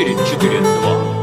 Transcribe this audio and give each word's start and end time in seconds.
4-4-2. 0.00 1.20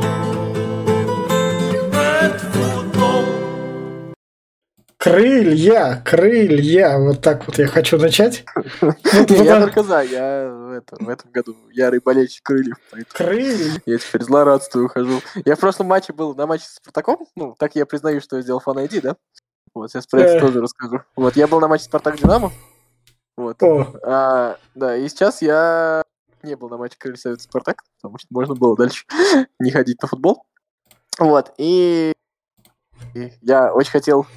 Крылья, 4.99 6.03
крылья. 6.05 6.99
Вот 6.99 7.21
так 7.21 7.47
вот 7.47 7.57
я 7.57 7.65
хочу 7.65 7.97
начать. 7.97 8.45
Я 9.29 9.61
только 9.61 9.81
за, 9.81 10.01
я 10.03 10.49
в 10.49 10.71
этом, 11.07 11.31
году 11.31 11.55
ярый 11.71 12.01
болельщик 12.01 12.43
крыльев, 12.43 12.75
Крылья. 13.13 13.81
я 13.85 13.97
теперь 13.97 14.23
злорадствую 14.23 14.89
хожу. 14.89 15.21
Я 15.45 15.55
в 15.55 15.59
прошлом 15.59 15.87
матче 15.87 16.13
был 16.13 16.35
на 16.35 16.45
матче 16.45 16.65
с 16.65 16.75
Спартаком, 16.75 17.25
ну, 17.35 17.55
так 17.57 17.75
я 17.75 17.85
признаю, 17.87 18.21
что 18.21 18.35
я 18.35 18.43
сделал 18.43 18.59
фан 18.59 18.77
ID, 18.77 19.01
да? 19.01 19.15
Вот, 19.73 19.89
сейчас 19.89 20.05
про 20.05 20.21
это 20.21 20.45
тоже 20.45 20.61
расскажу. 20.61 21.01
Вот, 21.15 21.35
я 21.35 21.47
был 21.47 21.59
на 21.59 21.67
матче 21.67 21.85
Спартак-Динамо, 21.85 22.51
вот, 23.37 23.63
О, 23.63 23.87
А, 24.03 24.57
да, 24.75 24.97
и 24.97 25.07
сейчас 25.09 25.41
я 25.41 26.03
не 26.43 26.55
был 26.55 26.69
на 26.69 26.77
матче 26.77 26.95
Крылья 26.97 27.17
Совета 27.17 27.43
Спартак, 27.43 27.83
потому 27.97 28.17
что 28.17 28.27
можно 28.31 28.55
было 28.55 28.75
дальше 28.75 29.05
не 29.59 29.71
ходить 29.71 30.01
на 30.01 30.07
футбол. 30.07 30.45
Вот, 31.19 31.53
и, 31.57 32.13
и 33.15 33.33
я 33.41 33.73
очень 33.73 33.91
хотел, 33.91 34.27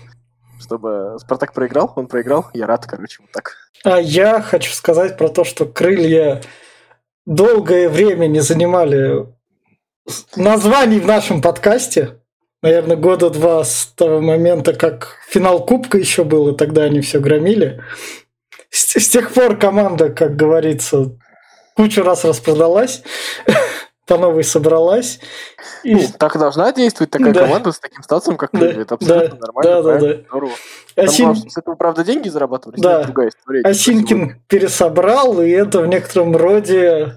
чтобы 0.61 1.17
Спартак 1.21 1.53
проиграл, 1.53 1.93
он 1.97 2.07
проиграл, 2.07 2.47
я 2.55 2.67
рад, 2.67 2.87
короче, 2.87 3.23
вот 3.23 3.31
так. 3.33 3.57
а 3.85 4.01
я 4.01 4.41
хочу 4.41 4.73
сказать 4.73 5.19
про 5.19 5.29
то, 5.29 5.45
что 5.45 5.67
крылья 5.67 6.43
долгое 7.27 7.89
время 7.89 8.27
не 8.27 8.41
занимали 8.41 9.27
названий 10.37 11.01
в 11.01 11.07
нашем 11.07 11.43
подкасте. 11.43 12.17
Наверное, 12.63 12.97
года 12.97 13.31
два 13.31 13.65
с 13.65 13.87
того 13.97 14.21
момента, 14.21 14.75
как 14.75 15.17
финал 15.29 15.65
Кубка 15.65 15.97
еще 15.97 16.25
был, 16.25 16.49
и 16.49 16.57
тогда 16.57 16.83
они 16.83 17.01
все 17.01 17.21
громили. 17.21 17.83
С, 18.71 19.01
с 19.01 19.09
тех 19.09 19.33
пор 19.33 19.57
команда, 19.57 20.11
как 20.11 20.37
говорится, 20.37 21.17
кучу 21.77 22.03
раз 22.03 22.25
распродалась, 22.25 23.03
по 24.07 24.19
новой 24.19 24.45
собралась. 24.45 25.21
И 25.85 25.95
Ну, 25.95 26.03
так 26.19 26.39
должна 26.39 26.73
действовать 26.73 27.11
такая 27.11 27.33
Да. 27.33 27.43
команда 27.43 27.73
с 27.73 27.79
таким 27.79 28.03
статусом, 28.03 28.37
как 28.37 28.51
Да. 28.53 28.67
Это 28.67 28.95
абсолютно 28.97 29.39
да, 29.39 29.47
нормально, 29.47 29.83
да, 29.83 29.99
да, 29.99 29.99
да. 29.99 30.23
здорово. 30.29 30.53
Осин- 30.97 31.49
с 31.49 31.57
этого, 31.57 31.75
правда, 31.77 32.05
деньги 32.05 32.29
зарабатывались, 32.29 32.81
Да. 32.81 33.05
другая 33.05 33.29
история. 33.29 33.63
Осинкин 33.63 34.43
пересобрал, 34.49 35.41
и 35.41 35.51
это 35.51 35.81
в 35.81 35.87
некотором 35.87 36.37
роде 36.37 37.17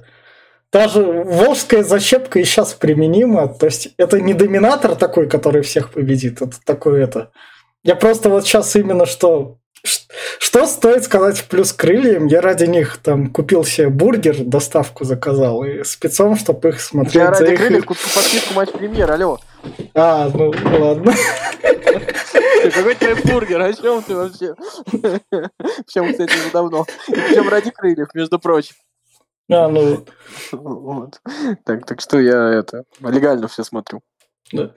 даже 0.72 1.03
волжская 1.03 1.83
защепка 1.83 2.39
и 2.39 2.44
сейчас 2.44 2.73
применима. 2.73 3.47
То 3.47 3.66
есть 3.67 3.89
это 3.97 4.19
не 4.19 4.33
доминатор 4.33 4.95
такой, 4.95 5.28
который 5.30 5.61
всех 5.61 5.91
победит, 5.91 6.41
это 6.41 6.58
такой 6.66 7.02
это. 7.03 7.31
Я 7.83 7.95
просто 7.95 8.30
вот 8.30 8.45
сейчас 8.45 8.75
именно 8.75 9.06
что... 9.06 9.58
Что 10.39 10.66
стоит 10.66 11.03
сказать 11.03 11.38
в 11.39 11.48
плюс 11.48 11.73
крыльям? 11.73 12.28
Я 12.28 12.42
ради 12.42 12.66
них 12.66 12.98
там 12.98 13.30
купил 13.31 13.66
себе 13.66 13.90
бургер, 13.90 14.44
доставку 14.44 15.03
заказал, 15.03 15.64
и 15.64 15.84
спецом, 15.84 16.38
чтобы 16.38 16.70
их 16.70 16.80
смотреть 16.81 17.16
Я 17.16 17.31
ради 17.31 17.52
их- 17.53 17.59
Крыльев 17.59 17.86
купил 17.86 18.03
подписку 18.16 18.53
матч 18.53 18.70
премьер, 18.72 19.12
алло. 19.12 19.40
А, 19.94 20.30
ну 20.34 20.53
ладно. 20.80 21.14
Какой 22.73 22.95
твой 22.95 23.16
бургер? 23.23 23.62
О 23.62 23.73
чем 23.73 24.02
ты 24.03 24.16
вообще? 24.16 24.56
Причем, 24.90 26.12
кстати, 26.12 26.31
уже 26.34 26.52
давно. 26.53 26.86
Причем 27.08 27.50
ради 27.50 27.72
крыльев, 27.72 28.08
между 28.14 28.40
прочим. 28.40 28.75
А, 29.52 29.68
ну, 29.68 30.06
Вот. 30.53 31.20
Так, 31.66 31.86
так 31.86 32.00
что 32.00 32.20
я 32.20 32.50
это 32.53 32.84
легально 33.02 33.47
все 33.50 33.64
смотрю. 33.66 34.02
Да. 34.53 34.72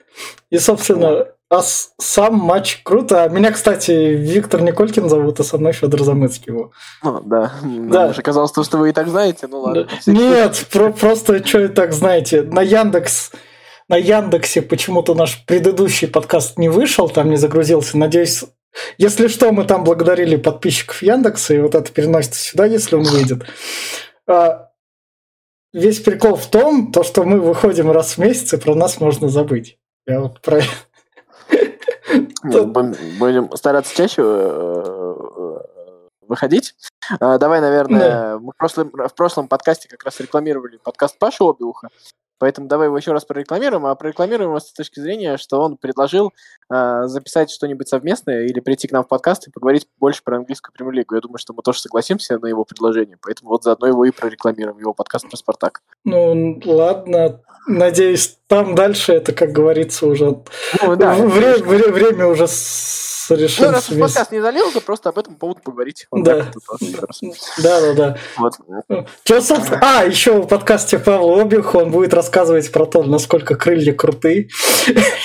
И, 0.51 0.59
собственно, 0.59 1.29
а 1.48 1.62
сам 1.62 2.34
матч 2.34 2.80
круто. 2.83 3.22
А 3.25 3.28
Меня, 3.28 3.52
кстати, 3.52 3.91
Виктор 3.92 4.62
Николькин 4.62 5.08
зовут, 5.08 5.39
а 5.41 5.44
со 5.44 5.58
мной 5.58 5.72
Федор 5.72 6.02
Замыцкий. 6.02 6.52
его. 6.52 6.72
Ну, 7.05 7.20
да. 7.25 7.52
Да. 7.62 8.00
Нам 8.00 8.11
уже 8.11 8.22
казалось, 8.22 8.52
то, 8.52 8.64
что 8.64 8.78
вы 8.78 8.91
и 8.91 8.92
так 8.92 9.08
знаете. 9.08 9.47
Ну 9.47 9.61
ладно. 9.61 9.86
Да. 10.06 10.12
Нет, 10.12 10.67
про- 10.72 10.92
просто 10.92 11.44
что 11.47 11.61
и 11.64 11.69
так 11.69 11.92
знаете. 11.92 12.42
На 12.42 12.62
Яндекс 12.62 13.33
на 13.89 13.97
Яндексе 13.97 14.62
почему-то 14.62 15.14
наш 15.14 15.44
предыдущий 15.47 16.08
подкаст 16.08 16.58
не 16.58 16.68
вышел, 16.68 17.08
там 17.08 17.30
не 17.30 17.36
загрузился. 17.36 17.96
Надеюсь, 17.96 18.42
если 18.98 19.29
что, 19.29 19.52
мы 19.52 19.62
там 19.64 19.85
благодарили 19.85 20.35
подписчиков 20.35 21.01
Яндекса, 21.02 21.55
и 21.55 21.61
вот 21.61 21.77
это 21.77 21.92
переносится 21.92 22.40
сюда, 22.42 22.67
если 22.67 22.96
он 22.96 23.05
выйдет. 23.05 23.45
А, 24.27 24.70
Весь 25.73 26.01
прикол 26.01 26.35
в 26.36 26.46
том, 26.46 26.90
то, 26.90 27.05
что 27.05 27.23
мы 27.23 27.39
выходим 27.39 27.90
раз 27.92 28.14
в 28.14 28.18
месяц, 28.18 28.52
и 28.55 28.56
про 28.56 28.74
нас 28.74 28.98
можно 28.98 29.29
забыть. 29.29 29.79
Я 30.06 30.20
вот 30.20 30.40
про 30.40 30.62
будем- 33.18 33.56
стараться 33.56 33.94
чаще 33.94 34.22
э, 34.22 35.14
э, 35.36 35.58
выходить. 36.22 36.74
А, 37.20 37.39
Давай, 37.39 37.61
наверное, 37.61 38.39
мы 38.39 38.52
в 38.52 38.56
прошлом, 38.56 38.90
в 38.90 39.14
прошлом 39.14 39.48
подкасте 39.48 39.89
как 39.89 40.05
раз 40.05 40.18
рекламировали 40.20 40.78
подкаст 40.78 41.18
Паши 41.18 41.44
Обиуха. 41.44 41.89
Поэтому 42.39 42.69
давай 42.69 42.89
его 42.89 42.97
еще 42.97 43.13
раз 43.13 43.24
прорекламируем, 43.24 43.86
а 43.86 43.95
прорекламируем 43.95 44.51
его 44.51 44.61
с 44.61 44.73
точки 44.73 45.01
зрения, 45.01 45.36
что 45.36 45.61
он 45.61 45.77
предложил 45.77 46.33
э, 46.73 47.02
записать 47.07 47.51
что-нибудь 47.51 47.89
совместное 47.89 48.45
или 48.45 48.61
прийти 48.61 48.89
к 48.89 48.92
нам 48.92 49.05
в 49.05 49.08
подкаст 49.08 49.48
и 49.48 49.51
поговорить 49.51 49.89
больше 49.98 50.23
про 50.23 50.36
английскую 50.36 50.73
премьер-лигу. 50.73 51.14
Я 51.14 51.20
думаю, 51.20 51.39
что 51.39 51.55
мы 51.55 51.63
тоже 51.63 51.80
согласимся 51.80 52.39
на 52.39 52.47
его 52.47 52.64
предложение, 52.64 53.17
поэтому 53.20 53.51
вот 53.51 53.64
заодно 53.64 53.86
его 53.86 54.05
и 54.05 54.11
прорекламируем, 54.11 54.79
его 54.79 54.92
подкаст 54.92 55.29
про 55.29 55.36
Спартак. 55.36 55.83
Ну, 56.05 56.61
ладно. 56.64 57.41
Надеюсь, 57.69 58.39
там 58.47 58.77
дальше 58.77 59.13
это, 59.13 59.33
как 59.33 59.51
говорится, 59.51 60.07
уже... 60.07 60.27
Ну, 60.83 60.97
да, 60.97 61.17
Вре- 61.17 61.63
вре- 61.63 61.91
время 61.91 62.27
уже 62.29 62.47
с- 63.29 63.59
Ну, 63.59 63.70
раз 63.70 63.89
уж 63.91 63.98
подкаст 63.98 64.33
не 64.33 64.41
залил, 64.41 64.70
то 64.73 64.81
просто 64.81 65.09
об 65.09 65.19
этом 65.19 65.35
поводу 65.35 65.61
поговорить. 65.63 66.07
Вот 66.11 66.23
Да. 66.25 66.47
Да, 67.59 67.81
да, 67.81 67.92
да. 67.95 68.19
Вот. 68.37 68.55
А, 69.81 70.05
еще 70.05 70.41
в 70.42 70.47
подкасте 70.47 70.98
Павла 70.98 71.42
Обиуха 71.42 71.77
он 71.77 71.91
будет 71.91 72.15
рассказывать 72.15 72.70
про 72.73 72.86
то, 72.86 73.03
насколько 73.03 73.57
крылья 73.57 73.92
крутые 73.92 74.48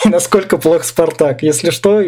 и 0.06 0.10
насколько 0.10 0.58
плох 0.58 0.84
Спартак. 0.84 1.44
Если 1.44 1.70
что... 1.70 2.02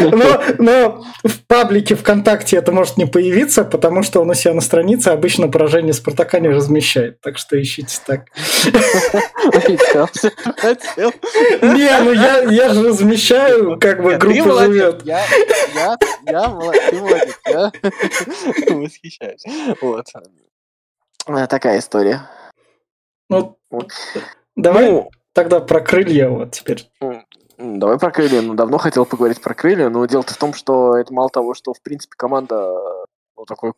Но, 0.00 0.42
но 0.58 1.04
в 1.24 1.40
паблике 1.46 1.94
ВКонтакте 1.96 2.56
это 2.56 2.72
может 2.72 2.96
не 2.96 3.06
появиться, 3.06 3.64
потому 3.64 4.02
что 4.02 4.20
он 4.20 4.30
у 4.30 4.34
себя 4.34 4.54
на 4.54 4.60
странице 4.60 5.08
обычно 5.08 5.48
поражение 5.48 5.92
Спартака 5.92 6.38
не 6.40 6.48
размещает. 6.48 7.20
Так 7.20 7.36
что 7.38 7.60
ищите 7.60 7.96
так. 8.06 8.26
Хотел, 9.52 10.08
хотел. 10.56 11.12
Не, 11.62 12.00
ну 12.02 12.12
я 12.12 12.72
же 12.72 12.88
размещаю, 12.88 13.78
как 13.78 14.02
бы 14.02 14.09
Нет, 14.10 14.20
ты 14.20 14.26
группа 14.26 14.48
молодец, 14.48 14.72
живет. 14.72 15.02
Я, 15.04 15.24
я, 15.74 15.98
я 16.26 16.48
молодец, 16.48 16.82
ты 16.90 17.00
молодец, 17.00 17.38
я 17.46 17.72
восхищаюсь. 18.76 19.44
Вот. 19.80 20.06
А, 21.26 21.46
Такая 21.46 21.78
история. 21.78 22.28
Ну, 23.28 23.58
Вот. 23.70 23.92
давай 24.56 24.90
Ну, 24.90 25.10
тогда 25.32 25.60
про 25.60 25.80
крылья 25.80 26.28
вот 26.28 26.52
теперь. 26.52 26.90
давай 27.58 27.98
про 27.98 28.10
крылья. 28.10 28.42
Ну, 28.42 28.54
давно 28.54 28.78
хотел 28.78 29.06
поговорить 29.06 29.40
про 29.40 29.54
крылья, 29.54 29.88
но 29.88 30.04
дело-то 30.06 30.34
в 30.34 30.38
том, 30.38 30.54
что 30.54 30.96
это 30.96 31.12
мало 31.12 31.30
того, 31.30 31.54
что, 31.54 31.72
в 31.72 31.80
принципе, 31.82 32.14
команда 32.16 32.74
ну, 33.36 33.44
такой 33.46 33.72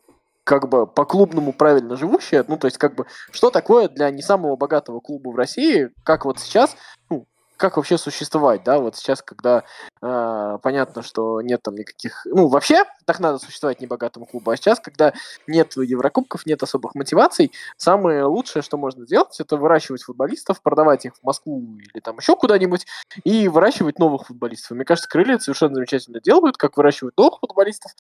как 0.45 0.69
бы 0.69 0.87
по-клубному 0.87 1.53
правильно 1.53 1.97
живущая, 1.97 2.45
ну, 2.49 2.57
то 2.57 2.67
есть, 2.67 2.79
как 2.79 2.95
бы, 2.97 3.07
что 3.31 3.51
такое 3.51 3.89
для 3.89 4.11
не 4.11 4.23
самого 4.23 4.57
богатого 4.57 5.01
клуба 5.01 5.31
в 5.31 5.37
России, 5.37 5.91
как 6.05 6.25
вот 6.25 6.41
сейчас, 6.41 6.77
ну, 7.09 7.27
как 7.63 7.77
вообще 7.77 7.97
существовать, 7.97 8.65
да, 8.65 8.81
вот 8.81 8.97
сейчас, 8.97 9.23
когда 9.23 9.63
э, 10.03 10.59
понятно, 10.63 11.03
что 11.03 11.41
нет 11.43 11.63
там 11.63 11.77
никаких, 11.77 12.27
ну, 12.27 12.49
вообще 12.49 12.85
так 13.05 13.21
надо 13.21 13.39
существовать 13.39 13.81
небогатому 13.81 14.27
клубу, 14.27 14.51
а 14.51 14.57
сейчас, 14.57 14.81
когда 14.81 15.13
нет 15.47 15.77
Еврокубков, 15.77 16.45
нет 16.45 16.61
особых 16.65 16.97
мотиваций, 16.97 17.53
самое 17.77 18.25
лучшее, 18.25 18.65
что 18.65 18.79
можно 18.79 19.07
сделать, 19.07 19.39
это 19.39 19.57
выращивать 19.57 20.03
футболистов, 20.03 20.61
продавать 20.61 21.05
их 21.05 21.15
в 21.15 21.23
Москву 21.23 21.79
или 21.79 22.01
там 22.01 22.19
еще 22.19 22.35
куда-нибудь, 22.35 22.85
и 23.23 23.47
выращивать 23.47 24.01
новых 24.01 24.27
футболистов. 24.27 24.73
Мне 24.73 24.85
кажется, 24.85 25.09
крылья 25.09 25.39
совершенно 25.39 25.77
замечательно 25.77 26.21
делают, 26.21 26.57
как 26.57 26.77
выращивают 26.77 27.17
новых 27.17 27.39
футболистов, 27.39 27.93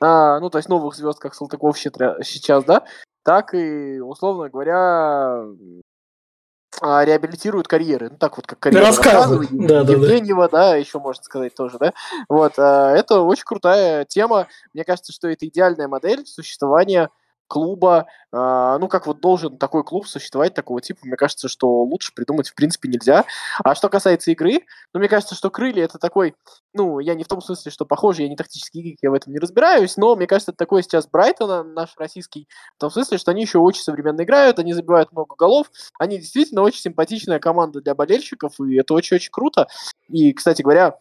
а, 0.00 0.38
ну, 0.38 0.50
то 0.50 0.58
есть 0.58 0.68
новых 0.68 0.94
звезд, 0.94 1.18
как 1.18 1.34
Салтыков 1.34 1.76
сейчас, 1.76 2.62
да, 2.62 2.84
так 3.24 3.54
и, 3.54 3.98
условно 4.00 4.48
говоря, 4.48 5.46
а, 6.80 7.04
реабилитируют 7.04 7.68
карьеры. 7.68 8.08
Ну, 8.10 8.16
так 8.16 8.36
вот, 8.36 8.46
как 8.46 8.58
карьера 8.58 8.84
Да, 9.50 9.84
да, 9.84 9.84
да. 9.84 9.92
Евгеньева, 9.92 10.48
да, 10.48 10.76
еще 10.76 10.98
можно 10.98 11.22
сказать 11.22 11.54
тоже, 11.54 11.78
да. 11.78 11.92
Вот, 12.28 12.54
а, 12.58 12.92
это 12.94 13.20
очень 13.20 13.44
крутая 13.44 14.04
тема. 14.04 14.46
Мне 14.74 14.84
кажется, 14.84 15.12
что 15.12 15.28
это 15.28 15.46
идеальная 15.46 15.88
модель 15.88 16.26
существования 16.26 17.10
клуба, 17.50 18.06
а, 18.32 18.78
ну, 18.78 18.86
как 18.86 19.08
вот 19.08 19.20
должен 19.20 19.58
такой 19.58 19.82
клуб 19.82 20.06
существовать 20.06 20.54
такого 20.54 20.80
типа, 20.80 21.00
мне 21.02 21.16
кажется, 21.16 21.48
что 21.48 21.82
лучше 21.82 22.14
придумать 22.14 22.48
в 22.48 22.54
принципе 22.54 22.88
нельзя. 22.88 23.24
А 23.64 23.74
что 23.74 23.88
касается 23.88 24.30
игры, 24.30 24.60
ну, 24.94 25.00
мне 25.00 25.08
кажется, 25.08 25.34
что 25.34 25.50
крылья 25.50 25.84
это 25.84 25.98
такой, 25.98 26.36
ну, 26.72 27.00
я 27.00 27.14
не 27.16 27.24
в 27.24 27.28
том 27.28 27.42
смысле, 27.42 27.72
что 27.72 27.84
похоже, 27.84 28.22
я 28.22 28.28
не 28.28 28.36
тактический 28.36 28.82
гик, 28.82 28.98
я 29.02 29.10
в 29.10 29.14
этом 29.14 29.32
не 29.32 29.40
разбираюсь, 29.40 29.96
но 29.96 30.14
мне 30.14 30.28
кажется, 30.28 30.52
это 30.52 30.58
такой 30.58 30.84
сейчас 30.84 31.08
Брайтона, 31.08 31.64
наш 31.64 31.96
российский, 31.98 32.46
в 32.76 32.80
том 32.80 32.90
смысле, 32.90 33.18
что 33.18 33.32
они 33.32 33.42
еще 33.42 33.58
очень 33.58 33.82
современно 33.82 34.22
играют, 34.22 34.60
они 34.60 34.72
забивают 34.72 35.10
много 35.10 35.34
голов, 35.34 35.70
они 35.98 36.18
действительно 36.18 36.62
очень 36.62 36.80
симпатичная 36.80 37.40
команда 37.40 37.80
для 37.80 37.96
болельщиков, 37.96 38.60
и 38.60 38.76
это 38.76 38.94
очень-очень 38.94 39.32
круто. 39.32 39.66
И, 40.08 40.32
кстати 40.32 40.62
говоря, 40.62 40.96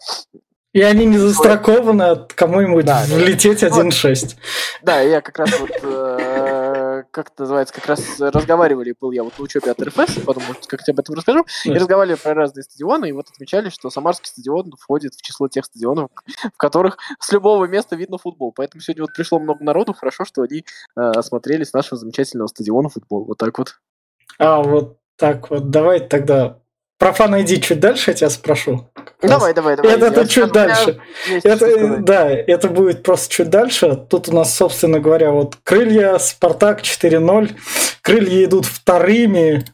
И 0.73 0.81
они 0.81 1.05
не 1.05 1.17
застрахованы 1.17 2.03
от 2.03 2.33
кому-нибудь 2.33 2.85
Да, 2.85 3.03
влететь 3.07 3.63
Вот. 3.63 3.85
1-6. 3.85 4.35
Да, 4.83 5.01
я 5.01 5.21
как 5.21 5.39
раз 5.39 5.59
вот 5.59 5.71
э, 5.81 7.03
как 7.11 7.31
это 7.31 7.43
называется, 7.43 7.73
как 7.73 7.85
раз 7.87 8.19
разговаривали, 8.19 8.95
был 8.99 9.11
я 9.11 9.23
вот 9.23 9.37
на 9.37 9.43
учебе 9.43 9.71
от 9.71 9.81
РФС, 9.81 10.19
потом, 10.25 10.43
может, 10.47 10.67
как-то 10.67 10.91
об 10.91 10.99
этом 10.99 11.15
расскажу, 11.15 11.45
и 11.65 11.71
разговаривали 11.71 12.17
про 12.17 12.33
разные 12.33 12.63
стадионы, 12.63 13.09
и 13.09 13.11
вот 13.11 13.27
отмечали, 13.29 13.69
что 13.69 13.89
Самарский 13.89 14.27
стадион 14.27 14.73
входит 14.79 15.15
в 15.15 15.21
число 15.21 15.47
тех 15.47 15.65
стадионов, 15.65 16.11
в 16.53 16.57
которых 16.57 16.97
с 17.19 17.31
любого 17.31 17.65
места 17.65 17.95
видно 17.95 18.17
футбол. 18.17 18.51
Поэтому 18.55 18.81
сегодня 18.81 19.03
вот 19.03 19.13
пришло 19.13 19.39
много 19.39 19.63
народу, 19.63 19.93
хорошо, 19.93 20.25
что 20.25 20.41
они 20.43 20.65
э, 20.95 21.01
осмотрели 21.01 21.63
с 21.63 21.73
нашего 21.73 21.97
замечательного 21.97 22.47
стадиона 22.47 22.89
футбол. 22.89 23.25
Вот 23.25 23.37
так 23.37 23.57
вот. 23.57 23.79
А, 24.37 24.61
вот 24.61 24.97
так 25.17 25.49
вот. 25.49 25.69
Давай 25.69 25.99
тогда 25.99 26.59
про 26.99 27.13
фан 27.13 27.41
иди 27.41 27.61
чуть 27.61 27.79
дальше, 27.79 28.11
я 28.11 28.13
тебя 28.13 28.29
спрошу. 28.29 28.89
Давай, 29.21 29.53
давай, 29.53 29.77
давай. 29.77 29.95
Это, 29.95 30.07
это 30.07 30.27
чуть 30.27 30.51
дальше. 30.51 30.99
Это, 31.43 31.97
да, 31.99 32.29
это 32.29 32.67
будет 32.67 33.03
просто 33.03 33.33
чуть 33.33 33.49
дальше. 33.49 33.95
Тут 34.09 34.27
у 34.27 34.33
нас, 34.33 34.53
собственно 34.53 34.99
говоря, 34.99 35.31
вот 35.31 35.55
крылья, 35.63 36.17
Спартак 36.17 36.81
4-0. 36.81 37.51
Крылья 38.01 38.43
идут 38.43 38.65
вторыми. 38.65 39.65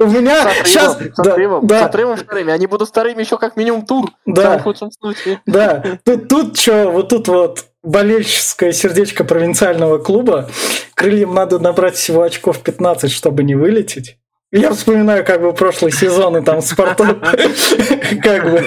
У 0.00 0.06
меня 0.06 0.50
с 0.64 0.68
сейчас... 0.68 0.98
С 0.98 1.18
отрывом, 1.20 1.66
да, 1.68 1.80
с 1.80 1.82
отрывом 1.84 2.16
вторыми. 2.16 2.52
Они 2.52 2.66
будут 2.66 2.88
вторыми 2.88 3.22
еще 3.22 3.38
как 3.38 3.56
минимум 3.56 3.86
тур. 3.86 4.10
Да. 4.26 4.58
В 4.58 4.62
худшем 4.62 4.90
случае. 4.90 5.40
Да. 5.46 5.84
Тут, 6.04 6.28
тут 6.28 6.58
что, 6.58 6.90
вот 6.90 7.10
тут 7.10 7.28
вот 7.28 7.64
болельческое 7.84 8.72
сердечко 8.72 9.22
провинциального 9.22 9.98
клуба. 9.98 10.50
Крыльям 10.94 11.32
надо 11.34 11.60
набрать 11.60 11.94
всего 11.94 12.22
очков 12.22 12.60
15, 12.60 13.10
чтобы 13.10 13.44
не 13.44 13.54
вылететь. 13.54 14.18
Я 14.52 14.70
вспоминаю 14.74 15.24
как 15.24 15.40
бы 15.40 15.54
прошлый 15.54 15.90
сезон 15.92 16.36
и 16.36 16.44
там 16.44 16.60
Спартак. 16.60 17.20
Как 18.22 18.50
бы. 18.50 18.58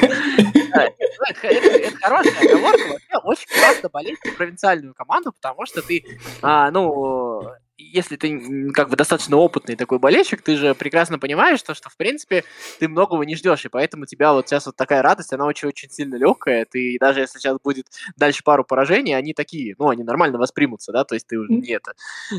Это 1.43 1.97
хорошая 2.01 2.49
оговорка. 2.49 2.87
Вообще 2.87 3.17
очень 3.23 3.47
классно 3.59 3.89
болеть 3.89 4.17
провинциальную 4.35 4.95
команду, 4.95 5.31
потому 5.31 5.65
что 5.67 5.83
ты, 5.83 6.03
а, 6.41 6.71
ну, 6.71 7.51
если 7.77 8.15
ты 8.15 8.71
как 8.71 8.89
бы 8.89 8.95
достаточно 8.95 9.37
опытный 9.37 9.75
такой 9.75 9.99
болельщик, 9.99 10.41
ты 10.41 10.55
же 10.55 10.73
прекрасно 10.75 11.19
понимаешь, 11.19 11.61
то, 11.61 11.73
что, 11.73 11.89
в 11.89 11.97
принципе, 11.97 12.43
ты 12.79 12.87
многого 12.87 13.25
не 13.25 13.35
ждешь, 13.35 13.65
и 13.65 13.69
поэтому 13.69 14.03
у 14.03 14.05
тебя 14.05 14.33
вот 14.33 14.47
сейчас 14.47 14.65
вот 14.65 14.75
такая 14.75 15.01
радость, 15.01 15.33
она 15.33 15.45
очень-очень 15.45 15.89
сильно 15.89 16.15
легкая, 16.15 16.65
ты 16.65 16.97
даже 16.99 17.21
если 17.21 17.39
сейчас 17.39 17.57
будет 17.61 17.87
дальше 18.15 18.43
пару 18.43 18.63
поражений, 18.63 19.13
они 19.13 19.33
такие, 19.33 19.75
ну, 19.77 19.89
они 19.89 20.03
нормально 20.03 20.37
воспримутся, 20.37 20.91
да, 20.91 21.03
то 21.03 21.15
есть 21.15 21.27
ты 21.27 21.37
уже 21.37 21.51
не 21.51 21.73
это, 21.73 21.93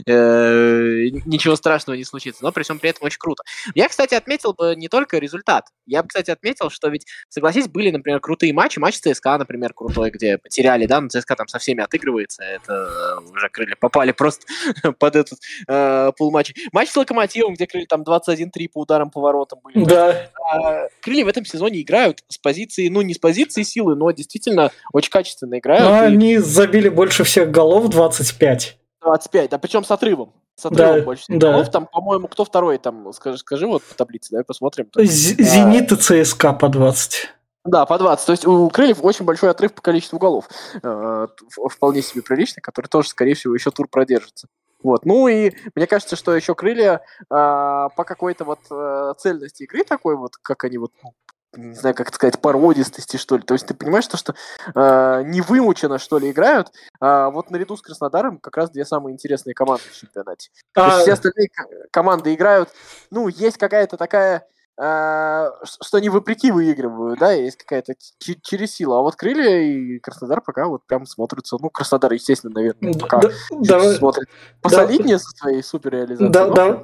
э, 0.06 1.08
ничего 1.26 1.56
страшного 1.56 1.96
не 1.96 2.04
случится, 2.04 2.42
но 2.42 2.52
при 2.52 2.62
всем 2.62 2.78
при 2.78 2.90
этом 2.90 3.04
очень 3.04 3.18
круто. 3.18 3.42
Я, 3.74 3.88
кстати, 3.88 4.14
отметил 4.14 4.54
бы 4.54 4.74
не 4.74 4.88
только 4.88 5.18
результат, 5.18 5.66
я 5.84 6.02
бы, 6.02 6.08
кстати, 6.08 6.30
отметил, 6.30 6.70
что 6.70 6.88
ведь, 6.88 7.06
согласись, 7.28 7.68
были, 7.68 7.90
например, 7.90 8.20
крутые 8.20 8.54
матчи, 8.54 8.78
матч 8.78 8.98
ЦСКА, 9.00 9.38
например, 9.38 9.74
крутой, 9.74 10.10
где 10.10 10.38
потеряли, 10.38 10.86
да, 10.86 11.00
но 11.00 11.08
ЦСКА 11.08 11.36
там 11.36 11.48
со 11.48 11.58
всеми 11.58 11.82
отыгрывается, 11.82 12.42
это 12.42 13.20
уже 13.32 13.48
крылья 13.50 13.76
попали 13.78 14.12
просто 14.12 14.46
под 14.98 15.25
этот 15.26 15.38
э, 15.68 16.12
полуматча. 16.16 16.54
Матч 16.72 16.90
с 16.90 16.96
Локомотивом, 16.96 17.54
где 17.54 17.66
крылья 17.66 17.86
там 17.86 18.02
21-3 18.02 18.68
по 18.72 18.80
ударам 18.80 19.10
по 19.10 19.20
воротам 19.20 19.60
были. 19.62 19.84
Да. 19.84 20.30
Э, 20.54 20.88
крылья 21.00 21.24
в 21.24 21.28
этом 21.28 21.44
сезоне 21.44 21.82
играют 21.82 22.24
с 22.28 22.38
позиции, 22.38 22.88
ну, 22.88 23.02
не 23.02 23.14
с 23.14 23.18
позиции 23.18 23.62
силы, 23.62 23.96
но 23.96 24.10
действительно 24.10 24.70
очень 24.92 25.10
качественно 25.10 25.58
играют. 25.58 25.84
Но 25.84 26.04
и... 26.04 26.06
они 26.06 26.38
забили 26.38 26.88
больше 26.88 27.24
всех 27.24 27.50
голов, 27.50 27.88
25. 27.88 28.76
25, 29.02 29.50
да, 29.50 29.58
причем 29.58 29.84
с 29.84 29.90
отрывом. 29.90 30.32
С 30.56 30.66
отрывом 30.66 30.98
да, 30.98 31.02
больше 31.02 31.24
да. 31.28 31.52
голов. 31.52 31.70
Там, 31.70 31.86
по-моему, 31.86 32.28
кто 32.28 32.44
второй 32.44 32.78
там, 32.78 33.12
скажи, 33.12 33.38
скажи 33.38 33.66
вот 33.66 33.82
по 33.82 33.94
таблице, 33.94 34.30
давай 34.30 34.44
посмотрим. 34.44 34.88
Зенит 34.96 35.92
и 35.92 35.96
ЦСКА 35.96 36.52
по 36.54 36.68
20. 36.68 37.28
Да, 37.66 37.84
по 37.84 37.98
20. 37.98 38.26
То 38.26 38.32
есть 38.32 38.46
у 38.46 38.68
Крыльев 38.70 38.98
очень 39.02 39.24
большой 39.24 39.50
отрыв 39.50 39.74
по 39.74 39.82
количеству 39.82 40.18
голов. 40.18 40.48
Э, 40.82 41.26
вполне 41.70 42.00
себе 42.00 42.22
приличный, 42.22 42.60
который 42.60 42.86
тоже, 42.86 43.08
скорее 43.08 43.34
всего, 43.34 43.54
еще 43.54 43.70
тур 43.70 43.88
продержится. 43.88 44.48
Вот. 44.82 45.04
Ну 45.04 45.28
и 45.28 45.52
мне 45.74 45.86
кажется, 45.86 46.16
что 46.16 46.34
еще 46.34 46.54
крылья 46.54 47.02
э, 47.20 47.24
по 47.28 48.04
какой-то 48.04 48.44
вот 48.44 48.60
э, 48.70 49.14
цельности 49.18 49.64
игры 49.64 49.84
такой 49.84 50.16
вот, 50.16 50.36
как 50.36 50.64
они 50.64 50.78
вот 50.78 50.92
ну, 51.02 51.14
не 51.56 51.74
знаю, 51.74 51.94
как 51.94 52.08
это 52.08 52.16
сказать, 52.16 52.40
породистости, 52.40 53.16
что 53.16 53.36
ли. 53.36 53.42
То 53.42 53.54
есть 53.54 53.66
ты 53.66 53.74
понимаешь, 53.74 54.06
то, 54.06 54.16
что 54.16 54.34
э, 54.74 55.22
не 55.24 55.40
вымучено, 55.40 55.98
что 55.98 56.18
ли, 56.18 56.30
играют. 56.30 56.72
А 57.00 57.30
вот 57.30 57.50
наряду 57.50 57.76
с 57.76 57.82
Краснодаром 57.82 58.38
как 58.38 58.56
раз 58.56 58.70
две 58.70 58.84
самые 58.84 59.14
интересные 59.14 59.54
команды 59.54 59.84
в 59.90 59.96
чемпионате. 59.96 60.50
А... 60.74 60.80
То 60.80 60.86
есть 60.86 61.02
все 61.02 61.12
остальные 61.12 61.48
команды 61.90 62.34
играют, 62.34 62.70
ну, 63.10 63.28
есть 63.28 63.58
какая-то 63.58 63.96
такая 63.96 64.38
а, 64.38 64.44
что 64.78 65.96
они 65.96 66.10
вопреки 66.10 66.50
выигрывают, 66.50 67.18
да, 67.18 67.32
есть 67.32 67.56
какая-то 67.56 67.94
через 68.18 68.74
силу. 68.74 68.94
А 68.94 69.00
вот 69.00 69.16
Крылья 69.16 69.60
и 69.60 69.98
Краснодар 70.00 70.42
пока 70.42 70.66
вот 70.66 70.84
прям 70.86 71.06
смотрятся, 71.06 71.56
ну, 71.58 71.70
Краснодар, 71.70 72.12
естественно, 72.12 72.52
наверное, 72.52 72.92
пока 72.92 73.20
да, 73.20 73.30
давай, 73.50 73.94
смотрит 73.94 74.28
посолиднее 74.60 75.16
да, 75.16 75.22
со 75.22 75.30
своей 75.30 75.62
суперреализацией. 75.62 76.30
Да, 76.30 76.50
да, 76.50 76.82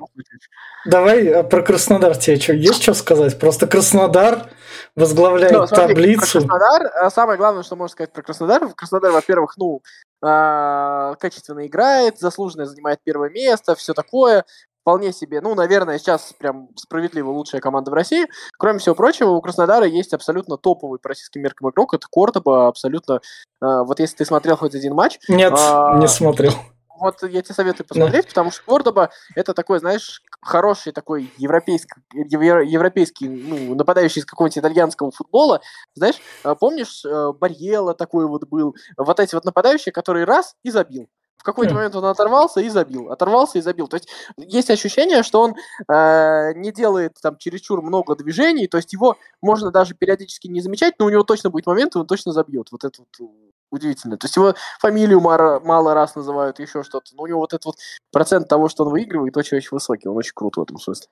давай 0.87 1.29
а 1.29 1.43
про 1.43 1.62
Краснодар 1.62 2.17
тебе 2.17 2.41
что, 2.41 2.55
есть 2.55 2.83
что 2.83 2.94
сказать? 2.94 3.39
Просто 3.39 3.67
Краснодар 3.67 4.50
возглавляет 4.97 5.53
ну, 5.53 5.67
смотри, 5.67 5.89
таблицу. 5.89 6.41
Краснодар, 6.41 6.91
а 6.94 7.11
самое 7.11 7.37
главное, 7.37 7.62
что 7.62 7.77
можно 7.77 7.93
сказать 7.93 8.12
про 8.15 8.23
Краснодар, 8.23 8.73
Краснодар, 8.75 9.12
во-первых, 9.12 9.59
ну, 9.59 9.83
качественно 10.23 11.67
играет, 11.67 12.21
заслуженно 12.21 12.65
занимает 12.65 13.00
первое 13.05 13.29
место, 13.29 13.75
все 13.75 13.93
такое 13.93 14.44
вполне 14.82 15.12
себе, 15.12 15.40
ну, 15.40 15.55
наверное, 15.55 15.99
сейчас 15.99 16.34
прям 16.38 16.69
справедливо 16.76 17.31
лучшая 17.31 17.61
команда 17.61 17.90
в 17.90 17.94
России. 17.94 18.26
Кроме 18.58 18.81
всего 18.81 18.94
прочего, 18.94 19.31
у 19.31 19.40
Краснодара 19.40 19.87
есть 19.87 20.12
абсолютно 20.12 20.58
топовый 20.58 20.99
по 20.99 21.08
российским 21.08 21.40
меркам 21.40 21.70
игрок, 21.70 21.94
это 21.94 22.06
Кордоба, 22.12 22.69
абсолютно, 22.69 23.14
э, 23.14 23.19
вот 23.61 24.00
если 24.00 24.17
ты 24.17 24.25
смотрел 24.25 24.56
хоть 24.56 24.75
один 24.75 24.94
матч... 24.94 25.19
Нет, 25.29 25.52
э, 25.56 25.99
не 25.99 26.08
смотрел. 26.08 26.52
Вот 26.99 27.20
я 27.23 27.43
тебе 27.43 27.55
советую 27.55 27.87
посмотреть, 27.87 28.25
да. 28.25 28.29
потому 28.29 28.50
что 28.50 28.62
Кордоба 28.64 29.11
это 29.34 29.55
такой, 29.55 29.81
знаешь, 29.81 30.23
хороший 30.40 30.93
такой 30.93 31.32
европейский, 31.37 32.00
европейский 32.14 33.29
ну, 33.29 33.75
нападающий 33.75 34.20
из 34.20 34.26
какого-нибудь 34.26 34.58
итальянского 34.58 35.11
футбола. 35.11 35.61
Знаешь, 35.94 36.17
э, 36.44 36.55
помнишь, 36.58 37.05
э, 37.05 37.32
Барьела 37.32 37.94
такой 37.94 38.26
вот 38.26 38.49
был, 38.49 38.75
вот 38.96 39.20
эти 39.20 39.34
вот 39.34 39.44
нападающие, 39.44 39.93
которые 39.93 40.25
раз 40.25 40.55
и 40.62 40.70
забил. 40.70 41.08
В 41.37 41.44
какой-то 41.44 41.75
момент 41.75 41.96
он 41.96 42.05
оторвался 42.05 42.61
и 42.61 42.69
забил. 42.69 43.11
Оторвался 43.11 43.58
и 43.58 43.62
забил. 43.62 43.88
То 43.88 43.96
есть 43.96 44.08
есть 44.37 44.70
ощущение, 44.70 45.25
что 45.25 45.40
он 45.40 45.55
э, 45.88 46.52
не 46.55 46.70
делает 46.70 47.14
там 47.20 47.37
чересчур 47.37 47.82
много 47.82 48.14
движений, 48.14 48.69
то 48.69 48.76
есть 48.76 48.93
его 48.93 49.17
можно 49.40 49.73
даже 49.73 49.94
периодически 49.94 50.46
не 50.46 50.61
замечать, 50.61 50.94
но 51.00 51.06
у 51.06 51.11
него 51.11 51.25
точно 51.25 51.50
будет 51.50 51.67
момент, 51.67 51.96
и 51.96 51.99
он 51.99 52.06
точно 52.06 52.32
забьет. 52.32 52.69
Вот 52.70 52.84
это 52.84 53.02
вот 53.19 53.31
удивительно. 53.73 54.17
То 54.19 54.26
есть 54.26 54.37
его 54.37 54.55
фамилию 54.79 55.20
мало, 55.20 55.58
мало 55.61 55.94
раз 55.94 56.14
называют, 56.14 56.61
еще 56.61 56.84
что-то. 56.84 57.17
Но 57.17 57.25
у 57.25 57.26
него 57.26 57.40
вот 57.40 57.55
этот 57.55 57.64
вот 57.64 57.76
процент 58.12 58.46
того, 58.49 58.69
что 58.69 58.84
он 58.84 58.90
выигрывает, 58.90 59.37
очень-очень 59.37 59.70
высокий. 59.73 60.08
Он 60.08 60.17
очень 60.17 60.34
крут 60.34 60.56
в 60.56 60.62
этом 60.62 60.79
смысле. 60.79 61.08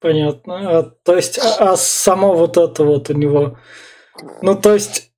Понятно. 0.00 0.78
А, 0.78 0.82
то 0.82 1.16
есть, 1.16 1.38
а, 1.38 1.72
а 1.72 1.76
само 1.76 2.34
вот 2.34 2.56
это 2.56 2.84
вот 2.84 3.10
у 3.10 3.12
него... 3.14 3.58
Ну, 4.40 4.54
то 4.54 4.72
есть, 4.72 5.12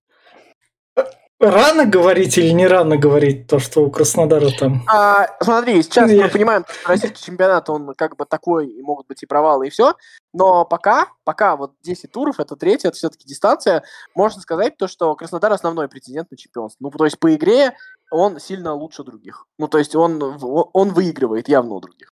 Рано 1.41 1.87
говорить 1.87 2.37
или 2.37 2.51
не 2.51 2.67
рано 2.67 2.97
говорить 2.97 3.47
то, 3.47 3.61
что 3.61 3.83
у 3.85 3.91
Краснодара 3.91 4.51
там? 4.59 4.83
А, 4.89 5.29
смотри, 5.41 5.83
сейчас 5.83 6.11
Нет. 6.11 6.25
мы 6.25 6.29
понимаем, 6.31 6.65
что 6.69 6.89
российский 6.89 7.25
чемпионат, 7.25 7.71
он 7.71 7.95
как 7.95 8.17
бы 8.17 8.25
такой, 8.25 8.67
и 8.67 8.83
могут 8.83 9.07
быть 9.07 9.23
и 9.23 9.27
провалы, 9.27 9.69
и 9.69 9.71
все. 9.71 9.95
Но 10.33 10.65
пока, 10.65 11.07
пока 11.23 11.57
вот 11.57 11.75
10 11.83 12.11
туров, 12.11 12.41
это 12.41 12.57
третья, 12.57 12.89
это 12.89 12.97
все-таки 12.97 13.25
дистанция, 13.25 13.85
можно 14.17 14.41
сказать 14.41 14.77
то, 14.77 14.89
что 14.89 15.15
Краснодар 15.15 15.53
основной 15.53 15.89
претендент 15.89 16.29
на 16.33 16.37
чемпионство. 16.37 16.83
Ну, 16.85 16.91
то 16.91 17.05
есть 17.05 17.21
по 17.21 17.33
игре 17.33 17.73
он 18.11 18.41
сильно 18.41 18.75
лучше 18.75 19.05
других. 19.05 19.47
Ну, 19.59 19.69
то 19.69 19.79
есть 19.79 19.95
он, 19.95 20.21
он 20.43 20.89
выигрывает 20.89 21.49
явно 21.49 21.75
у 21.75 21.81
других. 21.81 22.11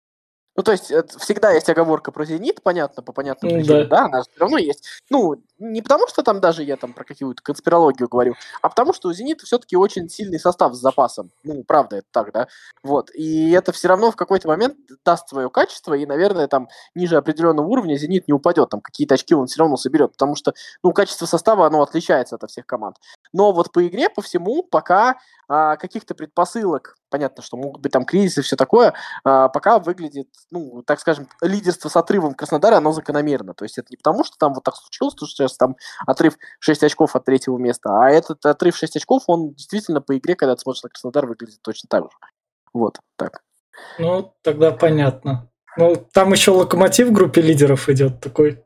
Ну, 0.56 0.62
то 0.62 0.73
есть, 0.73 0.92
всегда 1.18 1.50
есть 1.50 1.68
оговорка 1.68 2.12
про 2.12 2.25
«Зенит», 2.25 2.62
понятно, 2.62 3.02
по 3.02 3.12
понятным 3.12 3.52
причинам, 3.52 3.88
да. 3.88 3.96
да, 3.96 4.04
она 4.06 4.23
все 4.23 4.30
равно 4.38 4.58
есть. 4.58 4.84
Ну, 5.11 5.42
не 5.58 5.82
потому, 5.82 6.06
что 6.06 6.23
там 6.23 6.40
даже 6.40 6.62
я 6.62 6.76
там 6.76 6.92
про 6.92 7.04
какую-то 7.04 7.42
конспирологию 7.42 8.08
говорю, 8.08 8.34
а 8.62 8.68
потому, 8.68 8.92
что 8.92 9.08
у 9.08 9.12
«Зенита» 9.12 9.46
все-таки 9.46 9.76
очень 9.76 10.08
сильный 10.08 10.38
состав 10.38 10.75
с 10.75 10.78
запасом. 10.78 11.30
Ну, 11.42 11.64
правда, 11.64 11.96
это 11.96 12.06
так, 12.11 12.32
да. 12.32 12.49
Вот, 12.82 13.11
и 13.14 13.50
это 13.50 13.73
все 13.73 13.88
равно 13.88 14.11
в 14.11 14.16
какой-то 14.16 14.46
момент 14.49 14.76
даст 15.04 15.28
свое 15.28 15.50
качество, 15.50 15.94
и, 15.94 16.06
наверное, 16.06 16.46
там 16.46 16.68
ниже 16.94 17.16
определенного 17.16 17.66
уровня 17.66 17.96
«Зенит» 17.96 18.28
не 18.28 18.34
упадет, 18.34 18.70
там 18.70 18.80
какие-то 18.80 19.14
очки 19.14 19.34
он 19.34 19.46
все 19.46 19.61
равно 19.61 19.76
соберет, 19.76 20.12
потому 20.12 20.37
что, 20.37 20.54
ну, 20.82 20.92
качество 20.92 21.26
состава, 21.26 21.66
оно 21.66 21.82
отличается 21.82 22.37
от 22.37 22.50
всех 22.50 22.66
команд. 22.66 22.96
Но 23.32 23.52
вот 23.52 23.73
по 23.73 23.87
игре, 23.87 24.08
по 24.08 24.23
всему, 24.23 24.62
пока 24.62 25.16
а, 25.48 25.76
каких-то 25.76 26.14
предпосылок, 26.14 26.96
понятно, 27.10 27.42
что 27.42 27.56
могут 27.56 27.80
быть 27.80 27.92
там 27.92 28.04
кризисы 28.04 28.40
и 28.40 28.42
все 28.42 28.56
такое, 28.56 28.94
а, 29.24 29.48
пока 29.48 29.78
выглядит, 29.78 30.28
ну, 30.50 30.82
так 30.82 31.00
скажем, 31.00 31.28
лидерство 31.40 31.88
с 31.88 31.96
отрывом 31.96 32.34
Краснодара, 32.34 32.76
оно 32.76 32.92
закономерно. 32.92 33.54
То 33.54 33.64
есть 33.64 33.78
это 33.78 33.88
не 33.90 33.96
потому, 33.96 34.24
что 34.24 34.36
там 34.38 34.54
вот 34.54 34.64
так 34.64 34.76
случилось, 34.76 35.14
что 35.16 35.26
сейчас 35.26 35.56
там 35.56 35.76
отрыв 36.06 36.36
6 36.60 36.82
очков 36.84 37.16
от 37.16 37.24
третьего 37.24 37.58
места, 37.58 37.90
а 37.90 38.10
этот 38.10 38.44
отрыв 38.46 38.76
6 38.76 38.96
очков, 38.96 39.24
он 39.26 39.54
действительно 39.54 40.00
по 40.00 40.16
игре, 40.16 40.34
когда 40.34 40.54
ты 40.54 40.62
смотришь 40.62 40.82
на 40.82 40.90
Краснодар, 40.90 41.26
выглядит 41.26 41.60
точно 41.62 41.88
так 41.88 42.04
же. 42.04 42.16
Вот, 42.72 42.98
так. 43.16 43.42
Ну, 43.98 44.34
тогда 44.42 44.72
понятно. 44.72 45.48
Ну, 45.76 45.97
там 46.12 46.33
еще 46.33 46.52
Локомотив 46.52 47.09
в 47.09 47.12
группе 47.12 47.40
лидеров 47.40 47.88
идет 47.88 48.21
такой. 48.21 48.64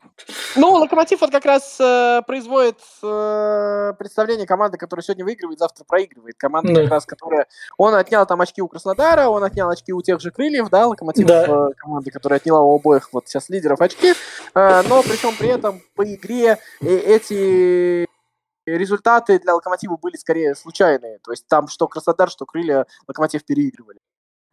Ну, 0.56 0.72
Локомотив 0.72 1.20
вот 1.20 1.30
как 1.30 1.44
раз 1.44 1.78
э, 1.80 2.22
производит 2.26 2.78
э, 3.02 3.92
представление 3.98 4.46
команды, 4.46 4.76
которая 4.76 5.02
сегодня 5.02 5.24
выигрывает, 5.24 5.58
завтра 5.58 5.84
проигрывает. 5.84 6.36
Команда 6.36 6.74
да. 6.74 6.82
как 6.82 6.90
раз, 6.90 7.06
которая... 7.06 7.46
Он 7.76 7.94
отнял 7.94 8.26
там 8.26 8.40
очки 8.40 8.60
у 8.60 8.68
Краснодара, 8.68 9.28
он 9.28 9.44
отнял 9.44 9.70
очки 9.70 9.92
у 9.92 10.02
тех 10.02 10.20
же 10.20 10.30
Крыльев, 10.30 10.70
да, 10.70 10.86
Локомотив 10.86 11.26
да. 11.26 11.68
Э, 11.68 11.72
команды, 11.76 12.10
которая 12.10 12.40
отняла 12.40 12.62
у 12.62 12.74
обоих 12.74 13.10
вот 13.12 13.28
сейчас 13.28 13.48
лидеров 13.48 13.80
очки. 13.80 14.14
Э, 14.54 14.82
но 14.88 15.02
причем 15.02 15.36
при 15.38 15.48
этом 15.48 15.80
по 15.94 16.02
игре 16.02 16.58
э, 16.80 16.86
эти 16.86 18.06
результаты 18.66 19.38
для 19.38 19.54
Локомотива 19.54 19.96
были 19.96 20.16
скорее 20.16 20.54
случайные. 20.54 21.18
То 21.24 21.30
есть 21.30 21.46
там 21.46 21.68
что 21.68 21.88
Краснодар, 21.88 22.28
что 22.28 22.44
Крылья 22.44 22.86
Локомотив 23.06 23.44
переигрывали. 23.44 23.98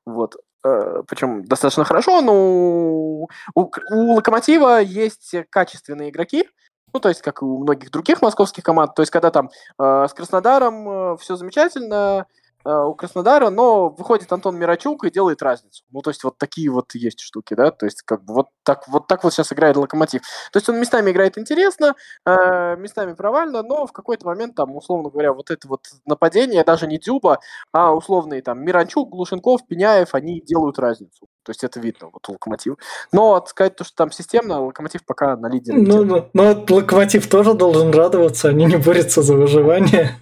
Вот. 0.06 0.36
Э, 0.64 1.04
Причем 1.08 1.44
достаточно 1.46 1.84
хорошо, 1.86 2.22
но 2.22 2.34
у, 2.34 3.28
у 3.56 4.14
Локомотива 4.16 4.82
есть 4.82 5.36
качественные 5.50 6.10
игроки, 6.10 6.48
ну, 6.96 7.00
то 7.02 7.10
есть, 7.10 7.22
как 7.22 7.42
и 7.42 7.46
у 7.46 7.58
многих 7.58 7.92
других 7.92 8.22
московских 8.22 8.64
команд. 8.64 8.96
То 8.96 9.02
есть, 9.02 9.12
когда 9.12 9.30
там 9.30 9.50
э, 9.78 10.08
с 10.10 10.14
Краснодаром 10.14 10.90
э, 10.90 11.18
все 11.18 11.36
замечательно, 11.36 12.26
у 12.66 12.96
Краснодара, 12.96 13.50
но 13.50 13.90
выходит 13.90 14.32
Антон 14.32 14.58
Мирачук 14.58 15.06
и 15.06 15.12
делает 15.12 15.44
разницу. 15.44 15.84
Ну, 15.92 16.02
то 16.02 16.10
есть 16.10 16.24
вот 16.24 16.38
такие 16.38 16.70
вот 16.72 16.96
есть 16.96 17.20
штуки, 17.20 17.54
да, 17.54 17.72
то 17.72 17.86
есть 17.86 18.02
как 18.02 18.24
бы 18.24 18.34
вот 18.34 18.48
так 18.64 18.88
вот, 18.88 19.08
так 19.08 19.24
вот 19.24 19.34
сейчас 19.34 19.54
играет 19.54 19.78
Локомотив. 19.78 20.22
То 20.52 20.58
есть 20.58 20.68
он 20.68 20.80
местами 20.80 21.12
играет 21.12 21.38
интересно, 21.38 21.96
э, 22.26 22.76
местами 22.78 23.14
провально, 23.14 23.62
но 23.62 23.86
в 23.86 23.94
какой-то 23.94 24.26
момент 24.26 24.56
там, 24.56 24.76
условно 24.76 25.10
говоря, 25.10 25.34
вот 25.34 25.52
это 25.52 25.68
вот 25.68 25.82
нападение, 26.06 26.64
даже 26.64 26.88
не 26.88 26.98
Дюба, 26.98 27.40
а 27.72 27.94
условные 27.94 28.42
там 28.42 28.64
Миранчук, 28.66 29.10
Глушенков, 29.10 29.68
Пеняев, 29.68 30.16
они 30.16 30.42
делают 30.42 30.80
разницу. 30.80 31.28
То 31.44 31.52
есть 31.52 31.64
это 31.64 31.80
видно, 31.80 32.10
вот 32.12 32.28
у 32.28 32.32
Локомотива. 32.32 32.78
Но 33.12 33.46
сказать 33.46 33.76
то, 33.76 33.84
что 33.84 33.96
там 33.96 34.12
системно, 34.12 34.66
Локомотив 34.66 35.06
пока 35.06 35.38
на 35.38 35.48
лидере. 35.48 35.78
Ну, 35.78 36.04
ну, 36.04 36.30
но 36.34 36.66
Локомотив 36.68 37.30
тоже 37.30 37.54
должен 37.54 37.92
радоваться, 37.92 38.50
они 38.50 38.66
не 38.66 38.78
борются 38.78 39.22
за 39.22 39.36
выживание. 39.36 40.18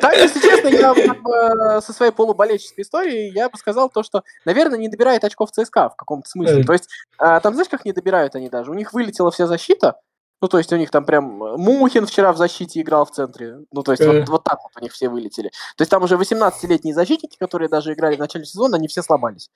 Так, 0.00 0.16
если 0.16 0.40
честно, 0.40 0.68
я 0.68 0.92
со 1.84 1.92
своей 1.92 2.12
полуболельческой 2.12 2.82
историей, 2.82 3.32
я 3.32 3.48
бы 3.48 3.56
сказал 3.58 3.88
то, 3.90 4.02
что, 4.02 4.22
наверное, 4.44 4.78
не 4.78 4.88
добирает 4.88 5.24
очков 5.24 5.50
ЦСКА 5.52 5.90
в 5.90 5.96
каком-то 5.96 6.28
смысле. 6.28 6.62
Э. 6.62 6.64
То 6.64 6.72
есть 6.72 6.88
а, 7.18 7.40
там, 7.40 7.54
знаешь, 7.54 7.68
как 7.68 7.84
не 7.84 7.92
добирают 7.92 8.34
они 8.34 8.48
даже? 8.48 8.70
У 8.70 8.74
них 8.74 8.92
вылетела 8.92 9.30
вся 9.30 9.46
защита, 9.46 10.00
ну, 10.40 10.48
то 10.48 10.58
есть 10.58 10.72
у 10.72 10.76
них 10.76 10.90
там 10.90 11.06
прям 11.06 11.24
Мухин 11.24 12.04
вчера 12.06 12.32
в 12.32 12.36
защите 12.36 12.80
играл 12.80 13.06
в 13.06 13.10
центре. 13.10 13.60
Ну, 13.72 13.82
то 13.82 13.92
есть 13.92 14.02
э. 14.02 14.20
вот, 14.20 14.28
вот 14.28 14.44
так 14.44 14.58
вот 14.62 14.72
у 14.78 14.82
них 14.82 14.92
все 14.92 15.08
вылетели. 15.08 15.48
То 15.76 15.82
есть 15.82 15.90
там 15.90 16.02
уже 16.02 16.16
18-летние 16.16 16.94
защитники, 16.94 17.36
которые 17.38 17.68
даже 17.68 17.94
играли 17.94 18.16
в 18.16 18.18
начале 18.18 18.44
сезона, 18.44 18.76
они 18.76 18.88
все 18.88 19.02
сломались 19.02 19.48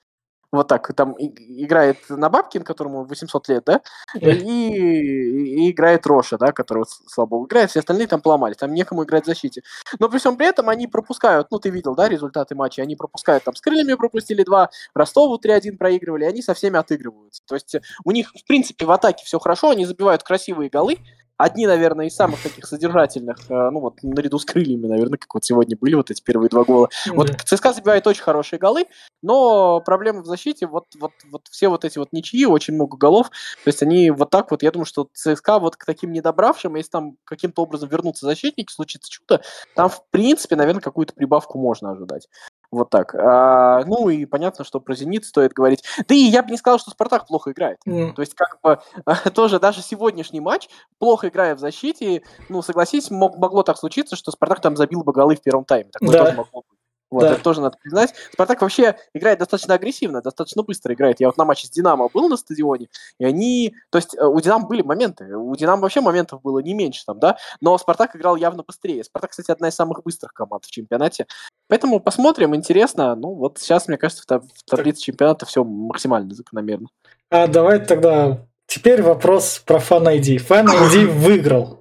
вот 0.51 0.67
так, 0.67 0.93
там 0.95 1.15
играет 1.17 1.97
Набабкин, 2.09 2.63
которому 2.63 3.05
800 3.05 3.49
лет, 3.49 3.63
да, 3.65 3.81
и, 4.15 4.19
и 4.19 5.71
играет 5.71 6.07
Роша, 6.07 6.37
да, 6.37 6.51
который 6.51 6.79
вот 6.79 6.89
слабо 6.89 7.45
играет, 7.45 7.69
все 7.69 7.79
остальные 7.79 8.07
там 8.07 8.21
поломались, 8.21 8.57
там 8.57 8.73
некому 8.73 9.03
играть 9.03 9.23
в 9.23 9.27
защите. 9.27 9.61
Но 9.99 10.09
при 10.09 10.17
всем 10.17 10.37
при 10.37 10.47
этом 10.47 10.69
они 10.69 10.87
пропускают, 10.87 11.47
ну, 11.51 11.59
ты 11.59 11.69
видел, 11.69 11.95
да, 11.95 12.09
результаты 12.09 12.55
матча, 12.55 12.81
они 12.81 12.95
пропускают, 12.95 13.43
там, 13.43 13.55
с 13.55 13.61
крыльями 13.61 13.93
пропустили 13.93 14.43
два, 14.43 14.69
Ростову 14.93 15.37
3-1 15.37 15.77
проигрывали, 15.77 16.25
они 16.25 16.41
со 16.41 16.53
всеми 16.53 16.77
отыгрываются. 16.77 17.43
То 17.47 17.55
есть 17.55 17.75
у 18.03 18.11
них, 18.11 18.31
в 18.31 18.47
принципе, 18.47 18.85
в 18.85 18.91
атаке 18.91 19.23
все 19.25 19.39
хорошо, 19.39 19.69
они 19.69 19.85
забивают 19.85 20.23
красивые 20.23 20.69
голы, 20.69 20.97
одни, 21.39 21.65
наверное, 21.65 22.07
из 22.07 22.15
самых 22.15 22.43
таких 22.43 22.65
содержательных, 22.65 23.37
э, 23.49 23.69
ну 23.71 23.79
вот 23.79 24.03
наряду 24.03 24.37
с 24.37 24.45
крыльями, 24.45 24.87
наверное, 24.87 25.17
как 25.17 25.33
вот 25.33 25.45
сегодня 25.45 25.77
были 25.77 25.95
вот 25.95 26.11
эти 26.11 26.21
первые 26.21 26.49
два 26.49 26.65
гола. 26.65 26.89
Mm-hmm. 27.07 27.15
Вот 27.15 27.29
ЦСКА 27.45 27.71
забивает 27.71 28.05
очень 28.07 28.23
хорошие 28.23 28.59
голы, 28.59 28.85
но 29.21 29.81
проблема 29.81 30.21
в 30.21 30.25
защите, 30.25 30.67
вот, 30.67 30.85
вот, 30.99 31.11
вот 31.31 31.47
все 31.49 31.69
вот 31.69 31.85
эти 31.85 31.97
вот 31.97 32.09
ничьи, 32.11 32.45
очень 32.45 32.73
много 32.73 32.97
голов, 32.97 33.29
то 33.29 33.67
есть 33.67 33.81
они 33.83 34.11
вот 34.11 34.29
так 34.29 34.51
вот, 34.51 34.63
я 34.63 34.71
думаю, 34.71 34.85
что 34.85 35.09
ЦСКА 35.13 35.59
вот 35.59 35.75
к 35.75 35.85
таким 35.85 36.11
недобравшим, 36.11 36.75
если 36.75 36.91
там 36.91 37.17
каким-то 37.23 37.63
образом 37.63 37.89
вернутся 37.89 38.25
защитники, 38.25 38.71
случится 38.71 39.09
чудо, 39.09 39.41
там, 39.75 39.89
в 39.89 40.03
принципе, 40.11 40.55
наверное, 40.55 40.81
какую-то 40.81 41.13
прибавку 41.13 41.57
можно 41.59 41.91
ожидать. 41.91 42.27
Вот 42.71 42.91
так. 42.91 43.15
А, 43.15 43.83
ну 43.85 44.09
и 44.09 44.25
понятно, 44.25 44.63
что 44.63 44.79
про 44.79 44.93
«Зенит» 44.93 45.25
стоит 45.25 45.53
говорить. 45.53 45.83
Да 46.07 46.13
и 46.13 46.19
я 46.19 46.43
бы 46.43 46.51
не 46.51 46.57
сказал, 46.57 46.77
что 46.77 46.91
«Спартак» 46.91 47.25
плохо 47.25 47.51
играет. 47.51 47.79
Mm. 47.87 48.13
То 48.13 48.21
есть 48.21 48.35
как 48.35 48.59
бы 48.61 48.79
тоже 49.33 49.59
даже 49.59 49.81
сегодняшний 49.81 50.39
матч, 50.39 50.69
плохо 50.99 51.29
играя 51.29 51.55
в 51.55 51.59
защите, 51.59 52.21
ну 52.47 52.61
согласись, 52.61 53.09
мог, 53.09 53.37
могло 53.37 53.63
так 53.63 53.77
случиться, 53.77 54.15
что 54.15 54.31
«Спартак» 54.31 54.61
там 54.61 54.77
забил 54.77 55.03
бы 55.03 55.13
голы 55.13 55.35
в 55.35 55.41
первом 55.41 55.65
тайме. 55.65 55.89
Такое 55.91 56.11
да. 56.11 56.25
тоже 56.25 56.37
могло 56.37 56.63
быть. 56.69 56.78
Вот, 57.11 57.21
да. 57.21 57.33
это 57.33 57.43
тоже 57.43 57.61
надо 57.61 57.77
признать. 57.81 58.13
Спартак 58.31 58.61
вообще 58.61 58.95
играет 59.13 59.39
достаточно 59.39 59.73
агрессивно, 59.73 60.21
достаточно 60.21 60.63
быстро 60.63 60.93
играет. 60.93 61.19
Я 61.19 61.27
вот 61.27 61.37
на 61.37 61.45
матче 61.45 61.67
с 61.67 61.69
Динамо 61.71 62.09
был 62.13 62.29
на 62.29 62.37
стадионе, 62.37 62.87
и 63.19 63.25
они... 63.25 63.73
То 63.89 63.97
есть 63.97 64.15
э, 64.15 64.23
у 64.23 64.39
Динамо 64.39 64.67
были 64.67 64.81
моменты, 64.81 65.35
у 65.35 65.55
Динамо 65.55 65.81
вообще 65.81 66.01
моментов 66.01 66.41
было 66.41 66.59
не 66.59 66.73
меньше 66.73 67.03
там, 67.05 67.19
да, 67.19 67.37
но 67.61 67.77
Спартак 67.77 68.15
играл 68.15 68.35
явно 68.35 68.63
быстрее. 68.63 69.03
Спартак, 69.03 69.31
кстати, 69.31 69.51
одна 69.51 69.69
из 69.69 69.75
самых 69.75 70.03
быстрых 70.03 70.33
команд 70.33 70.65
в 70.65 70.71
чемпионате. 70.71 71.25
Поэтому 71.67 71.99
посмотрим, 71.99 72.55
интересно. 72.55 73.15
Ну, 73.15 73.33
вот 73.33 73.57
сейчас, 73.59 73.87
мне 73.87 73.97
кажется, 73.97 74.23
в 74.27 74.69
таблице 74.69 75.01
чемпионата 75.01 75.45
все 75.45 75.63
максимально 75.63 76.33
закономерно. 76.33 76.87
А 77.29 77.47
давай 77.47 77.79
тогда 77.79 78.45
теперь 78.65 79.01
вопрос 79.01 79.61
про 79.65 79.77
Fan 79.77 80.05
ID. 80.19 80.37
Fan 80.47 80.65
ID 80.65 81.05
выиграл. 81.05 81.79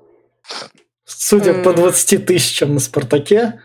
Судя 1.04 1.62
по 1.62 1.72
20 1.72 2.26
тысячам 2.26 2.74
на 2.74 2.80
Спартаке, 2.80 3.60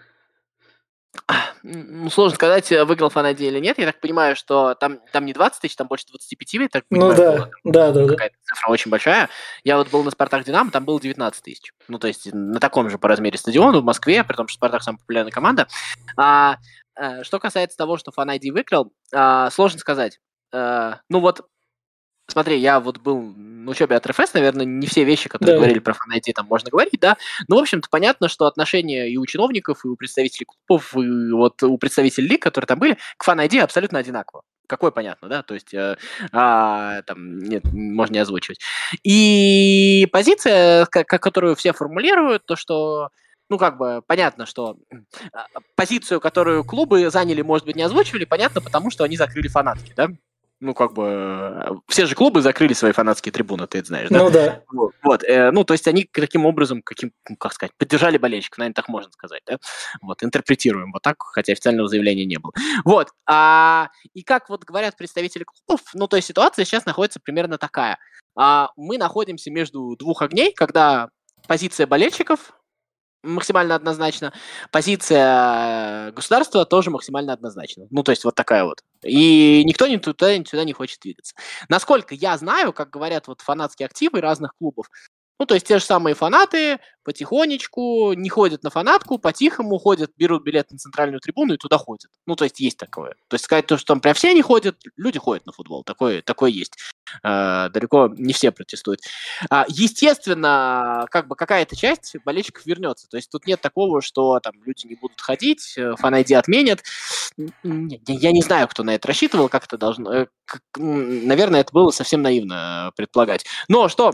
ну, 1.64 2.10
сложно 2.10 2.36
сказать, 2.36 2.72
э, 2.72 2.84
выиграл 2.84 3.10
Фанади 3.10 3.44
или 3.44 3.60
нет. 3.60 3.78
Я 3.78 3.86
так 3.86 4.00
понимаю, 4.00 4.36
что 4.36 4.76
там, 4.76 5.00
там 5.12 5.26
не 5.26 5.34
20 5.34 5.62
тысяч, 5.62 5.76
там 5.76 5.88
больше 5.88 6.06
25, 6.08 6.54
я 6.54 6.68
так 6.68 6.86
понимаю. 6.88 7.12
Ну 7.12 7.18
да, 7.18 7.32
было. 7.32 7.52
да, 7.64 7.92
да. 7.92 8.08
Какая-то 8.08 8.36
да. 8.36 8.56
цифра 8.56 8.70
очень 8.70 8.92
большая. 8.92 9.30
Я 9.64 9.78
вот 9.78 9.90
был 9.90 10.04
на 10.04 10.12
Спартак 10.12 10.44
Динамо, 10.44 10.72
там 10.72 10.86
было 10.86 11.00
19 11.00 11.44
тысяч. 11.44 11.74
Ну, 11.88 12.00
то 12.00 12.08
есть 12.08 12.34
на 12.34 12.60
таком 12.60 12.90
же 12.90 12.98
по 12.98 13.08
размере 13.08 13.38
стадиона 13.38 13.80
в 13.80 13.84
Москве, 13.84 14.24
при 14.24 14.36
том, 14.36 14.48
что 14.48 14.58
Спартак 14.58 14.84
самая 14.84 15.00
популярная 15.00 15.32
команда. 15.32 15.68
А, 16.18 16.58
а, 16.96 17.24
что 17.24 17.40
касается 17.40 17.78
того, 17.78 17.98
что 17.98 18.12
Фанади 18.12 18.50
выиграл, 18.50 18.92
а, 19.14 19.50
сложно 19.52 19.80
сказать. 19.80 20.20
А, 20.52 21.00
ну 21.10 21.20
вот 21.20 21.42
Смотри, 22.28 22.58
я 22.58 22.80
вот 22.80 23.00
был 23.00 23.22
учебе 23.70 23.96
от 23.96 24.06
РФС, 24.06 24.34
наверное, 24.34 24.66
не 24.66 24.88
все 24.88 25.04
вещи, 25.04 25.30
которые 25.30 25.54
да. 25.54 25.60
говорили 25.60 25.80
про 25.80 25.94
фан 25.94 26.14
там 26.36 26.48
можно 26.48 26.70
говорить, 26.70 27.00
да. 27.00 27.18
Но, 27.48 27.58
в 27.58 27.60
общем-то, 27.60 27.90
понятно, 27.90 28.28
что 28.28 28.46
отношения 28.46 29.10
и 29.10 29.18
у 29.18 29.26
чиновников, 29.26 29.86
и 29.86 29.88
у 29.88 29.96
представителей 29.96 30.46
клубов, 30.46 30.96
и 30.96 31.32
вот 31.32 31.62
у 31.64 31.78
представителей 31.78 32.28
лиг, 32.28 32.42
которые 32.42 32.68
там 32.68 32.80
были, 32.80 32.98
к 33.18 33.24
фан 33.24 33.40
абсолютно 33.40 34.00
одинаково. 34.00 34.44
Какое 34.68 34.92
понятно, 34.92 35.28
да? 35.28 35.44
То 35.44 35.54
есть, 35.54 35.74
э, 35.74 35.98
а, 36.32 37.02
там, 37.04 37.40
нет, 37.40 37.64
можно 37.74 38.14
не 38.14 38.20
озвучивать. 38.20 38.60
И 39.04 40.08
позиция, 40.12 40.86
как, 40.86 41.08
которую 41.08 41.56
все 41.56 41.74
формулируют, 41.74 42.46
то, 42.46 42.56
что 42.56 43.10
ну, 43.50 43.58
как 43.58 43.78
бы, 43.78 44.02
понятно, 44.08 44.46
что 44.46 44.78
а, 45.34 45.46
позицию, 45.76 46.22
которую 46.22 46.64
клубы 46.64 47.10
заняли, 47.10 47.42
может 47.42 47.68
быть, 47.68 47.76
не 47.76 47.84
озвучивали, 47.84 48.26
понятно, 48.26 48.62
потому 48.62 48.90
что 48.90 49.04
они 49.04 49.18
закрыли 49.18 49.48
фанатки, 49.48 49.94
да? 49.96 50.08
Ну, 50.64 50.74
как 50.74 50.94
бы, 50.94 51.82
все 51.88 52.06
же 52.06 52.16
клубы 52.16 52.42
закрыли 52.42 52.74
свои 52.74 52.94
фанатские 52.94 53.34
трибуны, 53.34 53.68
ты 53.68 53.80
это 53.80 53.88
знаешь, 53.88 54.10
да? 54.10 54.18
Ну, 54.18 54.32
да. 54.32 54.64
Вот, 54.72 54.94
вот 55.04 55.24
э, 55.24 55.52
ну, 55.52 55.66
то 55.66 55.74
есть 55.74 55.88
они 55.88 56.10
таким 56.12 56.46
образом, 56.46 56.82
каким, 56.82 57.12
ну, 57.30 57.36
как 57.36 57.54
сказать, 57.54 57.74
поддержали 57.78 58.18
болельщиков, 58.18 58.60
наверное, 58.60 58.76
так 58.76 58.88
можно 58.88 59.12
сказать, 59.12 59.42
да? 59.46 59.58
Вот, 60.02 60.24
интерпретируем 60.24 60.94
вот 60.94 61.02
так, 61.02 61.22
хотя 61.22 61.52
официального 61.52 61.90
заявления 61.90 62.26
не 62.26 62.38
было. 62.38 62.54
Вот, 62.86 63.10
а, 63.28 63.90
и 64.14 64.24
как 64.24 64.50
вот 64.50 64.64
говорят 64.64 64.96
представители 64.96 65.44
клубов, 65.44 65.82
ну, 65.94 66.08
то 66.08 66.16
есть 66.16 66.30
ситуация 66.30 66.64
сейчас 66.64 66.86
находится 66.86 67.20
примерно 67.20 67.58
такая. 67.58 67.98
А, 68.36 68.70
мы 68.78 68.98
находимся 68.98 69.52
между 69.52 69.96
двух 69.98 70.22
огней, 70.22 70.54
когда 70.54 71.10
позиция 71.48 71.88
болельщиков 71.88 72.54
максимально 73.24 73.76
однозначно. 73.76 74.34
Позиция 74.72 76.12
государства 76.12 76.66
тоже 76.66 76.90
максимально 76.92 77.34
однозначна. 77.34 77.88
Ну, 77.90 78.04
то 78.04 78.12
есть 78.12 78.24
вот 78.24 78.36
такая 78.36 78.64
вот. 78.66 78.82
И 79.04 79.64
никто 79.66 79.88
ни 79.88 79.98
туда, 79.98 80.38
ни 80.38 80.44
сюда 80.44 80.64
не 80.64 80.74
хочет 80.74 81.00
двигаться. 81.02 81.36
Насколько 81.70 82.16
я 82.16 82.38
знаю, 82.38 82.74
как 82.74 82.90
говорят 82.90 83.28
вот 83.28 83.42
фанатские 83.42 83.88
активы 83.88 84.22
разных 84.22 84.54
клубов, 84.58 84.88
ну, 85.44 85.48
то 85.48 85.56
есть 85.56 85.68
те 85.68 85.78
же 85.78 85.84
самые 85.84 86.16
фанаты 86.16 86.80
потихонечку 87.04 88.14
не 88.14 88.30
ходят 88.30 88.64
на 88.64 88.70
фанатку, 88.70 89.18
по-тихому 89.18 89.78
ходят, 89.78 90.12
берут 90.16 90.44
билет 90.44 90.72
на 90.72 90.78
центральную 90.78 91.20
трибуну 91.20 91.56
и 91.56 91.58
туда 91.58 91.78
ходят. 91.78 92.10
Ну, 92.26 92.38
то 92.38 92.46
есть 92.46 92.62
есть 92.62 92.78
такое. 92.78 93.16
То 93.28 93.34
есть 93.34 93.44
сказать 93.44 93.68
то, 93.68 93.76
что 93.76 93.88
там 93.88 94.00
прям 94.00 94.14
все 94.14 94.34
не 94.34 94.42
ходят, 94.42 94.78
люди 94.96 95.20
ходят 95.20 95.46
на 95.46 95.52
футбол. 95.52 95.84
Такое, 95.84 96.22
такое 96.22 96.50
есть. 96.50 96.78
Э, 97.24 97.68
далеко 97.74 98.10
не 98.16 98.32
все 98.32 98.52
протестуют. 98.52 99.02
А, 99.50 99.66
естественно, 99.68 101.08
как 101.12 101.28
бы 101.28 101.36
какая-то 101.36 101.76
часть 101.76 102.16
болельщиков 102.24 102.66
вернется. 102.66 103.10
То 103.10 103.18
есть 103.18 103.30
тут 103.30 103.46
нет 103.46 103.60
такого, 103.60 104.02
что 104.02 104.40
там 104.40 104.54
люди 104.64 104.88
не 104.88 104.96
будут 104.96 105.20
ходить, 105.20 105.74
э, 105.76 105.96
фанайди 105.98 106.36
отменят. 106.36 106.84
Я 107.36 108.32
не 108.32 108.42
знаю, 108.42 108.70
кто 108.70 108.84
на 108.84 108.96
это 108.96 109.10
рассчитывал, 109.10 109.50
как 109.50 109.66
это 109.66 109.78
должно... 109.78 110.14
Э, 110.14 110.28
наверное, 110.78 111.60
это 111.60 111.74
было 111.74 111.92
совсем 111.92 112.22
наивно 112.22 112.94
предполагать. 112.96 113.44
Но 113.68 113.90
что 113.90 114.10
а, 114.10 114.14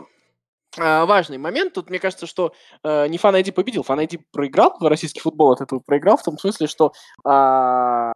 важный 0.77 1.37
момент. 1.37 1.73
Тут 1.73 1.89
мне 1.89 1.99
кажется, 1.99 2.27
что 2.27 2.53
э, 2.83 3.07
не 3.07 3.17
Фан 3.17 3.35
ID 3.35 3.51
победил, 3.51 3.83
Фан 3.83 3.99
ID 3.99 4.21
проиграл, 4.31 4.75
российский 4.81 5.19
футбол 5.19 5.51
от 5.51 5.61
этого 5.61 5.79
проиграл, 5.79 6.17
в 6.17 6.23
том 6.23 6.37
смысле, 6.37 6.67
что 6.67 6.93
э, 7.27 8.11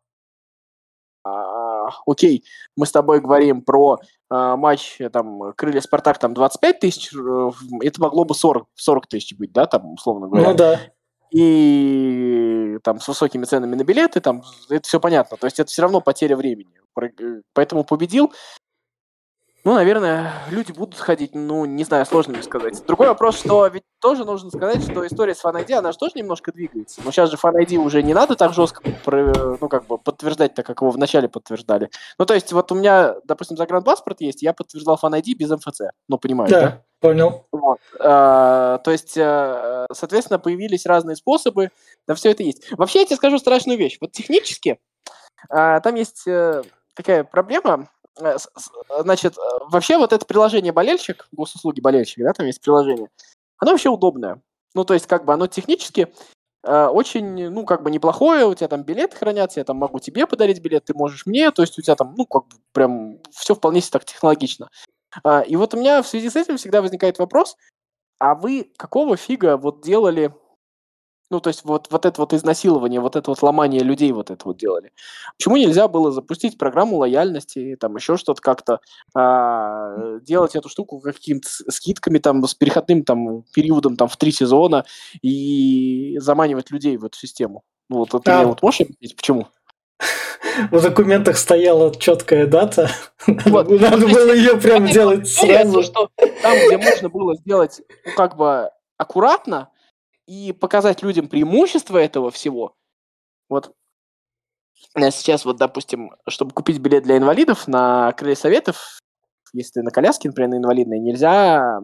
окей, 2.06 2.44
мы 2.76 2.86
с 2.86 2.92
тобой 2.92 3.20
говорим 3.22 3.62
про 3.62 3.98
э, 4.30 4.56
матч, 4.56 5.00
там, 5.12 5.54
Крылья 5.54 5.82
Спартак, 5.82 6.20
там, 6.20 6.34
25 6.34 6.80
тысяч, 6.80 7.14
э, 7.14 7.52
это 7.82 8.02
могло 8.02 8.26
бы 8.26 8.36
40, 8.36 8.68
40 8.76 9.08
тысяч 9.08 9.38
быть, 9.38 9.52
да, 9.52 9.66
там, 9.66 9.94
условно 9.94 10.28
говоря. 10.28 10.50
Ну 10.50 10.56
да. 10.56 10.80
И 11.32 12.78
там 12.84 13.00
с 13.00 13.08
высокими 13.08 13.46
ценами 13.46 13.76
на 13.76 13.84
билеты, 13.84 14.22
там, 14.22 14.44
это 14.70 14.88
все 14.88 15.00
понятно. 15.00 15.36
То 15.38 15.48
есть 15.48 15.60
это 15.60 15.72
все 15.72 15.82
равно 15.82 16.00
потеря 16.00 16.36
времени. 16.36 16.80
Поэтому 17.54 17.84
победил 17.84 18.32
ну, 19.66 19.76
наверное, 19.76 20.34
люди 20.50 20.74
будут 20.74 21.00
ходить, 21.00 21.34
ну, 21.34 21.64
не 21.64 21.86
знаю, 21.86 22.06
сложно 22.06 22.34
мне 22.34 22.44
сказать. 22.44 22.86
Другой 22.86 23.08
вопрос, 23.08 23.40
что 23.40 23.66
ведь 23.68 23.84
тоже 24.02 24.26
нужно 24.26 24.50
сказать, 24.50 24.84
что 24.84 25.08
история 25.08 25.34
с 25.34 25.44
FanID, 25.44 25.74
она 25.74 25.94
же 25.94 25.98
тоже 25.98 26.14
немножко 26.16 26.52
двигается. 26.52 27.02
Но 27.06 27.12
сейчас 27.12 27.32
же 27.32 27.38
FanID 27.38 27.78
уже 27.78 28.04
не 28.04 28.14
надо 28.14 28.36
так 28.36 28.54
жестко, 28.54 28.82
ну, 29.06 29.70
как 29.70 29.88
бы, 29.88 29.98
подтверждать, 29.98 30.54
так 30.54 30.66
как 30.66 30.82
его 30.82 30.92
вначале 30.92 31.30
подтверждали. 31.30 31.90
Ну, 32.20 32.26
то 32.26 32.34
есть, 32.34 32.52
вот 32.52 32.74
у 32.74 32.76
меня, 32.76 33.16
допустим, 33.24 33.56
загранпаспорт 33.56 34.20
есть, 34.20 34.42
я 34.42 34.52
подтверждал 34.52 35.00
FanID 35.02 35.34
без 35.36 35.50
МФЦ. 35.50 35.82
Ну, 36.10 36.18
понимаешь, 36.18 36.52
да? 36.52 36.62
Да, 36.62 36.84
понял. 37.00 37.46
Вот. 37.54 37.80
А, 38.02 38.80
то 38.80 38.92
есть, 38.92 39.18
а, 39.18 39.86
соответственно, 39.94 40.40
появились 40.40 40.86
разные 40.86 41.16
способы, 41.16 41.70
да 42.06 42.16
все 42.16 42.32
это 42.32 42.44
есть. 42.44 42.70
Вообще, 42.72 43.00
я 43.00 43.06
тебе 43.06 43.16
скажу 43.16 43.38
страшную 43.38 43.80
вещь. 43.80 43.98
Вот 44.02 44.12
технически 44.12 44.80
а, 45.50 45.80
там 45.80 45.96
есть 45.96 46.28
э, 46.28 46.64
такая 46.96 47.24
проблема, 47.24 47.88
Э, 48.03 48.03
значит, 48.16 49.38
э, 49.38 49.42
вообще 49.70 49.98
вот 49.98 50.14
это 50.14 50.26
приложение 50.26 50.72
болельщик, 50.72 51.28
госуслуги 51.32 51.82
болельщик, 51.82 52.24
да, 52.24 52.34
там 52.34 52.46
есть 52.46 52.62
приложение, 52.62 53.10
оно 53.58 53.72
вообще 53.72 53.90
удобное. 53.90 54.42
Ну, 54.76 54.86
то 54.86 54.94
есть, 54.94 55.08
как 55.08 55.26
бы 55.26 55.34
оно 55.34 55.48
технически 55.48 56.14
э, 56.64 56.86
очень, 56.88 57.50
ну, 57.50 57.66
как 57.66 57.84
бы 57.84 57.92
неплохое, 57.92 58.46
у 58.46 58.56
тебя 58.56 58.68
там 58.68 58.84
билеты 58.84 59.16
хранятся, 59.16 59.60
я 59.60 59.64
там 59.64 59.78
могу 59.78 60.00
тебе 60.00 60.28
подарить 60.28 60.62
билет, 60.62 60.86
ты 60.86 60.94
можешь 60.94 61.26
мне, 61.26 61.52
то 61.52 61.62
есть 61.62 61.78
у 61.78 61.82
тебя 61.82 61.96
там, 61.96 62.16
ну, 62.18 62.26
как 62.26 62.48
бы 62.48 62.56
прям 62.72 63.20
все 63.32 63.56
вполне 63.56 63.82
себе 63.82 63.92
так 63.92 64.06
технологично. 64.06 64.70
А, 65.24 65.42
и 65.42 65.56
вот 65.56 65.74
у 65.74 65.78
меня 65.78 66.02
в 66.02 66.08
связи 66.08 66.30
с 66.30 66.36
этим 66.36 66.58
всегда 66.58 66.82
возникает 66.82 67.20
вопрос, 67.20 67.56
а 68.20 68.36
вы 68.36 68.72
какого 68.78 69.18
фига 69.18 69.58
вот 69.58 69.82
делали 69.82 70.34
ну, 71.34 71.40
то 71.40 71.50
есть 71.50 71.66
вот, 71.66 71.88
вот 71.90 72.06
это 72.06 72.22
вот 72.22 72.32
изнасилование, 72.32 73.02
вот 73.02 73.16
это 73.16 73.32
вот 73.32 73.42
ломание 73.42 73.82
людей 73.82 74.12
вот 74.12 74.30
это 74.30 74.42
вот 74.46 74.58
делали. 74.58 74.92
Почему 75.36 75.58
нельзя 75.58 75.88
было 75.88 76.12
запустить 76.12 76.60
программу 76.60 76.98
лояльности, 76.98 77.76
там 77.80 77.96
еще 77.96 78.18
что-то 78.18 78.40
как-то, 78.40 78.80
а, 79.16 80.20
делать 80.20 80.56
эту 80.56 80.70
штуку 80.70 81.00
какими-то 81.00 81.50
скидками, 81.70 82.20
там, 82.20 82.46
с 82.46 82.54
переходным 82.54 83.04
там 83.04 83.44
периодом 83.52 83.98
там 83.98 84.08
в 84.08 84.16
три 84.16 84.32
сезона 84.32 84.86
и 85.24 86.18
заманивать 86.20 86.70
людей 86.70 86.98
в 86.98 87.06
эту 87.06 87.18
систему? 87.18 87.64
Ну, 87.90 87.98
вот, 87.98 88.14
вот 88.14 88.26
ты 88.26 88.32
мне 88.32 88.46
вот 88.46 88.62
можешь 88.62 88.82
объяснить, 88.82 89.16
почему? 89.16 89.48
В 90.72 90.82
документах 90.82 91.38
стояла 91.38 91.94
четкая 91.96 92.46
дата. 92.46 92.92
Вот. 93.26 93.70
Надо 93.70 94.08
было 94.08 94.34
ее 94.34 94.58
прям 94.58 94.86
делать 94.86 95.28
сразу. 95.28 95.82
Что 95.82 96.10
там, 96.44 96.58
где 96.68 96.78
можно 96.78 97.10
было 97.10 97.36
сделать, 97.38 97.82
ну, 98.06 98.12
как 98.16 98.36
бы 98.36 98.70
аккуратно, 98.98 99.70
и 100.28 100.52
показать 100.54 101.04
людям 101.04 101.28
преимущество 101.28 101.98
этого 101.98 102.32
всего. 102.32 102.76
Вот 103.50 103.74
сейчас 105.12 105.46
вот, 105.46 105.58
допустим, 105.58 106.12
чтобы 106.28 106.52
купить 106.52 106.80
билет 106.80 107.04
для 107.04 107.18
инвалидов 107.18 107.68
на 107.68 108.12
Крылья 108.14 108.36
Советов, 108.36 109.00
если 109.54 109.82
на 109.82 109.92
коляске, 109.92 110.30
например, 110.30 110.50
на 110.52 110.58
инвалидной, 110.58 111.00
нельзя 111.00 111.80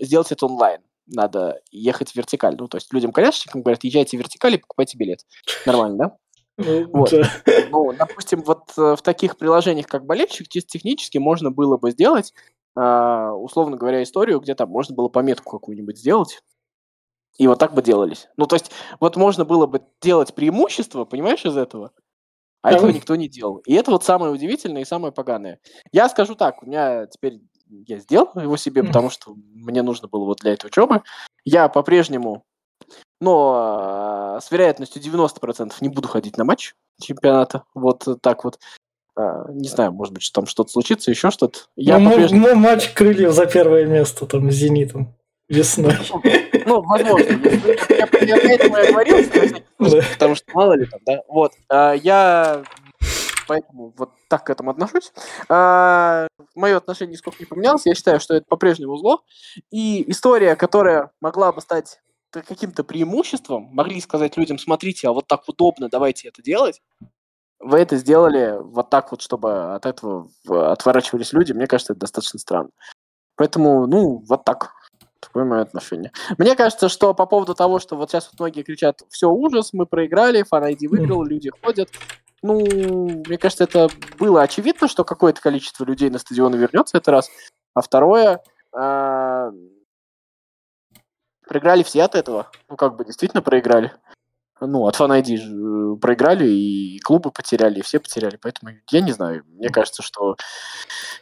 сделать 0.00 0.32
это 0.32 0.46
онлайн. 0.46 0.80
Надо 1.06 1.60
ехать 1.70 2.14
вертикально. 2.14 2.58
Ну, 2.60 2.68
то 2.68 2.76
есть 2.76 2.92
людям-колясочникам 2.92 3.62
говорят, 3.62 3.84
езжайте 3.84 4.16
вертикально 4.16 4.56
и 4.56 4.58
покупайте 4.58 4.98
билет. 4.98 5.20
Нормально, 5.64 5.96
да? 5.96 6.16
Ну, 6.58 6.88
вот. 6.92 7.12
ну, 7.70 7.92
допустим, 7.92 8.42
вот 8.42 8.72
э, 8.76 8.96
в 8.96 9.02
таких 9.02 9.38
приложениях, 9.38 9.86
как 9.86 10.04
болельщик, 10.04 10.48
чисто 10.48 10.70
технически 10.70 11.16
можно 11.16 11.52
было 11.52 11.76
бы 11.76 11.92
сделать, 11.92 12.34
а, 12.74 13.32
условно 13.32 13.76
говоря, 13.76 14.02
историю, 14.02 14.40
где 14.40 14.56
там 14.56 14.68
можно 14.68 14.94
было 14.94 15.08
пометку 15.08 15.56
какую-нибудь 15.56 15.96
сделать, 15.96 16.42
и 17.38 17.46
вот 17.46 17.58
так 17.58 17.72
бы 17.72 17.82
делались. 17.82 18.28
Ну, 18.36 18.46
то 18.46 18.56
есть, 18.56 18.70
вот 19.00 19.16
можно 19.16 19.44
было 19.44 19.66
бы 19.66 19.80
делать 20.02 20.34
преимущество, 20.34 21.04
понимаешь, 21.04 21.44
из 21.44 21.56
этого, 21.56 21.92
а 22.62 22.72
этого 22.72 22.90
никто 22.90 23.16
не 23.16 23.28
делал. 23.28 23.58
И 23.64 23.74
это 23.74 23.92
вот 23.92 24.04
самое 24.04 24.32
удивительное 24.32 24.82
и 24.82 24.86
самое 24.86 25.12
поганое. 25.12 25.60
Я 25.92 26.08
скажу 26.08 26.34
так, 26.34 26.62
у 26.62 26.66
меня 26.66 27.06
теперь 27.06 27.40
я 27.68 27.98
сделал 27.98 28.30
его 28.34 28.56
себе, 28.56 28.82
потому 28.82 29.10
что 29.10 29.34
мне 29.54 29.82
нужно 29.82 30.08
было 30.08 30.24
вот 30.24 30.38
для 30.38 30.52
этой 30.52 30.66
учебы. 30.66 31.02
Я 31.44 31.68
по-прежнему, 31.68 32.44
но 33.20 34.38
с 34.42 34.50
вероятностью 34.50 35.02
90% 35.02 35.72
не 35.80 35.88
буду 35.88 36.08
ходить 36.08 36.36
на 36.36 36.44
матч 36.44 36.74
чемпионата. 37.00 37.64
Вот 37.74 38.06
так 38.22 38.44
вот. 38.44 38.58
А, 39.16 39.50
не 39.50 39.68
знаю, 39.68 39.92
может 39.92 40.14
быть, 40.14 40.22
что 40.22 40.40
там 40.40 40.46
что-то 40.46 40.70
случится, 40.70 41.10
еще 41.10 41.30
что-то. 41.30 41.60
Я 41.76 41.98
ну, 41.98 42.10
по-прежнему... 42.10 42.54
матч 42.54 42.92
крыльев 42.92 43.32
за 43.32 43.46
первое 43.46 43.84
место 43.84 44.26
там 44.26 44.50
с 44.50 44.54
«Зенитом» 44.54 45.17
весной. 45.48 45.94
Ну, 46.66 46.82
возможно. 46.82 47.30
Я 47.88 48.06
поэтому 48.06 48.76
я 48.76 48.90
говорил, 48.90 49.62
потому 50.12 50.34
что 50.34 50.44
мало 50.52 50.74
ли 50.74 50.86
там, 50.86 51.00
да. 51.06 51.22
Вот. 51.28 51.52
А, 51.70 51.92
я 51.92 52.62
поэтому 53.46 53.94
вот 53.96 54.10
так 54.28 54.44
к 54.44 54.50
этому 54.50 54.70
отношусь. 54.70 55.12
А, 55.48 56.28
мое 56.54 56.76
отношение 56.76 57.12
нисколько 57.12 57.38
не 57.40 57.46
поменялось. 57.46 57.86
Я 57.86 57.94
считаю, 57.94 58.20
что 58.20 58.34
это 58.34 58.46
по-прежнему 58.46 58.96
зло. 58.96 59.22
И 59.70 60.08
история, 60.10 60.54
которая 60.54 61.10
могла 61.20 61.52
бы 61.52 61.60
стать 61.60 62.00
каким-то 62.30 62.84
преимуществом, 62.84 63.70
могли 63.72 64.00
сказать 64.02 64.36
людям, 64.36 64.58
смотрите, 64.58 65.08
а 65.08 65.12
вот 65.12 65.26
так 65.26 65.48
удобно, 65.48 65.88
давайте 65.88 66.28
это 66.28 66.42
делать. 66.42 66.82
Вы 67.58 67.78
это 67.78 67.96
сделали 67.96 68.58
вот 68.60 68.90
так 68.90 69.10
вот, 69.10 69.22
чтобы 69.22 69.74
от 69.74 69.86
этого 69.86 70.28
отворачивались 70.46 71.32
люди. 71.32 71.52
Мне 71.52 71.66
кажется, 71.66 71.94
это 71.94 72.00
достаточно 72.00 72.38
странно. 72.38 72.70
Поэтому, 73.36 73.86
ну, 73.86 74.22
вот 74.28 74.44
так. 74.44 74.74
Такое 75.38 75.50
мое 75.50 75.62
отношение. 75.62 76.10
Мне 76.36 76.56
кажется, 76.56 76.88
что 76.88 77.14
по 77.14 77.24
поводу 77.24 77.54
того, 77.54 77.78
что 77.78 77.94
вот 77.94 78.10
сейчас 78.10 78.28
вот 78.32 78.40
многие 78.40 78.64
кричат, 78.64 79.02
все, 79.08 79.30
ужас, 79.30 79.72
мы 79.72 79.86
проиграли, 79.86 80.42
фанайди 80.42 80.88
выиграл, 80.88 81.22
люди 81.22 81.52
ходят. 81.62 81.88
Ну, 82.42 82.58
мне 83.24 83.38
кажется, 83.38 83.62
это 83.62 83.88
было 84.18 84.42
очевидно, 84.42 84.88
что 84.88 85.04
какое-то 85.04 85.40
количество 85.40 85.84
людей 85.84 86.10
на 86.10 86.18
стадион 86.18 86.56
вернется 86.56 86.98
это 86.98 87.12
раз. 87.12 87.30
А 87.72 87.82
второе, 87.82 88.42
а, 88.72 89.52
проиграли 91.46 91.84
все 91.84 92.02
от 92.02 92.16
этого. 92.16 92.50
Ну, 92.68 92.74
как 92.74 92.96
бы 92.96 93.04
действительно 93.04 93.40
проиграли 93.40 93.92
ну, 94.60 94.86
от 94.86 94.96
Fan 94.98 95.20
ID 95.20 95.36
э, 95.36 96.00
проиграли, 96.00 96.48
и 96.48 96.98
клубы 97.00 97.30
потеряли, 97.30 97.78
и 97.78 97.82
все 97.82 98.00
потеряли. 98.00 98.36
Поэтому 98.36 98.72
я 98.90 99.00
не 99.00 99.12
знаю. 99.12 99.44
Мне 99.46 99.68
кажется, 99.68 100.02
что 100.02 100.36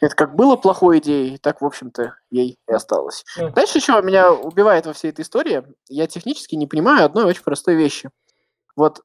это 0.01 0.15
как 0.15 0.35
было 0.35 0.55
плохой 0.55 0.99
идеей, 0.99 1.37
так, 1.37 1.61
в 1.61 1.65
общем-то, 1.65 2.15
ей 2.29 2.57
и 2.67 2.71
осталось. 2.71 3.23
Mm. 3.39 3.53
Дальше 3.53 3.77
еще 3.77 4.01
меня 4.01 4.31
убивает 4.31 4.85
во 4.85 4.93
всей 4.93 5.11
этой 5.11 5.21
истории. 5.21 5.63
Я 5.89 6.07
технически 6.07 6.55
не 6.55 6.67
понимаю 6.67 7.05
одной 7.05 7.25
очень 7.25 7.43
простой 7.43 7.75
вещи. 7.75 8.09
Вот 8.75 9.01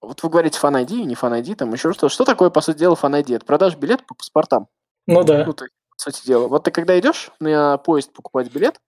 вот 0.00 0.22
вы 0.22 0.28
говорите 0.28 0.58
Fan 0.62 0.84
ID, 0.84 1.02
не 1.02 1.14
Fan 1.14 1.40
ID, 1.40 1.56
там 1.56 1.72
еще 1.72 1.92
что-то. 1.92 2.08
Что 2.08 2.24
такое, 2.24 2.50
по 2.50 2.60
сути 2.60 2.78
дела, 2.78 2.94
Fan 2.94 3.20
ID? 3.20 3.36
Это 3.36 3.46
продаж 3.46 3.76
билет 3.76 4.06
по 4.06 4.14
паспортам. 4.14 4.68
Ну 5.06 5.24
да. 5.24 5.44
Ну, 5.44 5.52
то, 5.52 5.64
по 5.64 5.98
сути 5.98 6.26
дела. 6.26 6.48
Вот 6.48 6.64
ты 6.64 6.70
когда 6.70 6.98
идешь 6.98 7.30
на 7.40 7.78
поезд 7.78 8.12
покупать 8.12 8.52
билет, 8.52 8.78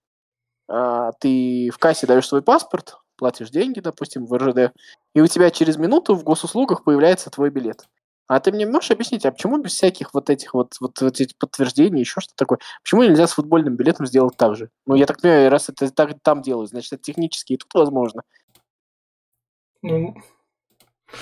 а, 0.67 1.11
ты 1.19 1.71
в 1.73 1.77
кассе 1.77 2.07
даешь 2.07 2.27
свой 2.27 2.41
паспорт, 2.41 2.97
платишь 3.19 3.49
деньги, 3.49 3.81
допустим, 3.81 4.25
в 4.25 4.35
РЖД, 4.35 4.73
и 5.13 5.21
у 5.21 5.27
тебя 5.27 5.51
через 5.51 5.77
минуту 5.77 6.15
в 6.15 6.23
госуслугах 6.23 6.83
появляется 6.83 7.29
твой 7.29 7.49
билет. 7.49 7.85
А 8.27 8.39
ты 8.39 8.51
мне 8.51 8.65
можешь 8.65 8.91
объяснить, 8.91 9.25
а 9.25 9.31
почему 9.31 9.57
без 9.57 9.73
всяких 9.73 10.13
вот 10.13 10.29
этих 10.29 10.53
вот, 10.53 10.75
вот, 10.79 11.01
вот 11.01 11.19
этих 11.19 11.35
подтверждений, 11.37 11.99
еще 11.99 12.21
что 12.21 12.33
такое? 12.35 12.59
Почему 12.83 13.03
нельзя 13.03 13.27
с 13.27 13.33
футбольным 13.33 13.75
билетом 13.75 14.05
сделать 14.05 14.37
так 14.37 14.55
же? 14.55 14.69
Ну, 14.85 14.95
я 14.95 15.05
так 15.05 15.19
понимаю, 15.19 15.49
раз 15.49 15.67
это 15.69 15.89
так 15.91 16.13
там 16.21 16.41
делают, 16.41 16.69
значит, 16.69 16.93
это 16.93 17.01
технически 17.01 17.53
и 17.53 17.57
тут 17.57 17.73
возможно. 17.73 18.21
Ну, 19.81 20.15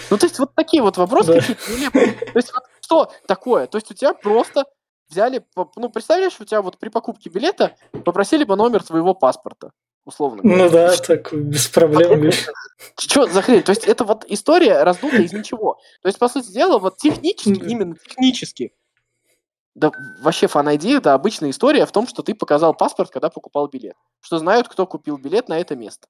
ну, 0.09 0.17
то 0.17 0.25
есть 0.25 0.37
вот 0.37 0.53
такие 0.53 0.83
вот 0.83 0.97
вопросы 0.97 1.33
да. 1.33 1.39
какие-то 1.39 1.71
нелепые. 1.71 2.11
То 2.11 2.39
есть 2.39 2.53
вот 2.53 2.63
что 2.81 3.11
такое? 3.25 3.67
То 3.67 3.77
есть 3.77 3.89
у 3.89 3.93
тебя 3.93 4.13
просто 4.13 4.65
взяли, 5.09 5.45
ну, 5.77 5.89
представляешь, 5.89 6.39
у 6.39 6.45
тебя 6.45 6.61
вот 6.61 6.77
при 6.77 6.89
покупке 6.89 7.29
билета 7.29 7.77
попросили 8.03 8.43
бы 8.43 8.55
номер 8.55 8.83
твоего 8.83 9.13
паспорта 9.13 9.71
условно 10.07 10.41
говоря. 10.41 10.63
Ну 10.63 10.69
да, 10.69 10.97
так 10.97 11.33
без 11.33 11.67
проблем. 11.67 12.31
Что 12.97 13.27
за 13.27 13.41
хрень? 13.41 13.61
То 13.61 13.71
есть 13.71 13.83
это 13.83 14.05
вот 14.05 14.25
история 14.27 14.83
раздута 14.83 15.17
из 15.17 15.33
ничего. 15.33 15.77
То 16.01 16.07
есть, 16.07 16.17
по 16.17 16.29
сути 16.29 16.51
дела, 16.51 16.79
вот 16.79 16.97
технически, 16.97 17.49
именно 17.49 17.95
технически, 17.95 18.73
да 19.75 19.91
вообще 20.21 20.47
фан 20.47 20.69
это 20.69 21.13
обычная 21.13 21.51
история 21.51 21.85
в 21.85 21.91
том, 21.91 22.07
что 22.07 22.23
ты 22.23 22.33
показал 22.33 22.73
паспорт, 22.73 23.11
когда 23.11 23.29
покупал 23.29 23.67
билет. 23.67 23.95
Что 24.21 24.39
знают, 24.39 24.67
кто 24.67 24.87
купил 24.87 25.17
билет 25.17 25.49
на 25.49 25.59
это 25.59 25.75
место. 25.75 26.07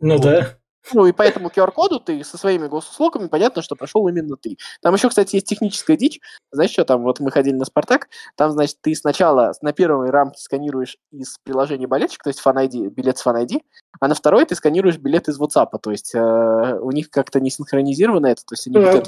Ну 0.00 0.14
вот. 0.14 0.22
да. 0.22 0.58
Ну 0.92 1.06
и 1.06 1.12
по 1.12 1.22
этому 1.22 1.48
QR-коду 1.48 2.00
ты 2.00 2.24
со 2.24 2.36
своими 2.36 2.66
госуслугами, 2.66 3.28
понятно, 3.28 3.62
что 3.62 3.76
прошел 3.76 4.06
именно 4.08 4.36
ты. 4.36 4.56
Там 4.80 4.94
еще, 4.94 5.08
кстати, 5.08 5.36
есть 5.36 5.46
техническая 5.46 5.96
дичь. 5.96 6.20
Знаешь 6.50 6.72
что, 6.72 6.84
там 6.84 7.02
вот 7.02 7.20
мы 7.20 7.30
ходили 7.30 7.54
на 7.54 7.64
Спартак, 7.64 8.08
там, 8.36 8.50
значит, 8.50 8.78
ты 8.80 8.94
сначала 8.94 9.52
на 9.62 9.72
первой 9.72 10.10
рамке 10.10 10.40
сканируешь 10.40 10.96
из 11.12 11.38
приложения 11.44 11.86
болельщик, 11.86 12.22
то 12.22 12.30
есть 12.30 12.40
ID, 12.44 12.90
билет 12.90 13.18
с 13.18 13.26
ID, 13.26 13.60
а 14.00 14.08
на 14.08 14.14
второй 14.14 14.44
ты 14.46 14.54
сканируешь 14.54 14.96
билет 14.96 15.28
из 15.28 15.38
WhatsApp, 15.38 15.78
то 15.80 15.90
есть 15.90 16.14
э, 16.14 16.78
у 16.80 16.90
них 16.90 17.10
как-то 17.10 17.40
не 17.40 17.50
синхронизировано 17.50 18.26
это, 18.26 18.42
то 18.44 18.54
есть 18.54 18.66
они... 18.66 18.76
То 18.76 19.02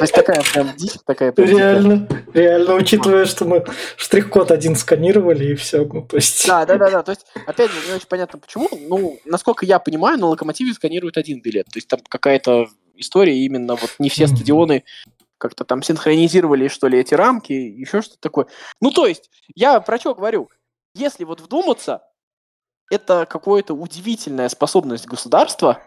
есть 0.00 0.14
такая 0.14 0.42
прям 0.52 0.70
дичь, 0.76 0.94
такая... 1.04 1.32
Реально, 1.36 2.08
реально, 2.32 2.74
учитывая, 2.74 3.26
что 3.26 3.44
мы 3.44 3.64
штрих-код 3.96 4.50
один 4.50 4.76
сканировали 4.76 5.52
и 5.52 5.54
все, 5.54 5.84
ну 5.84 6.02
то 6.02 6.16
есть... 6.16 6.46
Да, 6.46 6.64
да, 6.66 6.76
да, 6.76 6.90
да, 6.90 7.02
то 7.02 7.12
есть, 7.12 7.26
опять 7.46 7.70
же, 7.70 7.86
не 7.86 7.94
очень 7.94 8.08
понятно 8.08 8.38
почему, 8.38 8.68
ну, 8.88 9.18
насколько 9.24 9.64
я 9.66 9.78
понимаю, 9.78 10.18
на 10.18 10.26
Локомотиве 10.26 10.72
сканируют 10.72 11.16
один 11.16 11.40
билет, 11.40 11.66
то 11.66 11.76
есть 11.76 11.88
там 11.88 12.00
какая-то 12.08 12.68
история 12.96 13.38
именно 13.38 13.76
вот 13.76 13.94
не 13.98 14.08
все 14.08 14.26
стадионы 14.26 14.84
как-то 15.38 15.64
там 15.64 15.82
синхронизировали, 15.82 16.68
что 16.68 16.88
ли, 16.88 16.98
эти 16.98 17.14
рамки, 17.14 17.52
еще 17.52 18.02
что-то 18.02 18.20
такое. 18.20 18.46
Ну, 18.80 18.90
то 18.90 19.06
есть, 19.06 19.30
я 19.54 19.80
про 19.80 19.98
что 19.98 20.14
говорю? 20.14 20.50
Если 20.94 21.24
вот 21.24 21.40
вдуматься, 21.40 22.02
это 22.90 23.26
какая-то 23.26 23.74
удивительная 23.74 24.48
способность 24.48 25.06
государства 25.06 25.80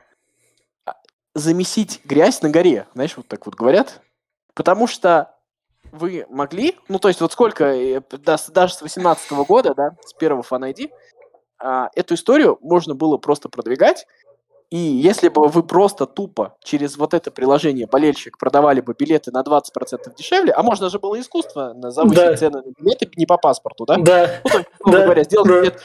а, 0.86 0.96
замесить 1.34 2.02
грязь 2.06 2.42
на 2.42 2.50
горе. 2.50 2.88
Знаешь, 2.94 3.18
вот 3.18 3.28
так 3.28 3.46
вот 3.46 3.56
говорят. 3.56 4.02
Потому 4.54 4.88
что 4.88 5.36
вы 5.92 6.26
могли, 6.30 6.78
ну, 6.88 7.00
то 7.00 7.08
есть 7.08 7.22
вот 7.22 7.32
сколько, 7.32 7.66
э, 7.66 8.02
даже 8.22 8.74
с 8.74 8.82
18 8.82 9.32
года, 9.46 9.74
да, 9.74 9.96
с 10.06 10.14
первого 10.14 10.44
ID, 10.44 10.92
а, 11.60 11.90
эту 11.96 12.16
историю 12.16 12.58
можно 12.62 12.96
было 12.96 13.18
просто 13.18 13.50
продвигать, 13.50 14.08
и 14.72 14.78
если 14.78 15.28
бы 15.28 15.50
вы 15.50 15.64
просто 15.64 16.06
тупо 16.06 16.56
через 16.64 16.98
вот 16.98 17.14
это 17.14 17.30
приложение 17.30 17.88
болельщик 17.88 18.38
продавали 18.38 18.80
бы 18.80 18.96
билеты 18.98 19.30
на 19.32 19.42
20% 19.42 19.62
дешевле, 20.18 20.54
а 20.54 20.64
можно 20.64 20.90
же 20.90 20.98
было 20.98 21.20
искусство 21.20 21.76
завысить 21.92 22.16
да. 22.16 22.38
цены 22.38 22.62
на 22.62 22.72
билеты 22.80 23.12
не 23.18 23.26
по 23.26 23.38
паспорту, 23.38 23.86
да? 23.86 23.98
Да. 23.98 24.40
Ну, 24.46 24.50
то 24.50 24.92
да. 24.92 25.04
говоря, 25.04 25.24
сделать 25.26 25.48
да. 25.50 25.60
билет 25.60 25.82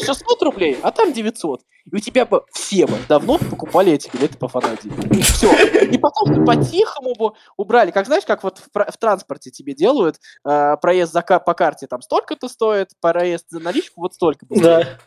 600 0.00 0.42
рублей, 0.44 0.78
а 0.82 0.92
там 0.92 1.12
900. 1.12 1.60
И 1.84 1.94
у 1.94 1.98
тебя 1.98 2.24
бы 2.24 2.44
все 2.52 2.86
бы 2.86 2.94
давно 3.06 3.36
покупали 3.36 3.92
эти 3.92 4.08
билеты 4.10 4.38
по 4.38 4.48
фанате. 4.48 4.88
Все. 5.24 5.84
И 5.84 5.98
потом 5.98 6.46
по-тихому 6.46 7.14
бы 7.14 7.32
убрали. 7.58 7.90
Как 7.90 8.06
знаешь, 8.06 8.24
как 8.24 8.44
вот 8.44 8.58
в, 8.58 8.92
в 8.92 8.96
транспорте 8.96 9.50
тебе 9.50 9.74
делают, 9.74 10.20
э, 10.48 10.76
проезд 10.80 11.12
за, 11.12 11.20
по 11.20 11.52
карте 11.52 11.86
там 11.86 12.00
столько-то 12.00 12.48
стоит, 12.48 12.92
проезд 13.00 13.46
за 13.50 13.60
наличку 13.60 14.00
вот 14.00 14.14
столько 14.14 14.46
бы 14.46 14.56
стоит. 14.56 14.86
Да. 14.86 14.98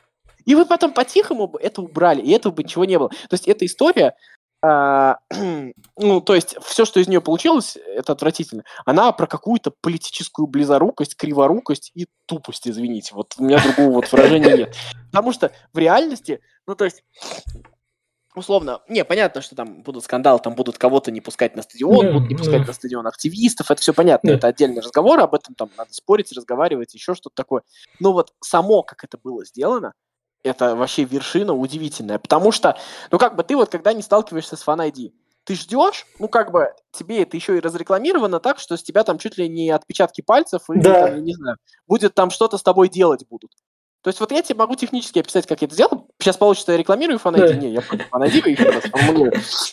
И 0.45 0.55
вы 0.55 0.65
потом 0.65 0.93
по-тихому 0.93 1.55
это 1.60 1.81
убрали, 1.81 2.21
и 2.21 2.31
этого 2.31 2.53
бы 2.53 2.63
ничего 2.63 2.86
не 2.86 2.97
было. 2.97 3.10
То 3.10 3.34
есть 3.34 3.47
эта 3.47 3.65
история, 3.65 4.15
а, 4.62 5.19
ну, 5.97 6.21
то 6.21 6.36
есть 6.36 6.55
все, 6.63 6.86
что 6.86 6.99
из 6.99 7.08
нее 7.08 7.21
получилось, 7.21 7.77
это 7.77 8.13
отвратительно. 8.13 8.63
Она 8.86 9.12
про 9.12 9.27
какую-то 9.27 9.71
политическую 9.81 10.47
близорукость, 10.47 11.15
криворукость 11.15 11.91
и 11.93 12.08
тупость, 12.25 12.67
извините. 12.67 13.13
Вот 13.13 13.34
у 13.38 13.43
меня 13.43 13.62
другого 13.62 13.95
вот 13.95 14.12
выражения 14.12 14.58
нет. 14.58 14.75
Потому 15.12 15.34
что 15.34 15.51
в 15.73 15.77
реальности, 15.77 16.41
ну, 16.67 16.75
то 16.75 16.86
есть 16.86 17.03
условно, 18.36 18.81
не, 18.89 19.03
понятно, 19.05 19.41
что 19.41 19.55
там 19.55 19.81
будут 19.81 20.03
скандалы, 20.03 20.39
там 20.39 20.55
будут 20.55 20.77
кого-то 20.77 21.12
не 21.12 21.21
пускать 21.21 21.55
на 21.55 21.62
стадион, 21.62 22.05
yeah, 22.05 22.12
будут 22.12 22.29
не 22.29 22.36
пускать 22.36 22.62
yeah. 22.63 22.67
на 22.67 22.73
стадион 22.73 23.08
активистов, 23.08 23.71
это 23.71 23.81
все 23.81 23.93
понятно, 23.93 24.29
yeah. 24.31 24.36
это 24.36 24.47
отдельный 24.47 24.81
разговор, 24.81 25.19
об 25.19 25.34
этом 25.34 25.55
там 25.55 25.69
надо 25.77 25.93
спорить, 25.93 26.31
разговаривать, 26.34 26.93
еще 26.93 27.15
что-то 27.15 27.36
такое. 27.36 27.63
Но 27.99 28.13
вот 28.13 28.34
само, 28.41 28.84
как 28.84 29.03
это 29.03 29.17
было 29.17 29.45
сделано, 29.45 29.93
это 30.45 30.75
вообще 30.75 31.03
вершина 31.03 31.53
удивительная. 31.53 32.19
Потому 32.19 32.51
что, 32.51 32.77
ну 33.12 33.17
как 33.17 33.36
бы 33.36 33.43
ты 33.43 33.55
вот 33.55 33.69
когда 33.69 33.93
не 33.93 34.01
сталкиваешься 34.01 34.55
с 34.55 34.65
Fan 34.65 34.91
ID, 34.91 35.12
ты 35.43 35.55
ждешь, 35.55 36.05
ну 36.19 36.27
как 36.27 36.51
бы 36.51 36.73
тебе 36.91 37.21
это 37.21 37.38
еще 37.38 37.58
и 37.58 37.60
разрекламировано 37.60 38.39
так, 38.39 38.60
что 38.60 38.77
с 38.77 38.84
тебя 38.84 39.03
там 39.03 39.17
чуть 39.17 39.38
ли 39.38 39.47
не 39.47 39.69
отпечатки 39.69 40.21
пальцев 40.21 40.69
и, 40.69 40.79
да. 40.79 41.08
там, 41.08 41.15
я 41.15 41.21
не 41.21 41.34
знаю, 41.34 41.58
будет 41.88 42.15
там 42.15 42.29
что-то 42.29 42.58
с 42.58 42.63
тобой 42.63 42.89
делать 42.89 43.25
будут. 43.29 43.51
То 44.06 44.10
есть 44.10 44.20
вот 44.20 44.32
я 44.32 44.44
тебе 44.44 44.60
могу 44.60 44.76
технически 44.76 45.18
описать, 45.18 45.48
как 45.48 45.62
я 45.62 45.65
это 45.65 45.74
сделал. 45.74 46.08
Сейчас 46.20 46.38
получится, 46.38 46.72
я 46.74 46.78
рекламирую 46.78 47.18
фанайди. 47.18 47.54
Да. 47.54 47.60
Не, 47.60 47.72
я 47.72 47.82
против 47.82 48.08
фанайди 48.10 48.38
еще 48.38 48.70
раз. 48.70 48.84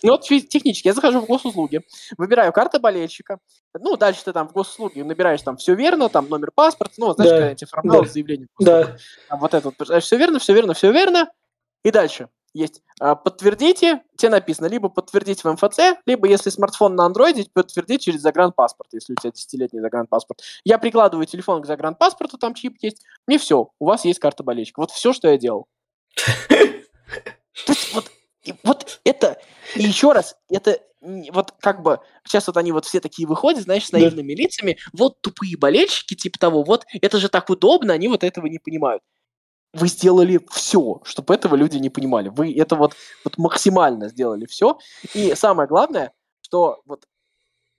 Ну 0.03 0.11
вот 0.11 0.23
технически 0.23 0.89
я 0.89 0.95
захожу 0.95 1.21
в 1.21 1.27
госуслуги, 1.27 1.83
выбираю 2.17 2.51
карта 2.55 2.81
болельщика. 2.81 3.41
Ну, 3.79 3.99
дальше 3.99 4.25
ты 4.25 4.33
там 4.33 4.49
в 4.49 4.53
госуслуги 4.53 5.03
набираешь 5.03 5.43
там 5.43 5.59
все 5.59 5.75
верно, 5.75 6.09
там 6.09 6.31
номер 6.31 6.51
паспорта, 6.51 6.95
ну, 6.97 7.13
знаешь, 7.13 7.31
да. 7.31 7.51
эти 7.51 7.67
формулы 7.67 8.07
да. 8.07 8.09
заявления. 8.09 8.47
Да. 8.59 8.97
Там 9.29 9.39
вот 9.39 9.53
это 9.53 9.71
вот, 9.79 10.03
все 10.03 10.17
верно, 10.17 10.39
все 10.39 10.55
верно, 10.55 10.73
все 10.73 10.91
верно. 10.93 11.31
И 11.85 11.91
дальше 11.91 12.31
есть 12.55 12.83
а, 13.01 13.15
подтвердите, 13.15 14.03
тебе 14.17 14.31
написано, 14.31 14.67
либо 14.67 14.89
подтвердить 14.89 15.43
в 15.43 15.53
МФЦ, 15.53 15.99
либо 16.07 16.29
если 16.29 16.51
смартфон 16.51 16.95
на 16.95 17.07
андроиде, 17.07 17.47
подтвердить 17.53 18.03
через 18.03 18.21
загранпаспорт, 18.21 18.93
если 18.93 19.15
у 19.15 19.17
тебя 19.17 19.33
десятилетний 19.33 19.81
загранпаспорт. 19.81 20.43
Я 20.65 20.79
прикладываю 20.79 21.27
телефон 21.27 21.63
к 21.63 21.67
загранпаспорту, 21.67 22.39
там 22.39 22.55
чип 22.55 22.77
есть, 22.81 23.03
мне 23.27 23.39
все, 23.39 23.71
у 23.79 23.87
вас 23.87 24.05
есть 24.05 24.19
карта 24.19 24.43
болельщика. 24.43 24.81
Вот 24.81 24.91
все, 24.91 25.13
что 25.13 25.29
я 25.29 25.39
делал. 25.39 25.67
То 26.17 27.73
есть 27.73 27.95
вот, 27.95 28.11
вот 28.65 29.01
это, 29.05 29.39
и 29.75 29.83
еще 29.83 30.13
раз, 30.13 30.37
это 30.49 30.81
вот 31.33 31.55
как 31.61 31.83
бы 31.83 32.01
сейчас 32.25 32.47
вот 32.47 32.57
они 32.57 32.73
вот 32.73 32.85
все 32.85 33.01
такие 33.01 33.27
выходят, 33.27 33.63
знаешь, 33.63 33.87
с 33.87 33.93
наивными 33.93 34.33
лицами, 34.33 34.79
вот 34.93 35.21
тупые 35.21 35.57
болельщики, 35.57 36.15
типа 36.15 36.39
того, 36.39 36.63
вот 36.63 36.85
это 37.01 37.19
же 37.19 37.29
так 37.29 37.51
удобно, 37.51 37.93
они 37.93 38.09
вот 38.09 38.23
этого 38.25 38.47
не 38.47 38.59
понимают 38.59 39.03
вы 39.73 39.89
сделали 39.89 40.41
все, 40.51 41.01
чтобы 41.05 41.35
этого 41.35 41.55
люди 41.55 41.79
не 41.79 41.91
понимали. 41.91 42.29
Вы 42.29 42.55
это 42.55 42.77
вот, 42.77 42.95
вот 43.25 43.39
максимально 43.39 44.09
сделали 44.09 44.47
все. 44.47 44.79
И 45.15 45.35
самое 45.35 45.69
главное, 45.69 46.13
что 46.43 46.83
вот 46.85 47.07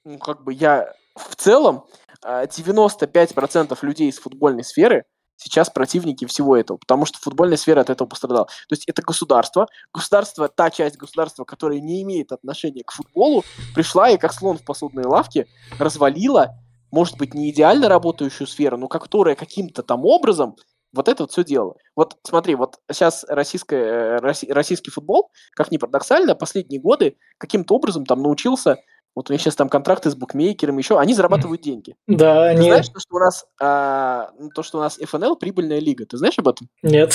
ну, 0.04 0.18
как 0.18 0.44
бы 0.44 0.54
я 0.54 0.92
в 1.16 1.36
целом 1.36 1.86
95% 2.24 3.78
а, 3.82 3.86
людей 3.86 4.10
из 4.10 4.20
футбольной 4.20 4.64
сферы 4.64 5.06
сейчас 5.36 5.70
противники 5.70 6.26
всего 6.26 6.56
этого, 6.56 6.78
потому 6.78 7.06
что 7.06 7.20
футбольная 7.20 7.58
сфера 7.58 7.82
от 7.82 7.90
этого 7.90 8.08
пострадала. 8.08 8.46
То 8.46 8.74
есть 8.74 8.86
это 8.88 9.02
государство, 9.02 9.68
государство, 9.94 10.48
та 10.48 10.70
часть 10.70 10.98
государства, 10.98 11.44
которая 11.44 11.80
не 11.80 12.02
имеет 12.04 12.32
отношения 12.32 12.84
к 12.84 12.92
футболу, 12.92 13.44
пришла 13.76 14.10
и 14.10 14.18
как 14.18 14.34
слон 14.34 14.58
в 14.58 14.64
посудной 14.64 15.04
лавке 15.04 15.48
развалила, 15.80 16.56
может 16.92 17.18
быть, 17.18 17.34
не 17.34 17.50
идеально 17.50 17.90
работающую 17.90 18.48
сферу, 18.48 18.78
но 18.78 18.88
которая 18.88 19.36
каким-то 19.36 19.84
там 19.84 20.06
образом 20.06 20.56
вот 20.94 21.08
это 21.08 21.24
вот 21.24 21.32
все 21.32 21.44
дело. 21.44 21.76
Вот 21.96 22.16
смотри, 22.24 22.56
вот 22.56 22.80
сейчас 22.92 23.26
российская, 23.28 24.20
э, 24.20 24.54
российский 24.54 24.92
футбол, 24.92 25.32
как 25.54 25.72
ни 25.72 25.78
парадоксально, 25.78 26.36
последние 26.36 26.80
годы 26.80 27.18
каким-то 27.38 27.76
образом 27.76 28.06
там 28.06 28.22
научился 28.22 28.78
вот 29.16 29.30
у 29.30 29.34
них 29.34 29.42
сейчас 29.42 29.56
там 29.56 29.70
контракты 29.70 30.10
с 30.10 30.16
букмекером, 30.16 30.78
еще 30.78 31.00
они 31.00 31.14
зарабатывают 31.14 31.62
деньги. 31.62 31.96
Да, 32.08 32.52
Ты 32.56 32.64
знаешь, 32.64 32.90
то, 32.90 33.00
что 33.00 33.16
у 33.16 33.20
нас 33.20 33.46
а, 33.62 34.32
то, 34.56 34.64
что 34.64 34.80
у 34.80 34.82
нас 34.82 34.98
ФНЛ 34.98 35.36
прибыльная 35.36 35.80
лига. 35.80 36.06
Ты 36.06 36.18
знаешь 36.18 36.40
об 36.40 36.48
этом? 36.48 36.68
Нет. 36.82 37.14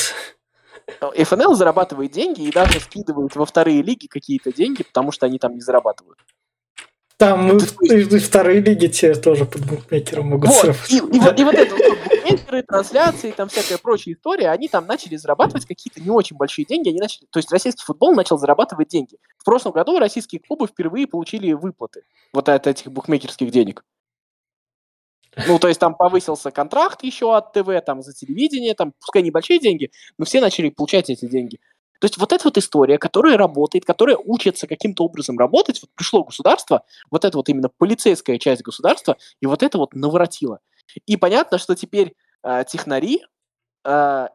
ФНЛ 1.01 1.55
зарабатывает 1.55 2.13
деньги 2.13 2.43
и 2.43 2.53
даже 2.53 2.81
скидывает 2.81 3.35
во 3.35 3.45
вторые 3.45 3.83
лиги 3.83 4.07
какие-то 4.07 4.53
деньги, 4.53 4.85
потому 4.85 5.13
что 5.13 5.27
они 5.27 5.39
там 5.39 5.55
не 5.55 5.61
зарабатывают. 5.61 6.19
Там 7.19 7.47
мы 7.47 7.59
в, 7.59 8.21
вторые 8.21 8.61
лиги 8.61 8.87
те 8.87 9.13
тоже 9.15 9.45
под 9.45 9.67
букмекером 9.67 10.29
могут 10.29 10.51
вот, 10.51 10.77
и, 10.89 10.99
и, 10.99 11.01
вот, 11.01 11.41
и 11.41 11.45
вот 11.45 11.55
это 11.55 11.75
вот, 11.75 11.99
букмекеры, 11.99 12.63
трансляции, 12.63 13.33
там 13.33 13.49
всякая 13.49 13.79
прочая 13.79 14.15
история, 14.15 14.51
они 14.51 14.69
там 14.69 14.87
начали 14.87 15.17
зарабатывать 15.17 15.67
какие-то 15.67 16.01
не 16.01 16.11
очень 16.11 16.37
большие 16.37 16.65
деньги, 16.65 16.91
они 16.91 17.01
начали, 17.01 17.27
то 17.29 17.41
есть 17.41 17.51
российский 17.51 17.83
футбол 17.85 18.15
начал 18.15 18.39
зарабатывать 18.39 18.87
деньги. 18.87 19.17
В 19.37 19.45
прошлом 19.45 19.73
году 19.73 19.99
российские 19.99 20.41
клубы 20.41 20.69
впервые 20.69 21.09
получили 21.09 21.53
выплаты 21.55 22.03
вот 22.33 22.49
от 22.49 22.69
этих 22.69 22.93
букмекерских 22.93 23.51
денег. 23.51 23.85
Ну, 25.49 25.59
то 25.59 25.67
есть 25.67 25.81
там 25.81 25.97
повысился 25.97 26.53
контракт 26.53 27.03
еще 27.03 27.37
от 27.37 27.53
ТВ, 27.53 27.69
там 27.85 28.03
за 28.03 28.13
телевидение, 28.13 28.75
там, 28.75 28.93
пускай 29.01 29.23
небольшие 29.23 29.59
деньги, 29.59 29.91
но 30.19 30.25
все 30.25 30.41
начали 30.41 30.71
получать 30.71 31.11
эти 31.11 31.27
деньги. 31.27 31.59
То 31.99 32.05
есть 32.05 32.19
вот 32.19 32.33
эта 32.33 32.45
вот 32.45 32.57
история, 32.59 32.99
которая 32.99 33.37
работает, 33.37 33.85
которая 33.85 34.17
учится 34.17 34.67
каким-то 34.67 35.05
образом 35.05 35.39
работать, 35.39 35.81
вот 35.83 35.91
пришло 35.95 36.25
государство, 36.25 36.85
вот 37.11 37.25
это 37.25 37.37
вот 37.37 37.49
именно 37.49 37.71
полицейская 37.77 38.39
часть 38.39 38.63
государства, 38.63 39.17
и 39.41 39.47
вот 39.47 39.63
это 39.63 39.79
вот 39.79 39.95
наворотило. 39.95 40.61
И 41.07 41.17
понятно, 41.17 41.59
что 41.59 41.75
теперь 41.75 42.15
э, 42.43 42.65
технари, 42.67 43.23
э, 43.85 44.29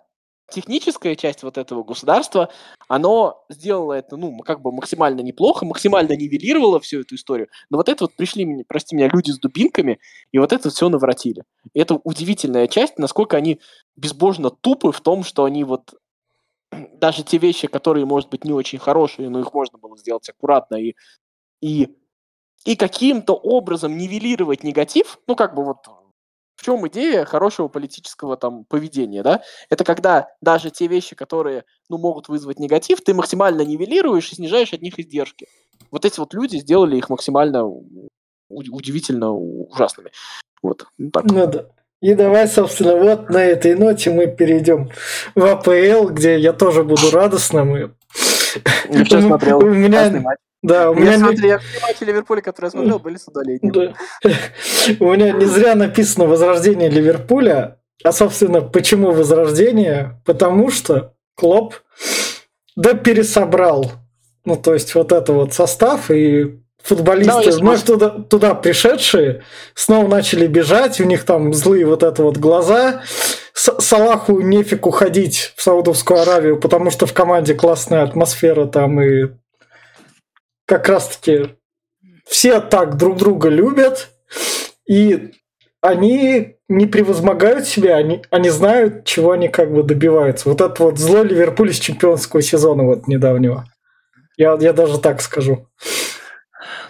техническая 0.51 1.15
часть 1.15 1.43
вот 1.43 1.57
этого 1.57 1.83
государства, 1.83 2.49
оно 2.87 3.43
сделало 3.49 3.93
это, 3.93 4.17
ну, 4.17 4.37
как 4.39 4.61
бы 4.61 4.71
максимально 4.71 5.21
неплохо, 5.21 5.65
максимально 5.65 6.15
нивелировало 6.15 6.79
всю 6.79 7.01
эту 7.01 7.15
историю. 7.15 7.47
Но 7.69 7.77
вот 7.77 7.89
это 7.89 8.03
вот 8.03 8.13
пришли, 8.15 8.63
прости 8.67 8.95
меня, 8.95 9.09
люди 9.11 9.31
с 9.31 9.39
дубинками, 9.39 9.99
и 10.31 10.37
вот 10.37 10.53
это 10.53 10.69
все 10.69 10.89
наворотили. 10.89 11.43
И 11.73 11.79
это 11.79 11.99
удивительная 12.03 12.67
часть, 12.67 12.99
насколько 12.99 13.37
они 13.37 13.59
безбожно 13.95 14.49
тупы 14.49 14.91
в 14.91 15.01
том, 15.01 15.23
что 15.23 15.45
они 15.45 15.63
вот 15.63 15.93
даже 16.99 17.23
те 17.23 17.37
вещи, 17.37 17.67
которые, 17.67 18.05
может 18.05 18.29
быть, 18.29 18.45
не 18.45 18.53
очень 18.53 18.79
хорошие, 18.79 19.29
но 19.29 19.39
их 19.39 19.53
можно 19.53 19.77
было 19.77 19.97
сделать 19.97 20.27
аккуратно 20.29 20.75
и, 20.75 20.95
и, 21.61 21.95
и 22.65 22.75
каким-то 22.75 23.33
образом 23.33 23.97
нивелировать 23.97 24.63
негатив, 24.63 25.19
ну, 25.27 25.35
как 25.35 25.55
бы 25.55 25.63
вот 25.63 25.87
в 26.55 26.63
чем 26.63 26.87
идея 26.87 27.25
хорошего 27.25 27.67
политического 27.67 28.37
там 28.37 28.63
поведения, 28.65 29.23
да? 29.23 29.41
Это 29.69 29.83
когда 29.83 30.29
даже 30.41 30.69
те 30.69 30.87
вещи, 30.87 31.15
которые, 31.15 31.65
ну, 31.89 31.97
могут 31.97 32.29
вызвать 32.29 32.59
негатив, 32.59 33.01
ты 33.01 33.13
максимально 33.13 33.63
нивелируешь 33.63 34.31
и 34.31 34.35
снижаешь 34.35 34.73
от 34.73 34.81
них 34.81 34.97
издержки. 34.99 35.47
Вот 35.91 36.05
эти 36.05 36.19
вот 36.19 36.33
люди 36.33 36.57
сделали 36.57 36.97
их 36.97 37.09
максимально 37.09 37.69
удивительно 38.49 39.33
ужасными. 39.33 40.11
Вот. 40.61 40.87
Так. 41.11 41.25
Ну, 41.25 41.47
да. 41.47 41.65
И 42.03 42.15
давай, 42.15 42.49
собственно, 42.49 42.97
вот 42.97 43.29
на 43.29 43.41
этой 43.45 43.75
ноте 43.75 44.09
мы 44.09 44.27
перейдем 44.27 44.89
в 45.35 45.45
АПЛ, 45.45 46.09
где 46.09 46.37
я 46.37 46.51
тоже 46.51 46.83
буду 46.83 47.11
радостным. 47.11 47.77
И... 47.77 47.89
Я 48.89 49.05
сейчас 49.05 49.23
смотрел. 49.23 49.59
У 49.59 49.69
меня... 49.69 50.21
Да, 50.61 50.91
у 50.91 50.95
меня... 50.95 51.13
Я 51.13 51.19
смотрю, 51.19 51.47
я 51.47 51.59
все 51.59 51.79
матчи 51.79 52.03
Ливерпуля, 52.03 52.41
которые 52.41 52.67
я 52.67 52.71
смотрел, 52.71 52.99
были 52.99 53.15
с 53.15 53.25
удалением. 53.29 53.71
Да. 53.71 53.93
У 54.99 55.13
меня 55.13 55.31
не 55.31 55.45
зря 55.45 55.75
написано 55.75 56.25
«Возрождение 56.25 56.89
Ливерпуля», 56.89 57.79
а, 58.03 58.11
собственно, 58.11 58.59
почему 58.59 59.11
«Возрождение»? 59.11 60.21
Потому 60.25 60.71
что 60.71 61.13
Клоп 61.35 61.75
да 62.75 62.95
пересобрал, 62.95 63.93
ну, 64.43 64.57
то 64.57 64.73
есть 64.73 64.93
вот 64.93 65.13
это 65.13 65.31
вот 65.31 65.53
состав, 65.53 66.11
и 66.11 66.62
футболисты, 66.83 67.57
ну, 67.61 67.77
туда, 67.77 68.09
туда 68.09 68.53
пришедшие, 68.53 69.43
снова 69.73 70.07
начали 70.07 70.45
бежать, 70.47 70.99
у 70.99 71.05
них 71.05 71.23
там 71.23 71.53
злые 71.53 71.85
вот 71.85 72.03
это 72.03 72.23
вот 72.23 72.37
глаза. 72.37 73.01
С 73.53 73.79
Салаху 73.79 74.41
нефиг 74.41 74.85
уходить 74.85 75.53
в 75.55 75.61
Саудовскую 75.61 76.21
Аравию, 76.21 76.59
потому 76.59 76.91
что 76.91 77.05
в 77.05 77.13
команде 77.13 77.55
классная 77.55 78.03
атмосфера 78.03 78.65
там 78.65 79.01
и 79.01 79.29
как 80.65 80.89
раз-таки 80.89 81.55
все 82.25 82.59
так 82.59 82.97
друг 82.97 83.17
друга 83.17 83.49
любят, 83.49 84.09
и 84.87 85.31
они 85.81 86.57
не 86.67 86.85
превозмогают 86.87 87.67
себя, 87.67 87.95
они, 87.97 88.23
они 88.29 88.49
знают, 88.49 89.05
чего 89.05 89.31
они 89.31 89.47
как 89.47 89.71
бы 89.71 89.83
добиваются. 89.83 90.49
Вот 90.49 90.61
это 90.61 90.83
вот 90.83 90.97
зло 90.97 91.23
Ливерпуль 91.23 91.69
из 91.69 91.79
чемпионского 91.79 92.41
сезона 92.41 92.83
вот 92.83 93.07
недавнего. 93.07 93.65
Я, 94.35 94.57
я 94.59 94.73
даже 94.73 94.99
так 94.99 95.21
скажу. 95.21 95.67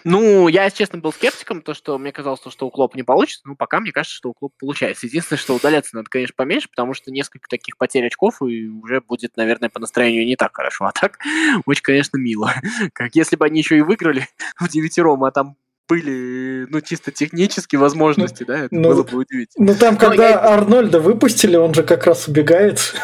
Ну, 0.03 0.47
я, 0.47 0.65
если 0.65 0.79
честно, 0.79 0.99
был 0.99 1.13
скептиком, 1.13 1.61
то, 1.61 1.73
что 1.73 1.97
мне 1.97 2.11
казалось, 2.11 2.41
что 2.49 2.67
у 2.67 2.71
Клопа 2.71 2.95
не 2.95 3.03
получится, 3.03 3.47
но 3.47 3.55
пока 3.55 3.79
мне 3.79 3.91
кажется, 3.91 4.15
что 4.15 4.29
у 4.29 4.33
Клопа 4.33 4.55
получается. 4.59 5.05
Единственное, 5.05 5.39
что 5.39 5.55
удаляться 5.55 5.95
надо, 5.95 6.09
конечно, 6.09 6.33
поменьше, 6.35 6.69
потому 6.69 6.93
что 6.93 7.11
несколько 7.11 7.47
таких 7.49 7.77
потерь 7.77 8.07
очков, 8.07 8.41
и 8.41 8.67
уже 8.67 9.01
будет, 9.01 9.37
наверное, 9.37 9.69
по 9.69 9.79
настроению 9.79 10.25
не 10.25 10.35
так 10.35 10.55
хорошо. 10.55 10.85
А 10.85 10.91
так, 10.91 11.19
очень, 11.65 11.83
конечно, 11.83 12.17
мило. 12.17 12.53
Как 12.93 13.15
если 13.15 13.35
бы 13.35 13.45
они 13.45 13.59
еще 13.59 13.77
и 13.77 13.81
выиграли 13.81 14.27
в 14.59 14.67
девятером, 14.69 15.23
а 15.23 15.31
там 15.31 15.55
были, 15.87 16.65
ну, 16.69 16.81
чисто 16.81 17.11
технические 17.11 17.79
возможности, 17.79 18.43
ну, 18.43 18.47
да, 18.47 18.59
это 18.59 18.75
ну, 18.75 18.89
было 18.89 19.03
бы 19.03 19.17
удивительно. 19.17 19.73
Ну, 19.73 19.77
там, 19.77 19.97
когда 19.97 20.29
я... 20.29 20.39
Арнольда 20.39 20.99
выпустили, 20.99 21.57
он 21.57 21.73
же 21.73 21.83
как 21.83 22.05
раз 22.05 22.27
убегает. 22.27 22.95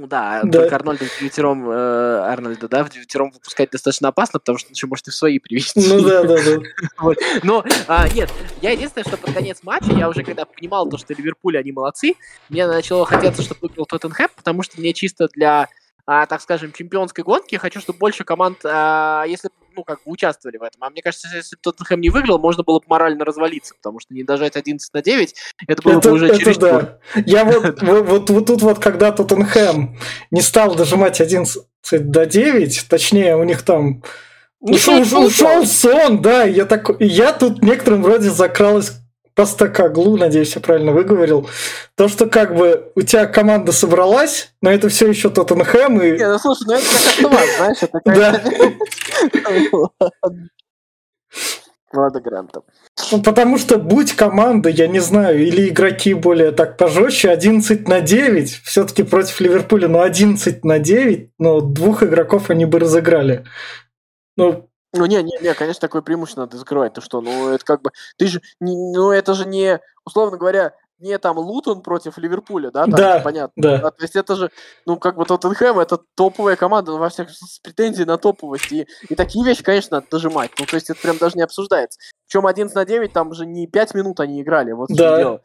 Ну 0.00 0.06
да, 0.06 0.40
да. 0.44 0.60
только 0.60 0.76
Арнольда 0.76 1.04
в 1.04 1.20
девятером, 1.20 1.68
э, 1.68 1.74
Арнольда, 1.74 2.68
да, 2.68 2.84
в 2.84 2.88
девятером 2.88 3.30
выпускать 3.32 3.70
достаточно 3.70 4.08
опасно, 4.08 4.38
потому 4.38 4.56
что 4.56 4.68
он 4.68 4.72
еще 4.72 4.86
может 4.86 5.08
и 5.08 5.10
в 5.10 5.14
свои 5.14 5.38
привести. 5.38 5.86
Ну 5.86 6.00
да, 6.00 6.22
да, 6.22 6.36
да. 6.36 6.58
вот. 6.98 7.18
Но 7.42 7.62
а, 7.86 8.08
нет, 8.08 8.32
я 8.62 8.70
единственное, 8.70 9.04
что 9.04 9.18
под 9.18 9.34
конец 9.34 9.58
матча, 9.62 9.92
я 9.92 10.08
уже 10.08 10.24
когда 10.24 10.46
понимал 10.46 10.88
то, 10.88 10.96
что 10.96 11.12
Ливерпуль, 11.12 11.58
они 11.58 11.70
молодцы, 11.72 12.14
мне 12.48 12.66
начало 12.66 13.04
хотеться, 13.04 13.42
чтобы 13.42 13.68
выиграл 13.68 13.84
Тоттенхэм, 13.84 14.28
потому 14.36 14.62
что 14.62 14.80
мне 14.80 14.94
чисто 14.94 15.28
для 15.34 15.68
а, 16.06 16.26
так 16.26 16.40
скажем, 16.40 16.72
чемпионской 16.72 17.22
гонки. 17.22 17.54
Хочу, 17.56 17.78
чтобы 17.80 17.98
больше 17.98 18.24
команд, 18.24 18.58
а, 18.64 19.24
если 19.28 19.50
ну, 19.74 19.84
как 19.84 19.98
бы 20.04 20.12
участвовали 20.12 20.56
в 20.56 20.62
этом. 20.62 20.82
А 20.84 20.90
мне 20.90 21.02
кажется, 21.02 21.28
если 21.34 21.56
бы 21.56 21.62
Тоттенхэм 21.62 22.00
не 22.00 22.10
выиграл, 22.10 22.38
можно 22.38 22.62
было 22.62 22.80
бы 22.80 22.84
морально 22.88 23.24
развалиться, 23.24 23.74
потому 23.74 24.00
что 24.00 24.14
не 24.14 24.22
дожать 24.22 24.56
11 24.56 24.92
на 24.92 25.02
9, 25.02 25.34
это 25.66 25.82
было 25.82 25.98
это, 25.98 26.08
бы 26.08 26.14
уже 26.14 26.26
это 26.28 26.38
через 26.38 26.58
да. 26.58 26.98
Я 27.26 27.44
вот, 27.44 27.82
вот, 27.82 28.30
вот 28.30 28.46
тут 28.46 28.62
вот, 28.62 28.78
когда 28.78 29.12
Тоттенхэм 29.12 29.98
не 30.30 30.40
стал 30.40 30.74
дожимать 30.74 31.20
11 31.20 31.62
до 31.92 32.26
9, 32.26 32.86
точнее, 32.88 33.36
у 33.36 33.44
них 33.44 33.62
там 33.62 34.02
ушел, 34.60 35.00
ушел 35.00 35.66
сон, 35.66 36.20
да, 36.22 36.44
я, 36.44 36.64
так, 36.66 36.90
я 37.00 37.32
тут 37.32 37.62
некоторым 37.62 38.02
вроде 38.02 38.30
закралась 38.30 38.92
Постакоглу, 39.40 40.18
надеюсь, 40.18 40.54
я 40.54 40.60
правильно 40.60 40.92
выговорил. 40.92 41.48
То, 41.94 42.08
что 42.08 42.26
как 42.26 42.54
бы 42.54 42.92
у 42.94 43.00
тебя 43.00 43.24
команда 43.24 43.72
собралась, 43.72 44.52
но 44.60 44.70
это 44.70 44.90
все 44.90 45.08
еще 45.08 45.30
Тоттенхэм 45.30 46.02
и... 46.02 46.10
Не, 46.18 46.28
ну 46.28 46.38
слушай, 46.38 46.64
ну 46.66 46.74
это 46.74 46.84
как 46.84 47.06
автомат, 47.06 47.48
знаешь, 47.56 47.78
это 47.80 48.00
Да. 48.04 48.42
Ладно, 51.94 52.20
Грантом. 52.20 52.64
Ну, 53.10 53.22
потому 53.22 53.56
что 53.56 53.78
будь 53.78 54.12
команда, 54.12 54.68
я 54.68 54.86
не 54.88 55.00
знаю, 55.00 55.42
или 55.42 55.70
игроки 55.70 56.12
более 56.12 56.52
так 56.52 56.76
пожестче, 56.76 57.30
11 57.30 57.88
на 57.88 58.02
9, 58.02 58.60
все-таки 58.62 59.04
против 59.04 59.40
Ливерпуля, 59.40 59.88
но 59.88 60.02
11 60.02 60.66
на 60.66 60.78
9, 60.78 61.30
но 61.38 61.62
двух 61.62 62.02
игроков 62.02 62.50
они 62.50 62.66
бы 62.66 62.78
разыграли. 62.78 63.46
Ну, 64.36 64.69
ну, 64.92 65.06
не, 65.06 65.22
не, 65.22 65.38
не, 65.40 65.54
конечно, 65.54 65.80
такое 65.80 66.02
преимущество 66.02 66.42
надо 66.42 66.56
закрывать. 66.56 66.94
Ты 66.94 67.00
что, 67.00 67.20
ну, 67.20 67.50
это 67.50 67.64
как 67.64 67.82
бы, 67.82 67.90
ты 68.16 68.26
же, 68.26 68.42
не, 68.60 68.76
ну, 68.76 69.10
это 69.10 69.34
же 69.34 69.46
не, 69.46 69.80
условно 70.04 70.36
говоря, 70.36 70.74
не 71.00 71.18
там 71.18 71.38
Лутон 71.38 71.80
против 71.80 72.18
Ливерпуля, 72.18 72.70
да? 72.70 72.82
Там, 72.82 72.90
да, 72.90 73.20
понятно. 73.20 73.52
Да. 73.56 73.78
да. 73.78 73.90
То 73.90 74.02
есть 74.02 74.16
это 74.16 74.36
же, 74.36 74.50
ну, 74.86 74.98
как 74.98 75.16
бы 75.16 75.24
Тоттенхэм, 75.24 75.78
это 75.78 75.98
топовая 76.14 76.56
команда, 76.56 76.92
во 76.92 77.08
всех 77.08 77.30
с 77.30 77.58
претензией 77.60 78.06
на 78.06 78.18
топовость. 78.18 78.70
И, 78.70 78.86
и 79.08 79.14
такие 79.14 79.44
вещи, 79.44 79.62
конечно, 79.62 79.96
надо 79.96 80.08
дожимать. 80.10 80.50
Ну, 80.58 80.66
то 80.66 80.74
есть 80.74 80.90
это 80.90 81.00
прям 81.00 81.16
даже 81.16 81.36
не 81.36 81.42
обсуждается. 81.42 81.98
Причем 82.26 82.46
11 82.46 82.74
на 82.74 82.84
9, 82.84 83.12
там 83.12 83.32
же 83.32 83.46
не 83.46 83.66
5 83.66 83.94
минут 83.94 84.20
они 84.20 84.42
играли, 84.42 84.72
вот 84.72 84.88
да. 84.90 85.16
дело. 85.16 85.42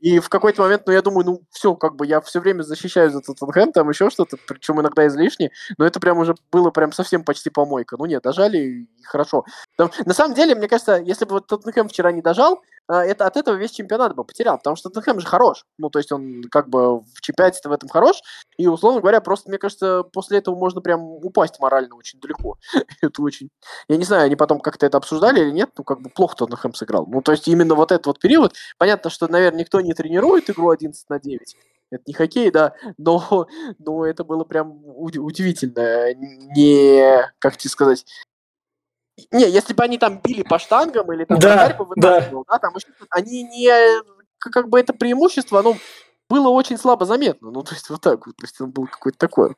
И 0.00 0.18
в 0.18 0.28
какой-то 0.28 0.62
момент, 0.62 0.82
ну, 0.86 0.92
я 0.92 1.02
думаю, 1.02 1.24
ну, 1.24 1.42
все, 1.50 1.74
как 1.74 1.96
бы 1.96 2.06
я 2.06 2.20
все 2.20 2.40
время 2.40 2.62
защищаю 2.62 3.10
за 3.10 3.20
Тоттенхэм, 3.20 3.72
там 3.72 3.88
еще 3.88 4.10
что-то, 4.10 4.36
причем 4.46 4.80
иногда 4.80 5.06
излишне, 5.06 5.50
но 5.78 5.86
это 5.86 6.00
прям 6.00 6.18
уже 6.18 6.34
было 6.52 6.70
прям 6.70 6.92
совсем 6.92 7.24
почти 7.24 7.50
помойка. 7.50 7.96
Ну, 7.98 8.04
нет, 8.04 8.22
дожали, 8.22 8.58
и 8.58 8.88
хорошо. 9.04 9.44
Там, 9.76 9.90
на 10.04 10.14
самом 10.14 10.34
деле, 10.34 10.54
мне 10.54 10.68
кажется, 10.68 10.96
если 10.96 11.24
бы 11.24 11.32
вот 11.32 11.46
Тоттенхэм 11.46 11.88
вчера 11.88 12.12
не 12.12 12.22
дожал, 12.22 12.62
а, 12.88 13.04
это 13.04 13.26
от 13.26 13.36
этого 13.36 13.56
весь 13.56 13.72
чемпионат 13.72 14.14
бы 14.14 14.24
потерял, 14.24 14.58
потому 14.58 14.76
что 14.76 14.88
Тоттенхэм 14.88 15.20
же 15.20 15.26
хорош. 15.26 15.64
Ну, 15.78 15.90
то 15.90 15.98
есть 15.98 16.12
он 16.12 16.42
как 16.50 16.68
бы 16.68 17.00
в 17.00 17.20
чемпионате 17.20 17.68
в 17.68 17.72
этом 17.72 17.88
хорош, 17.88 18.20
и, 18.58 18.66
условно 18.66 19.00
говоря, 19.00 19.20
просто, 19.20 19.48
мне 19.48 19.58
кажется, 19.58 20.04
после 20.04 20.38
этого 20.38 20.54
можно 20.54 20.80
прям 20.80 21.00
упасть 21.02 21.58
морально 21.58 21.96
очень 21.96 22.20
далеко. 22.20 22.58
это 23.02 23.22
очень... 23.22 23.50
Я 23.88 23.96
не 23.96 24.04
знаю, 24.04 24.26
они 24.26 24.36
потом 24.36 24.60
как-то 24.60 24.86
это 24.86 24.98
обсуждали 24.98 25.40
или 25.40 25.50
нет, 25.50 25.70
ну, 25.76 25.84
как 25.84 26.00
бы 26.00 26.10
плохо 26.10 26.36
Тоттенхэм 26.36 26.74
сыграл. 26.74 27.06
Ну, 27.06 27.22
то 27.22 27.32
есть 27.32 27.48
именно 27.48 27.74
вот 27.74 27.90
этот 27.90 28.06
вот 28.06 28.20
период, 28.20 28.54
понятно, 28.78 29.10
что, 29.10 29.26
наверное, 29.28 29.60
никто 29.60 29.80
не 29.80 29.94
тренирует 29.96 30.50
игру 30.50 30.70
11 30.70 31.08
на 31.08 31.18
9, 31.18 31.56
это 31.90 32.02
не 32.06 32.14
хоккей, 32.14 32.50
да, 32.50 32.74
но, 32.98 33.46
но 33.78 34.06
это 34.06 34.24
было 34.24 34.44
прям 34.44 34.80
удивительно. 34.84 36.14
Не, 36.14 37.32
как 37.38 37.56
тебе 37.56 37.70
сказать, 37.70 38.06
не, 39.32 39.48
если 39.48 39.72
бы 39.72 39.82
они 39.82 39.98
там 39.98 40.20
били 40.22 40.42
по 40.42 40.58
штангам 40.58 41.10
или 41.12 41.24
там 41.24 41.38
да, 41.38 41.74
бы 41.74 41.94
да. 41.96 42.30
да, 42.48 42.58
там 42.58 42.74
они 43.10 43.44
не, 43.44 43.70
как 44.38 44.68
бы 44.68 44.78
это 44.78 44.92
преимущество, 44.92 45.60
оно 45.60 45.76
было 46.28 46.48
очень 46.48 46.76
слабо 46.76 47.06
заметно. 47.06 47.50
Ну, 47.50 47.62
то 47.62 47.74
есть 47.74 47.88
вот 47.88 48.00
так 48.00 48.26
вот, 48.26 48.36
то 48.36 48.44
есть 48.44 48.60
он 48.60 48.70
был 48.70 48.86
какой-то 48.86 49.18
такой. 49.18 49.54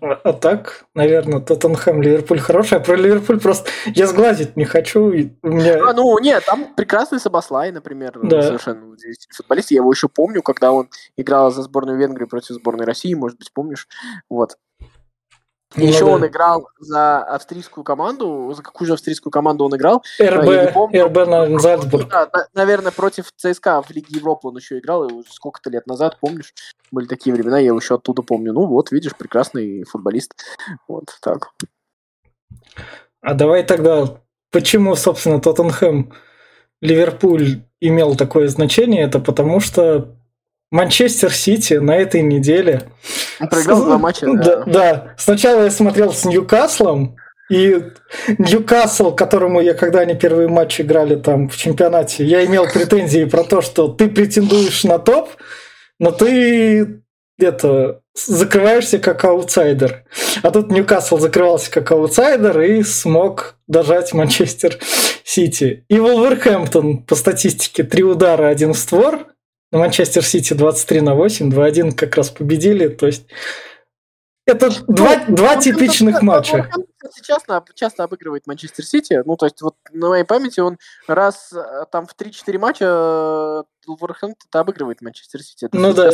А, 0.00 0.32
так, 0.32 0.84
наверное, 0.94 1.40
Тоттенхэм, 1.40 2.02
Ливерпуль 2.02 2.38
хороший, 2.38 2.78
а 2.78 2.80
про 2.80 2.94
Ливерпуль 2.94 3.40
просто 3.40 3.70
я 3.86 4.06
сглазить 4.06 4.56
не 4.56 4.64
хочу. 4.64 5.10
И 5.10 5.30
у 5.42 5.48
меня... 5.48 5.88
а, 5.88 5.92
ну, 5.92 6.18
нет, 6.18 6.44
там 6.46 6.74
прекрасный 6.74 7.18
Сабаслай, 7.18 7.72
например, 7.72 8.18
да. 8.22 8.42
совершенно 8.42 8.88
удивительный 8.88 9.34
футболист. 9.34 9.70
Я 9.70 9.78
его 9.78 9.90
еще 9.90 10.08
помню, 10.08 10.42
когда 10.42 10.72
он 10.72 10.88
играл 11.16 11.50
за 11.50 11.62
сборную 11.62 11.98
Венгрии 11.98 12.26
против 12.26 12.54
сборной 12.54 12.84
России, 12.84 13.14
может 13.14 13.38
быть, 13.38 13.52
помнишь. 13.52 13.88
Вот. 14.28 14.56
Ну, 15.76 15.84
Еще 15.84 16.00
да. 16.00 16.12
он 16.12 16.26
играл 16.26 16.68
за 16.78 17.22
австрийскую 17.22 17.84
команду. 17.84 18.52
За 18.56 18.62
какую 18.62 18.86
же 18.86 18.94
австрийскую 18.94 19.30
команду 19.30 19.64
он 19.64 19.76
играл? 19.76 20.02
РБ, 20.18 20.94
РБ 20.94 21.28
на 21.28 21.58
Зальцбург. 21.58 22.08
Да, 22.08 22.30
наверное, 22.54 22.90
против 22.90 23.30
ЦСКА 23.36 23.82
в 23.82 23.90
Лиге 23.90 24.16
Европы 24.16 24.48
он 24.48 24.56
еще 24.56 24.78
играл. 24.78 25.10
Сколько-то 25.28 25.68
лет 25.68 25.86
назад, 25.86 26.16
помнишь? 26.20 26.54
Были 26.90 27.06
такие 27.06 27.34
времена, 27.34 27.58
я 27.58 27.66
его 27.66 27.78
еще 27.78 27.96
оттуда 27.96 28.22
помню. 28.22 28.54
Ну 28.54 28.66
вот, 28.66 28.92
видишь, 28.92 29.14
прекрасный 29.14 29.84
футболист. 29.84 30.34
Вот 30.88 31.04
так. 31.20 31.50
А 33.20 33.34
давай 33.34 33.62
тогда, 33.62 34.20
почему, 34.50 34.96
собственно, 34.96 35.38
Тоттенхэм 35.38 36.14
Ливерпуль 36.80 37.62
имел 37.80 38.16
такое 38.16 38.48
значение? 38.48 39.02
Это 39.02 39.18
потому 39.18 39.60
что 39.60 40.17
Манчестер 40.70 41.32
Сити 41.32 41.74
на 41.74 41.96
этой 41.96 42.20
неделе. 42.20 42.82
Проиграл 43.38 43.84
два 43.84 43.98
матча. 43.98 44.26
Да. 44.26 44.34
да, 44.34 44.64
да. 44.66 45.14
Сначала 45.16 45.64
я 45.64 45.70
смотрел 45.70 46.12
с 46.12 46.24
Ньюкаслом, 46.24 47.16
и 47.50 47.82
Ньюкасл, 48.36 49.14
которому 49.14 49.60
я, 49.60 49.72
когда 49.72 50.00
они 50.00 50.14
первые 50.14 50.48
матчи 50.48 50.82
играли 50.82 51.16
там 51.16 51.48
в 51.48 51.56
чемпионате, 51.56 52.24
я 52.24 52.44
имел 52.44 52.66
претензии 52.66 53.24
про 53.24 53.42
то, 53.44 53.62
что 53.62 53.88
ты 53.88 54.08
претендуешь 54.08 54.84
на 54.84 54.98
топ, 54.98 55.30
но 55.98 56.10
ты 56.10 57.02
это 57.38 58.00
закрываешься 58.14 58.98
как 58.98 59.24
аутсайдер. 59.24 60.04
А 60.42 60.50
тут 60.50 60.70
Ньюкасл 60.70 61.18
закрывался 61.18 61.70
как 61.70 61.90
аутсайдер 61.90 62.60
и 62.60 62.82
смог 62.82 63.56
дожать 63.66 64.12
Манчестер 64.12 64.78
Сити. 65.24 65.86
И 65.88 65.98
Волверхэмптон 65.98 67.04
по 67.04 67.14
статистике 67.14 67.84
три 67.84 68.02
удара, 68.02 68.48
один 68.48 68.74
створ– 68.74 69.28
на 69.70 69.78
Манчестер 69.78 70.24
Сити 70.24 70.54
23 70.54 71.00
на 71.00 71.14
8, 71.14 71.50
2-1 71.50 71.92
как 71.92 72.16
раз 72.16 72.30
победили. 72.30 72.88
То 72.88 73.06
есть 73.06 73.26
это 74.48 74.70
ну, 74.86 74.94
два, 74.94 75.24
два 75.28 75.56
типичных 75.56 76.22
матча. 76.22 76.70
часто, 77.22 77.62
часто 77.74 78.04
обыгрывает 78.04 78.46
Манчестер 78.46 78.84
Сити. 78.84 79.22
Ну, 79.26 79.36
то 79.36 79.44
есть, 79.44 79.60
вот 79.60 79.74
на 79.92 80.08
моей 80.08 80.24
памяти 80.24 80.60
он 80.60 80.78
раз 81.06 81.52
э, 81.52 81.84
там 81.92 82.06
в 82.06 82.14
3-4 82.18 82.58
матча 82.58 83.64
Вулверхэмптон 83.88 84.60
обыгрывает 84.60 85.00
Манчестер 85.00 85.40
Сити. 85.42 85.66
Это 85.66 85.76
ну 85.76 85.92
да. 85.92 86.10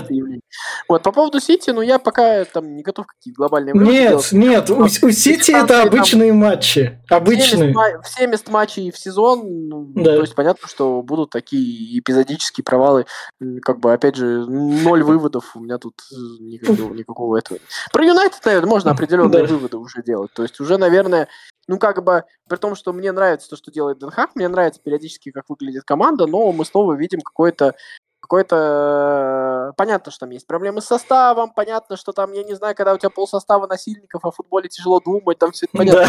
Вот, 0.89 1.03
по 1.03 1.13
поводу 1.13 1.41
Сити, 1.41 1.71
ну, 1.71 1.81
я 1.81 1.99
пока 1.99 2.45
там 2.45 2.77
не 2.77 2.83
готов 2.83 3.07
какие-то 3.07 3.37
глобальные 3.37 3.75
Нет, 3.75 4.09
делать. 4.09 4.33
нет, 4.33 4.71
у, 4.71 4.85
у 4.85 4.89
Сити 4.89 5.51
это 5.51 5.83
обычные 5.83 6.31
там, 6.31 6.39
матчи. 6.39 7.01
Обычные. 7.09 7.73
70, 7.73 8.07
70 8.07 8.49
матчей 8.49 8.91
в 8.91 8.99
сезон, 8.99 9.69
ну, 9.69 9.93
да. 9.95 10.17
то 10.17 10.21
есть 10.21 10.35
понятно, 10.35 10.69
что 10.69 11.03
будут 11.03 11.31
такие 11.31 11.99
эпизодические 11.99 12.65
провалы. 12.65 13.07
Как 13.63 13.81
бы, 13.81 13.93
опять 13.93 14.17
же, 14.17 14.47
ноль 14.47 15.03
выводов, 15.03 15.57
у 15.57 15.61
меня 15.61 15.79
тут 15.79 15.95
э, 16.13 16.15
никакого, 16.41 16.95
никакого 16.95 17.37
этого. 17.37 17.61
Про 17.93 18.05
Юнайтед, 18.05 18.45
наверное, 18.45 18.71
можно 18.71 18.91
определенные 18.91 19.43
да. 19.43 19.49
выводы 19.49 19.77
уже 19.77 20.03
делать. 20.03 20.33
То 20.33 20.43
есть 20.43 20.61
уже, 20.61 20.79
наверное, 20.79 21.29
ну, 21.67 21.79
как 21.79 22.03
бы, 22.05 22.25
при 22.49 22.57
том, 22.57 22.75
что 22.75 22.93
мне 22.93 23.11
нравится 23.13 23.49
то, 23.49 23.57
что 23.57 23.73
делает 23.73 23.99
Денхак, 23.99 24.31
мне 24.35 24.49
нравится 24.49 24.81
периодически, 24.83 25.31
как 25.31 25.45
выглядит 25.49 25.85
команда, 25.85 26.27
но 26.27 26.53
мы 26.53 26.65
снова 26.65 26.95
видим 26.95 27.21
какой-то 27.73 27.79
какой-то... 28.25 29.75
Понятно, 29.77 30.11
что 30.11 30.21
там 30.21 30.31
есть 30.31 30.47
проблемы 30.47 30.81
с 30.81 30.87
составом, 30.87 31.53
понятно, 31.53 31.97
что 31.97 32.13
там, 32.13 32.33
я 32.33 32.43
не 32.43 32.55
знаю, 32.55 32.75
когда 32.75 32.95
у 32.95 32.99
тебя 32.99 33.11
пол 33.11 33.29
состава 33.29 33.67
насильников, 33.67 34.25
а 34.25 34.31
в 34.31 34.37
футболе 34.37 34.69
тяжело 34.69 34.99
думать, 35.01 35.39
там 35.39 35.53
все 35.53 35.67
это 35.67 35.77
понятно. 35.77 36.09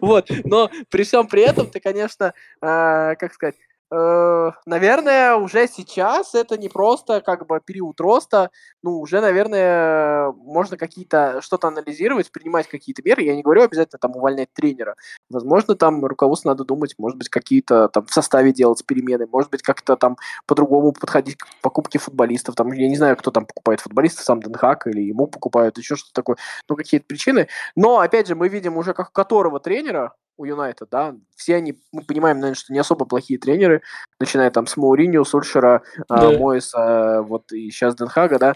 Вот, 0.00 0.28
но 0.44 0.70
при 0.88 1.02
всем 1.02 1.26
при 1.26 1.42
этом 1.42 1.68
ты, 1.68 1.80
конечно, 1.80 2.32
а, 2.60 3.16
как 3.16 3.32
сказать, 3.32 3.56
Э, 3.56 3.69
наверное, 3.90 5.34
уже 5.34 5.66
сейчас 5.66 6.34
это 6.34 6.56
не 6.56 6.68
просто 6.68 7.20
как 7.20 7.46
бы 7.46 7.60
период 7.60 8.00
роста, 8.00 8.50
ну, 8.82 9.00
уже, 9.00 9.20
наверное, 9.20 10.32
можно 10.32 10.76
какие-то, 10.76 11.40
что-то 11.42 11.68
анализировать, 11.68 12.30
принимать 12.30 12.68
какие-то 12.68 13.02
меры. 13.04 13.22
Я 13.22 13.34
не 13.34 13.42
говорю 13.42 13.62
обязательно 13.62 13.98
там 13.98 14.16
увольнять 14.16 14.52
тренера. 14.52 14.94
Возможно, 15.28 15.74
там 15.74 16.04
руководству 16.04 16.48
надо 16.48 16.64
думать, 16.64 16.94
может 16.98 17.18
быть, 17.18 17.28
какие-то 17.28 17.88
там 17.88 18.06
в 18.06 18.12
составе 18.12 18.52
делать 18.52 18.84
перемены, 18.86 19.26
может 19.26 19.50
быть, 19.50 19.62
как-то 19.62 19.96
там 19.96 20.16
по-другому 20.46 20.92
подходить 20.92 21.36
к 21.36 21.46
покупке 21.60 21.98
футболистов. 21.98 22.54
Там, 22.54 22.72
я 22.72 22.88
не 22.88 22.96
знаю, 22.96 23.16
кто 23.16 23.30
там 23.30 23.46
покупает 23.46 23.80
футболистов, 23.80 24.24
сам 24.24 24.40
Денхак 24.40 24.86
или 24.86 25.00
ему 25.00 25.26
покупают, 25.26 25.78
еще 25.78 25.96
что-то 25.96 26.14
такое. 26.14 26.36
Ну, 26.68 26.76
какие-то 26.76 27.06
причины. 27.06 27.48
Но, 27.76 27.98
опять 27.98 28.28
же, 28.28 28.34
мы 28.34 28.48
видим 28.48 28.76
уже 28.76 28.94
как 28.94 29.12
которого 29.12 29.60
тренера, 29.60 30.14
у 30.40 30.44
Юнайтед, 30.46 30.88
да, 30.90 31.14
все 31.36 31.56
они, 31.56 31.78
мы 31.92 32.02
понимаем, 32.02 32.38
наверное, 32.38 32.56
что 32.56 32.72
не 32.72 32.78
особо 32.78 33.04
плохие 33.04 33.38
тренеры, 33.38 33.82
начиная 34.18 34.50
там 34.50 34.66
с 34.66 34.76
Мауриньо, 34.76 35.22
Сульшера, 35.24 35.82
да. 36.08 36.30
Моиса, 36.38 37.22
вот 37.22 37.52
и 37.52 37.70
сейчас 37.70 37.94
Денхага, 37.94 38.38
да, 38.38 38.54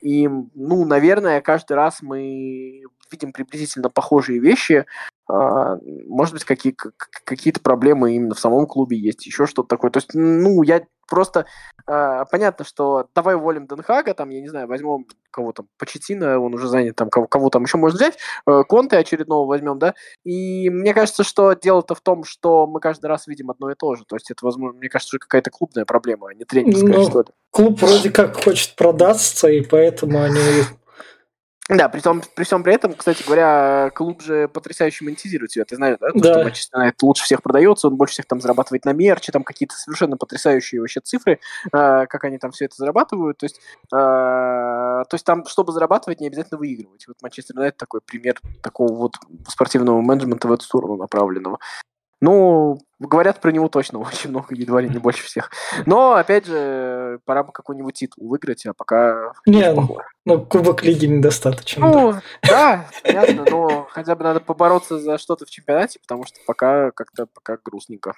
и, 0.00 0.26
ну, 0.28 0.84
наверное, 0.86 1.42
каждый 1.42 1.74
раз 1.74 2.00
мы 2.00 2.82
видим 3.10 3.32
приблизительно 3.32 3.90
похожие 3.90 4.40
вещи, 4.40 4.86
а, 5.28 5.76
может 6.06 6.34
быть, 6.34 6.44
какие, 6.44 6.74
какие-то 7.24 7.60
проблемы 7.60 8.14
именно 8.14 8.34
в 8.34 8.40
самом 8.40 8.66
клубе 8.66 8.96
есть, 8.96 9.26
еще 9.26 9.46
что-то 9.46 9.68
такое. 9.68 9.90
То 9.90 9.98
есть, 9.98 10.14
ну, 10.14 10.62
я 10.62 10.82
просто... 11.06 11.46
Э, 11.88 12.24
понятно, 12.30 12.64
что 12.64 13.08
давай 13.14 13.36
уволим 13.36 13.66
Денхага, 13.66 14.14
там, 14.14 14.30
я 14.30 14.40
не 14.40 14.48
знаю, 14.48 14.66
возьмем 14.68 15.06
кого 15.30 15.52
там, 15.52 15.68
Почетина, 15.78 16.38
он 16.40 16.54
уже 16.54 16.66
занят, 16.68 16.96
там, 16.96 17.10
кого, 17.10 17.26
кого 17.26 17.50
там 17.50 17.64
еще 17.64 17.78
можно 17.78 17.96
взять, 17.96 18.18
э, 18.46 18.62
Конте 18.68 18.96
очередного 18.96 19.46
возьмем, 19.46 19.78
да, 19.78 19.94
и 20.24 20.70
мне 20.70 20.94
кажется, 20.94 21.24
что 21.24 21.52
дело-то 21.52 21.94
в 21.94 22.00
том, 22.00 22.24
что 22.24 22.66
мы 22.66 22.80
каждый 22.80 23.06
раз 23.06 23.26
видим 23.26 23.50
одно 23.50 23.70
и 23.70 23.74
то 23.74 23.94
же, 23.94 24.04
то 24.06 24.16
есть 24.16 24.30
это, 24.30 24.44
возможно, 24.44 24.78
мне 24.78 24.88
кажется, 24.88 25.18
какая-то 25.18 25.50
клубная 25.50 25.84
проблема, 25.84 26.28
а 26.30 26.34
не 26.34 26.44
тренерская, 26.44 26.98
ну, 26.98 27.04
что 27.04 27.24
Клуб 27.50 27.80
вроде 27.80 28.10
как 28.10 28.42
хочет 28.42 28.76
продаться, 28.76 29.48
и 29.48 29.62
поэтому 29.62 30.22
они 30.22 30.64
да, 31.68 31.88
при, 31.88 32.00
том, 32.00 32.22
при 32.34 32.44
всем 32.44 32.62
при 32.62 32.74
этом, 32.74 32.94
кстати 32.94 33.24
говоря, 33.24 33.90
клуб 33.92 34.22
же 34.22 34.46
потрясающе 34.46 35.04
монетизирует 35.04 35.50
себя. 35.50 35.64
Ты 35.64 35.74
знаешь, 35.74 35.96
да? 36.00 36.10
То, 36.10 36.18
да. 36.20 36.32
что 36.32 36.44
Манчестер 36.44 36.78
Юнайтед 36.78 37.02
лучше 37.02 37.24
всех 37.24 37.42
продается, 37.42 37.88
он 37.88 37.96
больше 37.96 38.12
всех 38.12 38.26
там 38.26 38.40
зарабатывает 38.40 38.84
на 38.84 38.92
мерче, 38.92 39.32
там 39.32 39.42
какие-то 39.42 39.74
совершенно 39.74 40.16
потрясающие 40.16 40.80
вообще 40.80 41.00
цифры, 41.00 41.40
э, 41.66 42.06
как 42.06 42.22
они 42.22 42.38
там 42.38 42.52
все 42.52 42.66
это 42.66 42.76
зарабатывают. 42.76 43.38
То 43.38 43.46
есть, 43.46 43.60
э, 43.92 43.96
то 43.96 45.08
есть 45.12 45.24
там, 45.24 45.44
чтобы 45.46 45.72
зарабатывать, 45.72 46.20
не 46.20 46.28
обязательно 46.28 46.58
выигрывать. 46.58 47.08
Вот 47.08 47.16
Манчестер 47.20 47.56
Юнайтед 47.56 47.78
такой 47.78 48.00
пример 48.00 48.40
такого 48.62 48.94
вот 48.94 49.14
спортивного 49.48 50.00
менеджмента 50.00 50.46
в 50.46 50.52
эту 50.52 50.62
сторону 50.62 50.96
направленного. 50.96 51.58
Ну, 52.20 52.78
говорят 52.98 53.40
про 53.40 53.52
него 53.52 53.68
точно 53.68 53.98
очень 54.00 54.30
много, 54.30 54.54
едва 54.54 54.80
ли 54.80 54.88
не 54.88 54.98
больше 54.98 55.24
всех. 55.24 55.50
Но, 55.84 56.14
опять 56.14 56.46
же, 56.46 57.20
пора 57.24 57.42
бы 57.42 57.52
какой-нибудь 57.52 57.94
титул 57.94 58.28
выиграть, 58.28 58.64
а 58.66 58.72
пока... 58.72 59.32
Не, 59.46 59.72
ну, 59.72 59.98
ну, 60.24 60.44
Кубок 60.44 60.82
Лиги 60.82 61.06
недостаточно. 61.06 61.86
Ну, 61.86 62.14
да, 62.42 62.86
понятно, 63.02 63.44
но 63.50 63.86
хотя 63.90 64.14
бы 64.14 64.24
надо 64.24 64.40
побороться 64.40 64.98
за 64.98 65.18
что-то 65.18 65.44
в 65.44 65.50
чемпионате, 65.50 65.98
потому 66.00 66.24
что 66.24 66.38
пока 66.46 66.90
как-то 66.92 67.26
пока 67.26 67.58
грустненько. 67.62 68.14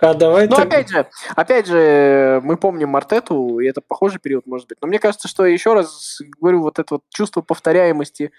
А 0.00 0.14
давай 0.14 0.46
Но 0.46 0.56
так... 0.56 0.66
опять 0.66 0.88
же, 0.90 1.06
опять 1.34 1.66
же, 1.66 2.40
мы 2.44 2.56
помним 2.56 2.90
Мартету, 2.90 3.58
и 3.58 3.66
это 3.66 3.80
похожий 3.80 4.20
период, 4.20 4.46
может 4.46 4.68
быть. 4.68 4.78
Но 4.80 4.86
мне 4.86 4.98
кажется, 4.98 5.26
что 5.26 5.44
еще 5.44 5.74
раз 5.74 6.18
говорю, 6.40 6.62
вот 6.62 6.78
это 6.78 6.94
вот 6.94 7.02
чувство 7.08 7.40
повторяемости 7.40 8.30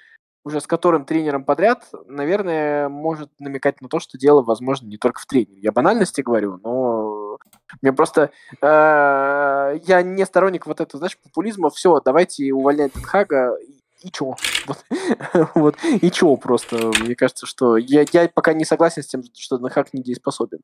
уже 0.50 0.62
с 0.62 0.68
которым 0.68 1.06
тренером 1.06 1.44
подряд, 1.44 1.88
наверное, 2.08 2.90
может 2.90 3.30
намекать 3.40 3.82
на 3.82 3.88
то, 3.88 4.00
что 4.00 4.18
дело, 4.18 4.42
возможно, 4.42 4.88
не 4.88 4.98
только 4.98 5.22
в 5.22 5.26
тренере. 5.26 5.62
Я 5.62 5.72
банальности 5.72 6.22
говорю, 6.22 6.60
но 6.64 7.38
мне 7.82 7.94
просто... 7.94 8.32
Э, 8.62 9.80
я 9.84 10.02
не 10.02 10.26
сторонник 10.26 10.66
вот 10.66 10.82
этого, 10.82 10.98
знаешь, 10.98 11.18
популизма. 11.18 11.70
Все, 11.70 12.02
давайте 12.04 12.52
увольнять 12.52 12.94
Денхага 12.94 13.56
и, 14.02 14.10
чё? 14.12 14.36
Вот, 14.66 14.86
вот, 15.56 15.76
и 15.84 16.12
чё 16.12 16.36
просто? 16.36 16.92
Мне 17.00 17.16
кажется, 17.16 17.46
что 17.46 17.78
я, 17.78 18.06
я 18.12 18.28
пока 18.28 18.54
не 18.54 18.66
согласен 18.66 19.04
с 19.04 19.08
тем, 19.08 19.24
что 19.38 19.58
Денхаг 19.60 19.94
недееспособен. 19.94 20.62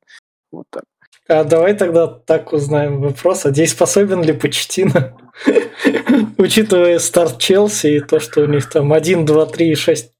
Вот 0.51 0.65
так. 0.69 0.83
А 1.27 1.43
давай 1.43 1.73
тогда 1.75 2.07
так 2.07 2.53
узнаем 2.53 3.01
вопрос, 3.01 3.45
а 3.45 3.51
дееспособен 3.51 4.23
ли 4.23 4.33
Почтина? 4.33 5.17
Учитывая 6.37 6.99
старт 6.99 7.39
Челси 7.39 7.87
и 7.87 7.99
то, 7.99 8.19
что 8.19 8.41
у 8.41 8.45
них 8.45 8.69
там 8.69 8.93
1, 8.93 9.25
2, 9.25 9.45
3, 9.47 9.75
6... 9.75 10.11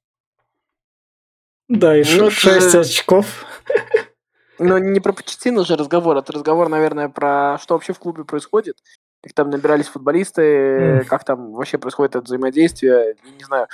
Да, 1.67 1.97
и 1.97 2.03
6 2.03 2.73
ну, 2.73 2.79
очков. 2.79 3.45
Но 4.59 4.79
не 4.79 4.99
про 4.99 5.13
Почтина 5.13 5.65
же 5.65 5.75
разговор, 5.75 6.17
это 6.17 6.33
разговор, 6.33 6.69
наверное, 6.69 7.09
про 7.09 7.57
что 7.61 7.73
вообще 7.75 7.93
в 7.93 7.99
клубе 7.99 8.23
происходит 8.23 8.77
как 9.25 9.33
там 9.33 9.49
набирались 9.49 9.87
футболисты, 9.87 10.41
mm. 10.41 11.05
как 11.05 11.23
там 11.23 11.53
вообще 11.53 11.79
происходит 11.79 12.15
это 12.15 12.25
взаимодействие, 12.25 13.15
не 13.39 13.43
знаю. 13.43 13.67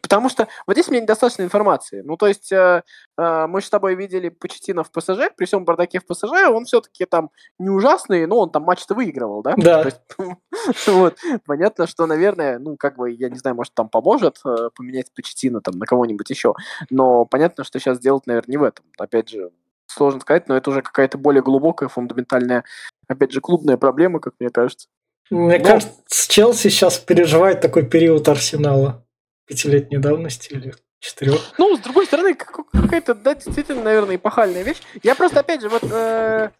Потому 0.00 0.30
что 0.30 0.48
вот 0.66 0.72
здесь 0.72 0.88
у 0.88 0.92
меня 0.92 1.02
недостаточно 1.02 1.42
информации. 1.42 2.00
Ну, 2.00 2.16
то 2.16 2.26
есть 2.26 2.50
э, 2.50 2.82
э, 3.18 3.46
мы 3.46 3.60
с 3.60 3.68
тобой 3.68 3.94
видели 3.94 4.30
Почетина 4.30 4.84
в 4.84 4.90
ПСЖ, 4.90 5.34
при 5.36 5.44
всем 5.44 5.66
бардаке 5.66 6.00
в 6.00 6.06
ПСЖ, 6.06 6.48
он 6.50 6.64
все-таки 6.64 7.04
там 7.04 7.30
не 7.58 7.68
ужасный, 7.68 8.26
но 8.26 8.38
он 8.38 8.50
там 8.50 8.62
матч-то 8.62 8.94
выигрывал, 8.94 9.42
да? 9.42 9.52
Да. 9.58 9.82
Есть, 9.82 10.00
вот. 10.86 11.18
Понятно, 11.44 11.86
что, 11.86 12.06
наверное, 12.06 12.58
ну, 12.58 12.78
как 12.78 12.96
бы, 12.96 13.10
я 13.10 13.28
не 13.28 13.36
знаю, 13.36 13.54
может, 13.54 13.74
там 13.74 13.90
поможет 13.90 14.40
э, 14.46 14.70
поменять 14.74 15.12
Почетина 15.14 15.60
там 15.60 15.78
на 15.78 15.84
кого-нибудь 15.84 16.30
еще, 16.30 16.54
но 16.88 17.26
понятно, 17.26 17.64
что 17.64 17.78
сейчас 17.78 17.98
делать, 17.98 18.26
наверное, 18.26 18.50
не 18.50 18.56
в 18.56 18.62
этом. 18.62 18.86
Опять 18.98 19.28
же, 19.28 19.50
сложно 19.96 20.20
сказать, 20.20 20.48
но 20.48 20.56
это 20.56 20.70
уже 20.70 20.82
какая-то 20.82 21.18
более 21.18 21.42
глубокая, 21.42 21.88
фундаментальная, 21.88 22.64
опять 23.08 23.32
же, 23.32 23.40
клубная 23.40 23.76
проблема, 23.76 24.20
как 24.20 24.34
мне 24.38 24.50
кажется. 24.50 24.88
Мне 25.30 25.58
но... 25.58 25.64
кажется, 25.64 26.28
Челси 26.28 26.68
сейчас 26.68 26.98
переживает 26.98 27.60
такой 27.60 27.84
период 27.84 28.28
Арсенала 28.28 29.04
пятилетней 29.46 29.98
давности 29.98 30.52
или 30.52 30.74
четырех. 31.00 31.40
Ну, 31.58 31.76
с 31.76 31.80
другой 31.80 32.06
стороны, 32.06 32.34
какая-то, 32.34 33.14
да, 33.14 33.34
действительно, 33.34 33.82
наверное, 33.82 34.16
эпохальная 34.16 34.62
вещь. 34.62 34.82
Я 35.02 35.14
просто, 35.14 35.40
опять 35.40 35.60
же, 35.62 35.68
вот, 35.68 35.82
э, 35.84 36.50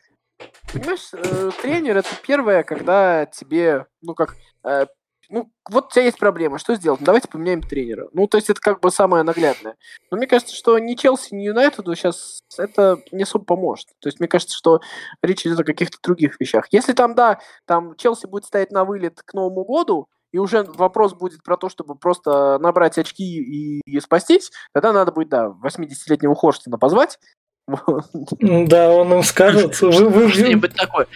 понимаешь, 0.73 1.09
э, 1.13 1.51
тренер 1.63 1.99
это 1.99 2.09
первое, 2.27 2.63
когда 2.63 3.27
тебе, 3.27 3.87
ну, 4.03 4.15
как, 4.15 4.37
э, 4.65 4.87
ну, 5.29 5.51
вот 5.69 5.87
у 5.87 5.91
тебя 5.91 6.05
есть 6.05 6.19
проблема, 6.19 6.59
что 6.59 6.75
сделать? 6.75 7.01
Ну, 7.01 7.07
давайте 7.07 7.29
поменяем 7.29 7.63
тренера. 7.63 8.09
Ну, 8.13 8.27
то 8.27 8.37
есть 8.37 8.51
это 8.51 8.61
как 8.61 8.81
бы 8.81 8.91
самое 8.91 9.23
наглядное. 9.23 9.77
Но 10.11 10.17
мне 10.17 10.27
кажется, 10.27 10.55
что 10.55 10.79
ни 10.79 10.95
Челси, 10.95 11.35
ни 11.35 11.43
Юнайтеду 11.43 11.95
сейчас 11.95 12.43
это 12.57 12.99
не 13.13 13.25
особо 13.25 13.45
поможет. 13.45 13.89
То 14.01 14.09
есть 14.09 14.21
мне 14.21 14.29
кажется, 14.29 14.57
что 14.57 14.81
речь 15.23 15.47
идет 15.47 15.61
о 15.61 15.65
каких-то 15.65 15.99
других 16.03 16.39
вещах. 16.41 16.67
Если 16.71 16.93
там, 16.93 17.15
да, 17.15 17.41
там 17.67 17.97
Челси 17.97 18.27
будет 18.27 18.45
стоять 18.45 18.71
на 18.71 18.85
вылет 18.85 19.23
к 19.25 19.35
Новому 19.35 19.65
году, 19.65 20.09
и 20.33 20.39
уже 20.39 20.65
вопрос 20.65 21.15
будет 21.15 21.43
про 21.43 21.57
то, 21.57 21.69
чтобы 21.69 21.97
просто 21.97 22.59
набрать 22.59 22.99
очки 22.99 23.25
и, 23.25 23.81
и 23.87 24.01
спастись, 24.01 24.51
тогда 24.73 24.93
надо 24.93 25.13
будет, 25.13 25.29
да, 25.29 25.55
80-летнего 25.63 26.35
Хорстона 26.35 26.79
позвать, 26.79 27.19
да, 28.41 28.93
он 28.93 29.13
им 29.13 29.23
скажет. 29.23 29.81
Вы, 29.81 30.09
вы, 30.09 30.29
Что-нибудь 30.29 30.75
такое. 30.75 31.09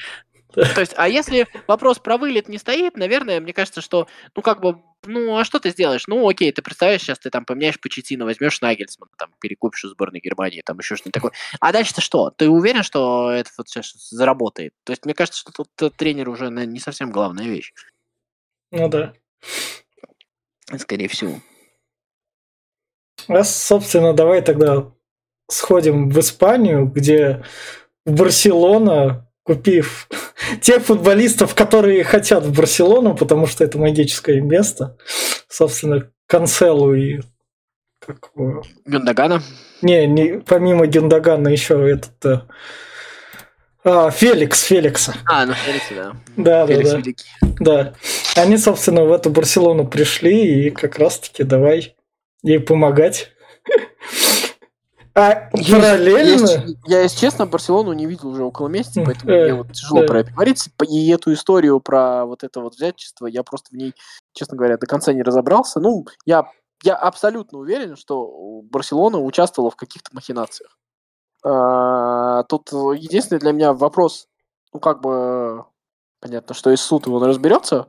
То 0.52 0.80
есть, 0.80 0.94
а 0.96 1.08
если 1.08 1.46
вопрос 1.66 1.98
про 1.98 2.16
вылет 2.16 2.48
не 2.48 2.58
стоит, 2.58 2.96
наверное, 2.96 3.40
мне 3.40 3.52
кажется, 3.52 3.80
что, 3.80 4.08
ну, 4.34 4.42
как 4.42 4.60
бы, 4.60 4.82
ну, 5.06 5.38
а 5.38 5.44
что 5.44 5.58
ты 5.58 5.70
сделаешь? 5.70 6.06
Ну, 6.06 6.28
окей, 6.28 6.52
ты 6.52 6.62
представляешь, 6.62 7.02
сейчас 7.02 7.18
ты 7.18 7.30
там 7.30 7.44
поменяешь 7.44 7.80
Почетина, 7.80 8.24
возьмешь 8.24 8.60
Нагельсмана, 8.60 9.12
там, 9.16 9.30
перекупишь 9.40 9.84
у 9.84 9.88
сборной 9.88 10.20
Германии, 10.20 10.62
там, 10.64 10.78
еще 10.78 10.96
что-нибудь 10.96 11.14
такое. 11.14 11.32
А 11.60 11.72
дальше-то 11.72 12.00
что? 12.00 12.30
Ты 12.30 12.48
уверен, 12.48 12.82
что 12.82 13.30
это 13.30 13.50
вот 13.56 13.68
сейчас 13.68 13.92
заработает? 14.10 14.74
То 14.84 14.92
есть, 14.92 15.04
мне 15.04 15.14
кажется, 15.14 15.40
что 15.40 15.52
тут 15.52 15.96
тренер 15.96 16.28
уже 16.28 16.50
не 16.50 16.80
совсем 16.80 17.12
главная 17.12 17.46
вещь. 17.46 17.72
Ну 18.70 18.88
да. 18.88 19.14
Скорее 20.76 21.08
всего. 21.08 21.40
А, 23.28 23.44
собственно, 23.44 24.12
давай 24.12 24.42
тогда 24.42 24.92
сходим 25.48 26.10
в 26.10 26.18
Испанию, 26.20 26.86
где 26.86 27.44
Барселона, 28.06 29.28
купив 29.42 30.08
тех 30.60 30.82
футболистов, 30.82 31.54
которые 31.54 32.04
хотят 32.04 32.44
в 32.44 32.56
Барселону, 32.56 33.16
потому 33.16 33.46
что 33.46 33.64
это 33.64 33.78
магическое 33.78 34.40
место, 34.40 34.96
собственно, 35.48 36.10
Канцелу 36.26 36.94
и 36.94 37.20
как... 38.04 38.30
Гюндагана? 38.86 39.42
Не, 39.82 40.06
не, 40.06 40.40
помимо 40.40 40.86
Гюндагана 40.86 41.48
еще 41.48 41.88
этот... 41.88 42.24
Э, 42.24 42.40
а, 43.82 44.10
Феликс, 44.10 44.62
Феликса. 44.62 45.14
А, 45.26 45.46
ну 45.46 45.54
Феликс, 45.54 45.86
да. 45.90 46.16
Да, 46.36 46.66
Феликс 46.66 46.90
да, 46.90 46.96
да. 46.96 47.02
Великий. 47.02 47.24
Да. 47.60 47.94
Они, 48.36 48.58
собственно, 48.58 49.04
в 49.04 49.12
эту 49.12 49.30
Барселону 49.30 49.86
пришли 49.86 50.66
и 50.66 50.70
как 50.70 50.98
раз-таки 50.98 51.44
давай 51.44 51.94
ей 52.42 52.60
помогать. 52.60 53.32
А 55.14 55.48
параллельно... 55.50 56.46
Я, 56.46 56.64
я, 56.86 57.02
если 57.02 57.18
честно, 57.18 57.46
Барселону 57.46 57.92
не 57.92 58.06
видел 58.06 58.28
уже 58.28 58.44
около 58.44 58.68
месяца, 58.68 59.02
поэтому 59.04 59.32
мне 59.32 59.54
вот 59.54 59.72
тяжело 59.72 60.06
про 60.06 60.20
это 60.20 60.32
говорить. 60.32 60.68
И 60.88 61.10
эту 61.10 61.32
историю 61.32 61.80
про 61.80 62.24
вот 62.26 62.44
это 62.44 62.60
вот 62.60 62.74
взятчество, 62.74 63.26
я 63.26 63.42
просто 63.42 63.70
в 63.70 63.76
ней, 63.76 63.94
честно 64.32 64.56
говоря, 64.56 64.76
до 64.76 64.86
конца 64.86 65.12
не 65.12 65.22
разобрался. 65.22 65.80
Ну, 65.80 66.06
я, 66.24 66.46
я 66.82 66.94
абсолютно 66.94 67.58
уверен, 67.58 67.96
что 67.96 68.62
Барселона 68.62 69.18
участвовала 69.18 69.70
в 69.70 69.76
каких-то 69.76 70.10
махинациях. 70.12 70.78
А, 71.42 72.44
тут 72.44 72.70
единственный 72.72 73.40
для 73.40 73.52
меня 73.52 73.72
вопрос, 73.72 74.28
ну, 74.72 74.80
как 74.80 75.00
бы, 75.00 75.64
понятно, 76.20 76.54
что 76.54 76.70
из 76.70 76.80
суд 76.80 77.08
он 77.08 77.22
разберется. 77.24 77.88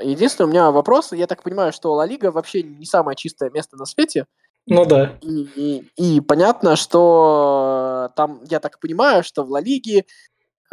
Единственный 0.00 0.46
у 0.46 0.50
меня 0.50 0.70
вопрос, 0.70 1.12
я 1.12 1.26
так 1.26 1.42
понимаю, 1.42 1.72
что 1.72 1.92
Ла 1.94 2.06
Лига 2.06 2.30
вообще 2.30 2.62
не 2.62 2.86
самое 2.86 3.16
чистое 3.16 3.50
место 3.50 3.76
на 3.76 3.86
свете, 3.86 4.26
ну 4.66 4.84
да. 4.84 5.16
И, 5.20 5.48
и, 5.56 6.16
и 6.16 6.20
понятно, 6.20 6.76
что 6.76 8.10
там, 8.16 8.40
я 8.44 8.60
так 8.60 8.80
понимаю, 8.80 9.22
что 9.22 9.44
в 9.44 9.50
Ла 9.50 9.60
Лиге 9.60 10.06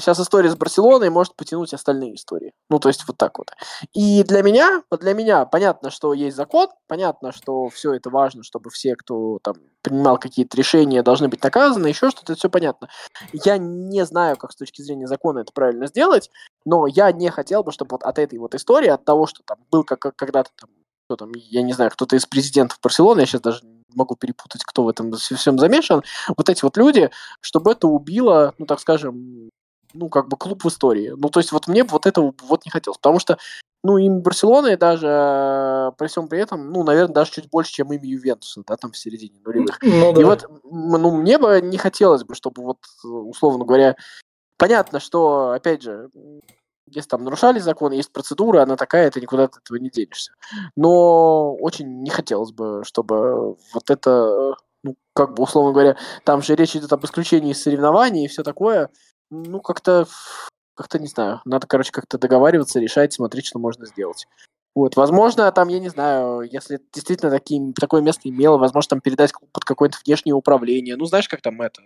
сейчас 0.00 0.18
история 0.18 0.48
с 0.48 0.56
Барселоной 0.56 1.10
может 1.10 1.36
потянуть 1.36 1.74
остальные 1.74 2.14
истории. 2.14 2.52
Ну, 2.70 2.78
то 2.78 2.88
есть 2.88 3.06
вот 3.06 3.18
так 3.18 3.36
вот. 3.38 3.50
И 3.92 4.24
для 4.24 4.42
меня, 4.42 4.82
для 4.90 5.12
меня 5.12 5.44
понятно, 5.44 5.90
что 5.90 6.14
есть 6.14 6.34
закон, 6.34 6.68
понятно, 6.88 7.32
что 7.32 7.68
все 7.68 7.92
это 7.92 8.08
важно, 8.08 8.42
чтобы 8.42 8.70
все, 8.70 8.96
кто 8.96 9.38
там 9.42 9.56
принимал 9.82 10.18
какие-то 10.18 10.56
решения, 10.56 11.02
должны 11.02 11.28
быть 11.28 11.42
наказаны, 11.42 11.88
еще 11.88 12.10
что-то, 12.10 12.32
это 12.32 12.38
все 12.38 12.48
понятно. 12.48 12.88
Я 13.32 13.58
не 13.58 14.04
знаю, 14.06 14.38
как 14.38 14.52
с 14.52 14.56
точки 14.56 14.80
зрения 14.80 15.06
закона 15.06 15.40
это 15.40 15.52
правильно 15.52 15.88
сделать, 15.88 16.30
но 16.64 16.86
я 16.86 17.12
не 17.12 17.30
хотел 17.30 17.62
бы, 17.62 17.70
чтобы 17.70 17.90
вот 17.92 18.02
от 18.02 18.18
этой 18.18 18.38
вот 18.38 18.54
истории, 18.54 18.88
от 18.88 19.04
того, 19.04 19.26
что 19.26 19.42
там 19.44 19.58
был 19.70 19.84
как, 19.84 20.00
когда-то 20.16 20.50
там 20.58 20.70
кто 21.06 21.16
там, 21.16 21.32
я 21.34 21.62
не 21.62 21.72
знаю, 21.72 21.90
кто-то 21.90 22.16
из 22.16 22.26
президентов 22.26 22.78
Барселоны, 22.82 23.20
я 23.20 23.26
сейчас 23.26 23.40
даже 23.40 23.60
могу 23.94 24.16
перепутать, 24.16 24.64
кто 24.64 24.84
в 24.84 24.88
этом 24.88 25.12
всем 25.14 25.58
замешан, 25.58 26.02
вот 26.36 26.48
эти 26.48 26.62
вот 26.62 26.76
люди, 26.76 27.10
чтобы 27.40 27.72
это 27.72 27.86
убило, 27.86 28.54
ну, 28.58 28.66
так 28.66 28.80
скажем, 28.80 29.50
ну, 29.94 30.08
как 30.08 30.28
бы 30.28 30.36
клуб 30.36 30.64
в 30.64 30.68
истории. 30.68 31.14
Ну, 31.16 31.30
то 31.30 31.40
есть 31.40 31.52
вот 31.52 31.68
мне 31.68 31.84
вот 31.84 32.06
этого 32.06 32.34
вот 32.42 32.64
не 32.66 32.70
хотелось, 32.70 32.98
потому 32.98 33.20
что, 33.20 33.38
ну, 33.84 33.96
им 33.98 34.20
Барселоны 34.20 34.76
даже 34.76 35.06
э, 35.08 35.92
при 35.96 36.08
всем 36.08 36.28
при 36.28 36.40
этом, 36.40 36.70
ну, 36.72 36.82
наверное, 36.82 37.14
даже 37.14 37.30
чуть 37.30 37.48
больше, 37.48 37.72
чем 37.72 37.92
им 37.92 38.02
Ювентуса, 38.02 38.62
да, 38.66 38.76
там 38.76 38.90
в 38.90 38.98
середине 38.98 39.38
нулевых. 39.44 39.78
Ну, 39.82 40.12
да. 40.12 40.20
И 40.20 40.24
вот, 40.24 40.44
ну, 40.64 41.16
мне 41.16 41.38
бы 41.38 41.60
не 41.62 41.78
хотелось 41.78 42.24
бы, 42.24 42.34
чтобы 42.34 42.62
вот, 42.62 42.78
условно 43.04 43.64
говоря, 43.64 43.96
понятно, 44.58 44.98
что, 44.98 45.52
опять 45.52 45.82
же, 45.82 46.10
если 46.88 47.08
там 47.08 47.24
нарушали 47.24 47.58
закон, 47.58 47.92
есть 47.92 48.12
процедура, 48.12 48.62
она 48.62 48.76
такая, 48.76 49.10
ты 49.10 49.20
никуда 49.20 49.44
от 49.44 49.56
этого 49.56 49.76
не 49.76 49.90
денешься. 49.90 50.32
Но 50.76 51.54
очень 51.54 52.02
не 52.02 52.10
хотелось 52.10 52.52
бы, 52.52 52.82
чтобы 52.84 53.56
вот 53.74 53.90
это, 53.90 54.54
ну, 54.82 54.96
как 55.14 55.34
бы, 55.34 55.42
условно 55.42 55.72
говоря, 55.72 55.96
там 56.24 56.42
же 56.42 56.54
речь 56.54 56.76
идет 56.76 56.92
об 56.92 57.04
исключении 57.04 57.52
соревнований 57.52 58.24
и 58.24 58.28
все 58.28 58.42
такое, 58.42 58.90
ну, 59.30 59.60
как-то, 59.60 60.06
как-то, 60.74 60.98
не 60.98 61.08
знаю, 61.08 61.40
надо, 61.44 61.66
короче, 61.66 61.92
как-то 61.92 62.18
договариваться, 62.18 62.80
решать, 62.80 63.12
смотреть, 63.12 63.46
что 63.46 63.58
можно 63.58 63.86
сделать. 63.86 64.26
Вот, 64.76 64.94
возможно, 64.94 65.50
там, 65.52 65.68
я 65.68 65.80
не 65.80 65.88
знаю, 65.88 66.42
если 66.42 66.78
действительно 66.92 67.30
такие, 67.30 67.72
такое 67.72 68.02
место 68.02 68.28
имело, 68.28 68.58
возможно, 68.58 68.90
там 68.90 69.00
передать 69.00 69.32
под 69.52 69.64
какое-то 69.64 69.96
внешнее 70.04 70.34
управление. 70.34 70.96
Ну, 70.96 71.06
знаешь, 71.06 71.28
как 71.28 71.40
там 71.40 71.62
это, 71.62 71.80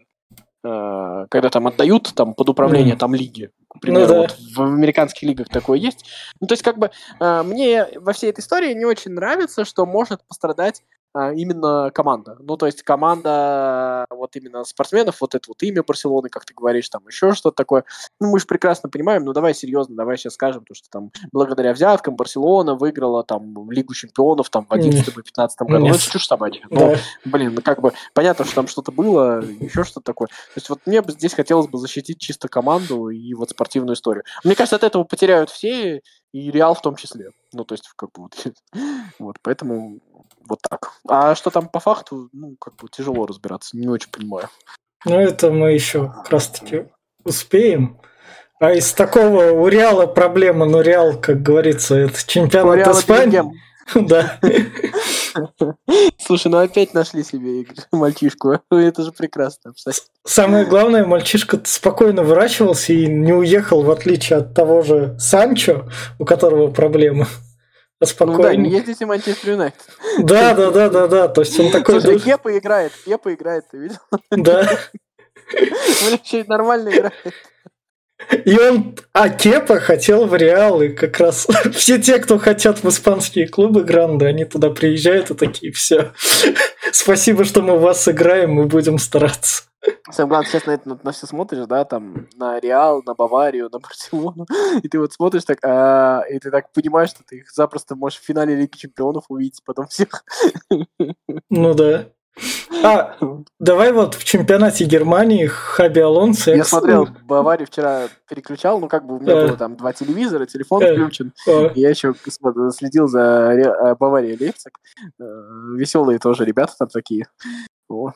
э, 0.65 1.27
когда 1.31 1.51
там 1.51 1.69
отдают 1.69 2.13
там 2.17 2.35
под 2.35 2.49
управление 2.49 2.97
mm. 2.97 2.99
там 2.99 3.15
лиги. 3.15 3.53
К 3.71 3.81
примеру, 3.81 4.07
ну, 4.07 4.13
да. 4.13 4.21
вот 4.23 4.37
в 4.57 4.63
американских 4.63 5.23
лигах 5.23 5.49
такое 5.49 5.79
есть. 5.79 6.05
Ну, 6.41 6.49
то 6.49 6.55
есть, 6.55 6.63
как 6.63 6.77
бы, 6.77 6.91
э, 7.21 7.43
мне 7.45 7.87
во 7.97 8.13
всей 8.13 8.31
этой 8.31 8.41
истории 8.41 8.75
не 8.75 8.85
очень 8.85 9.13
нравится, 9.13 9.65
что 9.65 9.87
может 9.87 10.27
пострадать 10.27 10.83
именно 11.15 11.91
команда. 11.93 12.37
Ну, 12.41 12.57
то 12.57 12.67
есть 12.67 12.83
команда 12.83 14.07
вот 14.11 14.37
именно 14.37 14.65
спортсменов, 14.65 15.21
вот 15.21 15.35
это 15.35 15.45
вот 15.49 15.63
имя 15.63 15.83
Барселоны, 15.83 16.29
как 16.29 16.45
ты 16.45 16.55
говоришь, 16.55 16.89
там 16.89 17.03
еще 17.07 17.33
что-то 17.35 17.57
такое. 17.57 17.85
Ну, 18.21 18.31
мы 18.31 18.39
же 18.39 18.47
прекрасно 18.47 18.89
понимаем, 18.89 19.25
ну, 19.25 19.33
давай 19.33 19.55
серьезно, 19.55 19.97
давай 19.97 20.17
сейчас 20.17 20.35
скажем, 20.35 20.65
то, 20.65 20.75
что 20.75 20.89
там 20.91 21.11
благодаря 21.33 21.73
взяткам 21.73 22.17
Барселона 22.17 22.75
выиграла 22.75 23.25
там 23.25 23.71
Лигу 23.71 23.95
чемпионов 23.95 24.51
там 24.51 24.67
в 24.67 24.73
11 24.73 25.09
и 25.09 25.23
15 25.23 25.61
году. 25.63 25.87
Ну, 25.87 25.95
это 25.95 26.11
чушь 26.11 26.27
собачья. 26.27 26.65
Ну, 26.71 26.95
блин, 27.25 27.55
ну, 27.55 27.63
как 27.63 27.81
бы 27.81 27.93
понятно, 28.15 28.45
что 28.45 28.55
там 28.55 28.69
что-то 28.69 28.93
было, 28.93 29.41
еще 29.43 29.85
что-то 29.85 30.05
такое. 30.05 30.29
То 30.29 30.57
есть 30.57 30.69
вот 30.69 30.81
мне 30.87 31.03
бы 31.03 31.13
здесь 31.13 31.35
хотелось 31.35 31.69
бы 31.69 31.79
защитить 31.79 32.19
чисто 32.19 32.49
команду 32.49 33.09
и 33.09 33.35
вот 33.35 33.51
спортивную 33.51 33.95
историю. 33.95 34.25
Мне 34.45 34.55
кажется, 34.55 34.77
от 34.77 34.85
этого 34.85 35.05
потеряют 35.05 35.51
все, 35.51 36.03
и 36.33 36.51
Реал 36.51 36.75
в 36.75 36.83
том 36.83 36.97
числе. 36.97 37.31
Ну, 37.53 37.65
то 37.65 37.75
есть, 37.75 37.91
как 37.97 38.11
бы 38.13 38.23
вот, 38.23 38.47
вот 39.19 39.37
поэтому 39.43 40.01
вот 40.49 40.61
так. 40.69 40.93
А 41.09 41.35
что 41.35 41.51
там 41.51 41.69
по 41.69 41.81
факту, 41.81 42.29
ну, 42.33 42.57
как 42.61 42.77
бы 42.77 42.89
тяжело 42.91 43.27
разбираться, 43.27 43.77
не 43.77 43.89
очень 43.89 44.11
понимаю. 44.11 44.49
Ну, 45.05 45.19
это 45.19 45.51
мы 45.51 45.73
еще 45.73 46.09
как 46.09 46.31
раз-таки 46.31 46.87
успеем. 47.25 47.99
А 48.59 48.73
из 48.73 48.93
такого 48.93 49.53
у 49.53 49.69
Реала 49.69 50.07
проблема, 50.07 50.67
но 50.67 50.83
Реал, 50.83 51.19
как 51.19 51.43
говорится, 51.43 51.95
это 51.95 52.19
чемпионат 52.27 52.89
Испании. 52.89 53.43
Да. 53.95 54.39
Слушай, 56.19 56.49
ну 56.49 56.59
опять 56.59 56.95
нашли 56.95 57.25
себе 57.25 57.67
мальчишку. 57.93 58.61
Это 58.71 59.03
же 59.03 59.13
прекрасно. 59.13 59.73
Самое 60.25 60.65
главное, 60.65 61.05
мальчишка 61.05 61.61
спокойно 61.65 62.23
выращивался 62.23 62.93
и 62.93 63.07
не 63.07 63.33
уехал, 63.33 63.83
в 63.83 63.91
отличие 63.91 64.41
от 64.41 64.55
того 64.55 64.83
же 64.83 65.17
Санчо, 65.19 65.89
у 66.19 66.25
которого 66.25 66.71
проблемы. 66.71 67.27
Спокойно. 68.03 68.39
Ну 68.39 68.43
да, 68.43 68.57
не 68.57 68.71
ездите 68.71 69.05
Манчестер 69.05 69.51
Юнайтед. 69.51 69.81
Да, 70.21 70.55
да, 70.55 70.71
да, 70.71 70.89
да, 70.89 71.07
да. 71.07 71.29
То 71.29 71.43
есть 71.43 71.59
он 71.61 71.71
такой. 71.73 72.01
Слушай, 72.01 72.19
Кепа 72.19 72.57
играет, 72.57 72.93
Кепа 73.05 73.35
играет, 73.35 73.65
ты 73.71 73.79
видел? 73.79 73.99
Да. 74.31 74.69
Он 75.53 76.13
вообще 76.13 76.45
нормально 76.47 76.91
играет. 76.91 77.35
И 78.45 78.59
он, 78.59 78.97
а 79.13 79.29
Кепа 79.29 79.81
хотел 79.81 80.27
в 80.27 80.35
Реал, 80.35 80.83
и 80.83 80.89
как 80.91 81.19
раз 81.19 81.47
все 81.73 82.01
те, 82.01 82.19
кто 82.19 82.39
хотят 82.39 82.83
в 82.83 82.89
испанские 82.89 83.49
клубы 83.49 83.83
гранды, 83.83 84.27
они 84.27 84.45
туда 84.45 84.71
приезжают 84.71 85.31
и 85.31 85.35
такие, 85.35 85.73
все, 85.73 86.13
спасибо, 86.93 87.45
что 87.45 87.63
мы 87.63 87.79
вас 87.79 88.07
играем, 88.09 88.53
мы 88.53 88.67
будем 88.67 88.99
стараться. 88.99 89.65
Самое 90.11 90.29
главное, 90.29 90.51
сейчас 90.51 90.67
на 90.67 90.71
это 90.73 90.89
на, 90.89 91.01
на 91.03 91.13
все 91.13 91.27
смотришь, 91.27 91.67
да, 91.67 91.85
там, 91.85 92.29
на 92.37 92.61
Реал, 92.61 93.03
на 93.07 93.15
Баварию, 93.15 93.71
на 93.73 93.79
Барселону, 93.79 94.47
и 94.83 94.89
ты 94.89 94.99
вот 94.99 95.13
смотришь 95.13 95.45
так, 95.45 95.59
а, 95.65 96.23
и 96.31 96.39
ты 96.39 96.51
так 96.51 96.73
понимаешь, 96.73 97.11
что 97.11 97.23
ты 97.27 97.39
их 97.39 97.51
запросто 97.51 97.97
можешь 97.97 98.21
в 98.21 98.25
финале 98.25 98.55
Лиги 98.55 98.77
Чемпионов 98.77 99.25
увидеть 99.29 99.63
потом 99.65 99.87
всех. 99.87 100.25
Ну 101.49 101.75
да. 101.75 102.09
А, 102.83 103.17
давай 103.59 103.93
вот 103.93 104.15
в 104.15 104.25
чемпионате 104.25 104.85
Германии 104.85 105.47
Хаби 105.47 106.01
Алонсо... 106.01 106.55
Я 106.55 106.65
смотрел 106.65 107.09
Баварию 107.25 107.67
вчера, 107.67 108.09
переключал, 108.29 108.81
ну 108.81 108.89
как 108.89 109.07
бы 109.07 109.17
у 109.17 109.21
меня 109.21 109.35
было 109.35 109.57
там 109.57 109.77
два 109.77 109.93
телевизора, 109.93 110.47
телефон 110.47 110.83
включен, 110.83 111.33
и 111.75 111.81
я 111.81 111.91
еще 111.91 112.15
следил 112.73 113.09
за 113.09 113.21
э, 113.21 113.95
Баварией 113.97 114.37
Лейпциг. 114.39 114.79
Э, 115.21 115.25
Веселые 115.77 116.19
тоже 116.19 116.45
ребята 116.45 116.75
там 116.79 116.89
такие. 116.89 117.27
Вот. 117.89 118.15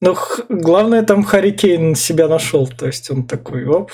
Ну, 0.00 0.14
главное, 0.48 1.02
там 1.02 1.22
Харикейн 1.22 1.94
себя 1.94 2.28
нашел, 2.28 2.66
то 2.66 2.86
есть 2.86 3.10
он 3.10 3.26
такой, 3.26 3.66
оп, 3.66 3.90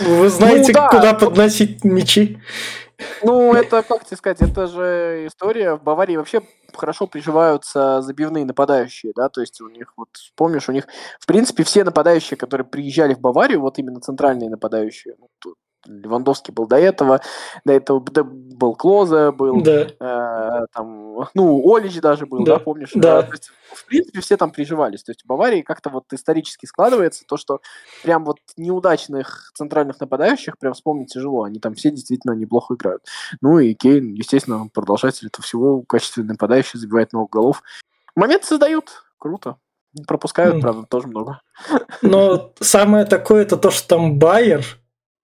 вы 0.00 0.28
знаете, 0.28 0.72
ну, 0.72 0.74
да. 0.74 0.88
куда 0.88 1.14
подносить 1.14 1.84
мячи. 1.84 2.38
Ну, 3.22 3.54
это, 3.54 3.82
как 3.82 4.04
тебе 4.04 4.16
сказать, 4.16 4.42
это 4.42 4.66
же 4.66 5.26
история. 5.26 5.74
В 5.76 5.82
Баварии 5.82 6.16
вообще 6.16 6.42
хорошо 6.74 7.06
приживаются 7.06 8.02
забивные 8.02 8.44
нападающие, 8.44 9.12
да, 9.14 9.28
то 9.28 9.40
есть 9.40 9.60
у 9.60 9.68
них, 9.68 9.92
вот 9.96 10.08
помнишь, 10.36 10.68
у 10.68 10.72
них, 10.72 10.86
в 11.18 11.26
принципе, 11.26 11.64
все 11.64 11.84
нападающие, 11.84 12.36
которые 12.36 12.66
приезжали 12.66 13.14
в 13.14 13.20
Баварию, 13.20 13.60
вот 13.60 13.78
именно 13.78 14.00
центральные 14.00 14.50
нападающие, 14.50 15.14
ну, 15.18 15.28
Левандовский 15.88 16.52
был 16.52 16.66
до 16.66 16.76
этого, 16.76 17.20
до 17.64 17.72
этого 17.72 17.98
был 18.00 18.74
Клоза, 18.74 19.32
был 19.32 19.62
да. 19.62 19.86
э, 19.98 20.66
там, 20.72 21.26
ну, 21.34 21.74
Олич 21.74 22.00
даже 22.00 22.26
был, 22.26 22.44
да, 22.44 22.56
да 22.56 22.58
помнишь? 22.58 22.90
Да. 22.94 23.22
То 23.22 23.32
есть, 23.32 23.50
в 23.72 23.86
принципе, 23.86 24.20
все 24.20 24.36
там 24.36 24.50
приживались. 24.50 25.02
То 25.02 25.10
есть 25.10 25.22
в 25.22 25.26
Баварии 25.26 25.62
как-то 25.62 25.90
вот 25.90 26.04
исторически 26.12 26.66
складывается 26.66 27.24
то, 27.26 27.36
что 27.36 27.60
прям 28.02 28.24
вот 28.24 28.38
неудачных 28.56 29.50
центральных 29.54 30.00
нападающих 30.00 30.58
прям 30.58 30.74
вспомнить 30.74 31.12
тяжело. 31.12 31.44
Они 31.44 31.58
там 31.58 31.74
все 31.74 31.90
действительно 31.90 32.32
неплохо 32.32 32.74
играют. 32.74 33.04
Ну 33.40 33.58
и 33.58 33.74
Кейн, 33.74 34.14
естественно, 34.14 34.68
продолжатель 34.72 35.28
этого 35.28 35.42
всего, 35.42 35.82
качественный 35.82 36.28
нападающий, 36.28 36.78
забивает 36.78 37.12
много 37.12 37.28
голов. 37.30 37.62
Момент 38.14 38.44
создают. 38.44 39.04
Круто. 39.18 39.56
Пропускают, 40.06 40.56
mm. 40.56 40.60
правда, 40.60 40.82
тоже 40.84 41.08
много. 41.08 41.40
Но 42.02 42.52
самое 42.60 43.04
такое, 43.04 43.42
это 43.42 43.56
то, 43.56 43.70
что 43.70 43.88
там 43.88 44.18
Байер, 44.18 44.64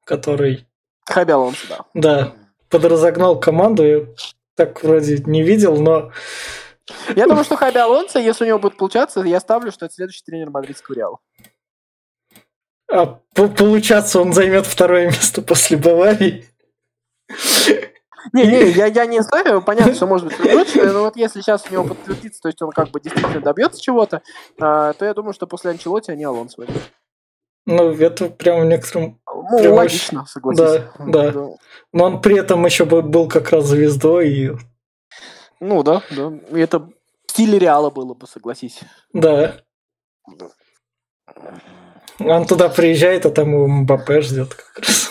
который... 0.05 0.67
Хаби 1.07 1.33
Алонсо, 1.33 1.67
да. 1.69 1.85
Да, 1.95 2.35
подразогнал 2.71 3.39
команду. 3.39 3.85
Я 3.85 4.07
так 4.55 4.83
вроде 4.83 5.19
не 5.27 5.43
видел, 5.43 5.77
но... 5.77 6.13
Я 7.17 7.27
думаю, 7.27 7.45
что 7.45 7.57
Хаби 7.57 7.79
Алонсо, 7.79 8.19
если 8.19 8.45
у 8.45 8.49
него 8.49 8.59
будет 8.59 8.77
получаться, 8.77 9.21
я 9.21 9.41
ставлю, 9.41 9.73
что 9.73 9.87
это 9.87 9.95
следующий 9.95 10.23
тренер 10.25 10.51
мадридского 10.51 10.95
Реала. 10.95 11.19
А 12.91 13.19
получаться 13.35 14.21
он 14.21 14.33
займет 14.33 14.67
второе 14.67 15.07
место 15.11 15.43
после 15.43 15.77
Баварии. 15.77 16.47
Не, 18.33 18.47
не, 18.47 18.71
я, 18.71 18.87
я 18.87 19.07
не 19.07 19.21
знаю, 19.21 19.63
понятно, 19.63 19.95
что 19.95 20.07
может 20.07 20.27
быть 20.29 20.37
предыдущее, 20.37 20.85
но 20.85 21.01
вот 21.01 21.17
если 21.17 21.41
сейчас 21.41 21.67
у 21.69 21.73
него 21.73 21.85
подтвердится, 21.85 22.41
то 22.41 22.49
есть 22.49 22.61
он 22.63 22.71
как 22.71 22.91
бы 22.91 23.01
действительно 23.01 23.41
добьется 23.41 23.81
чего-то, 23.81 24.23
а, 24.59 24.93
то 24.95 25.05
я 25.05 25.13
думаю, 25.13 25.35
что 25.35 25.47
после 25.47 25.73
Анчелоти 25.73 26.11
они 26.11 26.25
Алонсо 26.25 26.63
возьмут. 26.63 26.83
Ну, 27.67 27.93
это 27.93 28.29
прям 28.29 28.63
в 28.63 28.65
некотором... 28.67 29.21
Ну, 29.51 29.59
прям 29.59 29.73
логично, 29.75 30.23
очень... 30.23 30.31
согласись. 30.31 30.83
Да, 30.99 31.33
да, 31.33 31.33
Но 31.93 32.05
он 32.05 32.21
при 32.21 32.39
этом 32.39 32.65
еще 32.65 32.85
был 32.85 33.29
как 33.29 33.51
раз 33.51 33.67
звездой. 33.67 34.31
И... 34.31 34.51
Ну, 35.61 35.83
да, 35.83 36.03
да. 36.11 36.33
И 36.53 36.59
это 36.61 36.81
в 36.81 36.91
стиле 37.29 37.59
Реала 37.59 37.91
было 37.91 38.15
бы, 38.15 38.27
согласись. 38.27 38.81
Да. 39.13 39.57
Он 42.21 42.47
туда 42.47 42.69
приезжает, 42.69 43.27
а 43.27 43.31
там 43.31 43.53
его 43.53 43.67
Мбаппе 43.67 44.21
ждет 44.21 44.55
как 44.55 44.79
раз. 44.79 45.11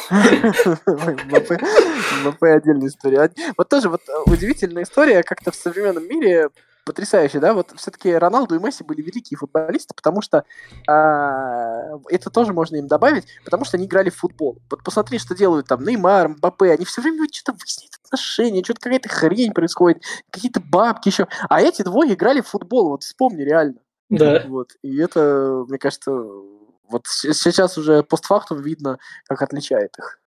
Мбаппе 2.22 2.48
отдельная 2.48 2.88
история. 2.88 3.30
Вот 3.58 3.68
тоже 3.70 3.90
вот 3.90 4.02
удивительная 4.26 4.84
история, 4.84 5.24
как-то 5.24 5.52
в 5.52 5.56
современном 5.56 6.08
мире 6.08 6.50
потрясающе, 6.86 7.40
да, 7.40 7.54
вот 7.54 7.72
все-таки 7.76 8.14
Роналду 8.14 8.56
и 8.56 8.60
Месси 8.60 8.84
были 8.84 9.02
великие 9.02 9.38
футболисты, 9.38 9.94
потому 9.94 10.22
что 10.22 10.44
а, 10.88 11.98
это 12.10 12.30
тоже 12.30 12.54
можно 12.54 12.76
им 12.76 12.88
добавить, 12.88 13.26
потому 13.46 13.66
что 13.66 13.78
они 13.78 13.86
играли 13.86 14.10
в 14.10 14.16
футбол. 14.16 14.58
Вот 14.70 14.84
посмотри, 14.84 15.20
что 15.20 15.36
делают 15.36 15.68
там 15.68 15.84
Неймар, 15.84 16.30
Мбаппе, 16.30 16.72
они 16.72 16.86
все 16.86 17.02
время 17.02 17.28
что-то 17.32 17.58
выясняют 17.58 17.94
отношения, 18.04 18.64
что-то 18.64 18.82
какая-то 18.82 19.10
хрень 19.10 19.54
происходит, 19.54 20.04
какие-то 20.30 20.60
бабки 20.60 21.10
еще. 21.10 21.28
А 21.50 21.62
эти 21.62 21.82
двое 21.82 22.14
играли 22.14 22.42
в 22.42 22.48
футбол, 22.48 22.90
вот 22.90 23.04
вспомни 23.04 23.42
реально. 23.42 23.80
Да. 24.10 24.44
Вот. 24.48 24.74
И 24.84 24.98
это, 24.98 25.66
мне 25.68 25.78
кажется, 25.78 26.12
вот 26.12 27.08
сейчас 27.08 27.78
уже 27.78 28.04
постфактум 28.04 28.62
видно, 28.62 29.00
как 29.26 29.42
отличает 29.42 29.98
их. 29.98 30.20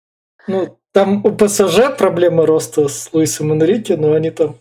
Ну, 0.48 0.80
там 0.92 1.26
у 1.26 1.36
ПСЖ 1.36 1.96
проблемы 1.98 2.46
роста 2.46 2.88
с 2.88 3.10
Луисом 3.14 3.52
Энрике, 3.52 3.98
но 3.98 4.14
они 4.14 4.30
там 4.30 4.58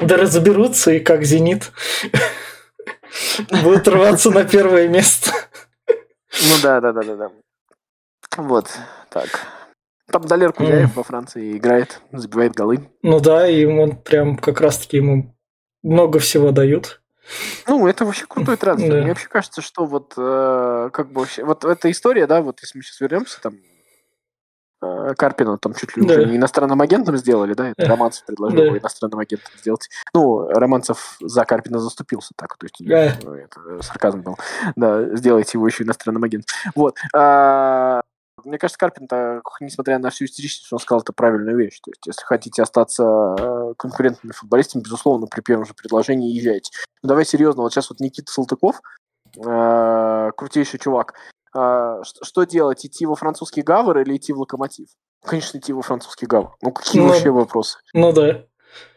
да 0.00 0.16
разберутся, 0.16 0.92
и 0.92 1.00
как 1.00 1.24
«Зенит» 1.24 1.72
будут 3.62 3.86
рваться 3.88 4.30
на 4.30 4.44
первое 4.44 4.88
место. 4.88 5.32
Ну 5.88 6.54
да, 6.62 6.80
да, 6.80 6.92
да, 6.92 7.02
да, 7.02 7.16
да. 7.16 7.30
Вот, 8.36 8.68
так. 9.10 9.28
Там 10.10 10.26
Далер 10.26 10.52
Кузяев 10.52 10.96
во 10.96 11.02
Франции 11.02 11.56
играет, 11.56 12.00
забивает 12.12 12.54
голы. 12.54 12.90
Ну 13.02 13.20
да, 13.20 13.48
и 13.48 13.64
он 13.64 13.96
прям 13.96 14.36
как 14.36 14.60
раз-таки 14.60 14.96
ему 14.96 15.36
много 15.82 16.18
всего 16.18 16.50
дают. 16.50 17.00
Ну, 17.66 17.86
это 17.86 18.04
вообще 18.04 18.26
крутой 18.26 18.56
трансфер. 18.56 18.90
Да. 18.90 18.96
Мне 18.98 19.08
вообще 19.10 19.28
кажется, 19.28 19.62
что 19.62 19.86
вот 19.86 20.14
э, 20.16 20.90
как 20.92 21.12
бы 21.12 21.20
вообще, 21.20 21.44
вот 21.44 21.64
эта 21.64 21.90
история, 21.90 22.26
да, 22.26 22.42
вот 22.42 22.60
если 22.60 22.78
мы 22.78 22.82
сейчас 22.82 23.00
вернемся, 23.00 23.40
там 23.40 23.54
Карпина 24.80 25.58
там 25.58 25.74
чуть 25.74 25.96
ли 25.96 26.06
да. 26.06 26.14
уже 26.14 26.36
иностранным 26.36 26.80
агентом 26.80 27.16
сделали, 27.16 27.54
да, 27.54 27.70
это 27.70 27.86
Романцев 27.86 28.24
предложил 28.24 28.72
да. 28.72 28.78
иностранным 28.78 29.18
агентом 29.18 29.52
сделать. 29.58 29.88
Ну, 30.14 30.48
Романцев 30.48 31.16
за 31.20 31.44
Карпина 31.44 31.78
заступился 31.78 32.32
так, 32.36 32.56
то 32.56 32.66
есть 32.66 32.76
да. 32.80 33.14
ну, 33.22 33.34
это 33.34 33.82
сарказм 33.82 34.22
был. 34.22 34.38
Да, 34.76 35.14
сделайте 35.16 35.58
его 35.58 35.66
еще 35.66 35.84
иностранным 35.84 36.24
агентом. 36.24 36.54
Вот. 36.74 36.96
А, 37.14 38.02
мне 38.44 38.58
кажется, 38.58 38.78
Карпин-то, 38.78 39.42
несмотря 39.60 39.98
на 39.98 40.10
всю 40.10 40.24
истеричность, 40.24 40.72
он 40.72 40.78
сказал 40.78 41.02
это 41.02 41.12
правильную 41.12 41.56
вещь. 41.56 41.80
То 41.80 41.90
есть, 41.90 42.06
если 42.06 42.24
хотите 42.24 42.62
остаться 42.62 43.36
э, 43.38 43.74
конкурентными 43.76 44.32
футболистами, 44.32 44.82
безусловно, 44.82 45.26
при 45.26 45.40
первом 45.40 45.66
же 45.66 45.74
предложении 45.74 46.32
езжайте. 46.32 46.70
Но 47.02 47.08
давай 47.08 47.24
серьезно, 47.24 47.62
вот 47.62 47.72
сейчас 47.72 47.90
вот 47.90 48.00
Никита 48.00 48.32
Салтыков, 48.32 48.80
э, 49.36 50.30
крутейший 50.36 50.80
чувак, 50.80 51.14
э, 51.54 52.02
что, 52.02 52.24
что 52.24 52.44
делать, 52.44 52.84
идти 52.84 53.06
во 53.06 53.14
французский 53.14 53.62
Гавр 53.62 53.98
или 53.98 54.16
идти 54.16 54.32
в 54.32 54.40
Локомотив? 54.40 54.88
Конечно, 55.24 55.58
идти 55.58 55.72
во 55.72 55.82
французский 55.82 56.26
Гавр. 56.26 56.56
Ну, 56.62 56.72
какие 56.72 57.02
ну, 57.02 57.08
вообще 57.08 57.30
вопросы? 57.30 57.78
Ну 57.92 58.12
да. 58.12 58.44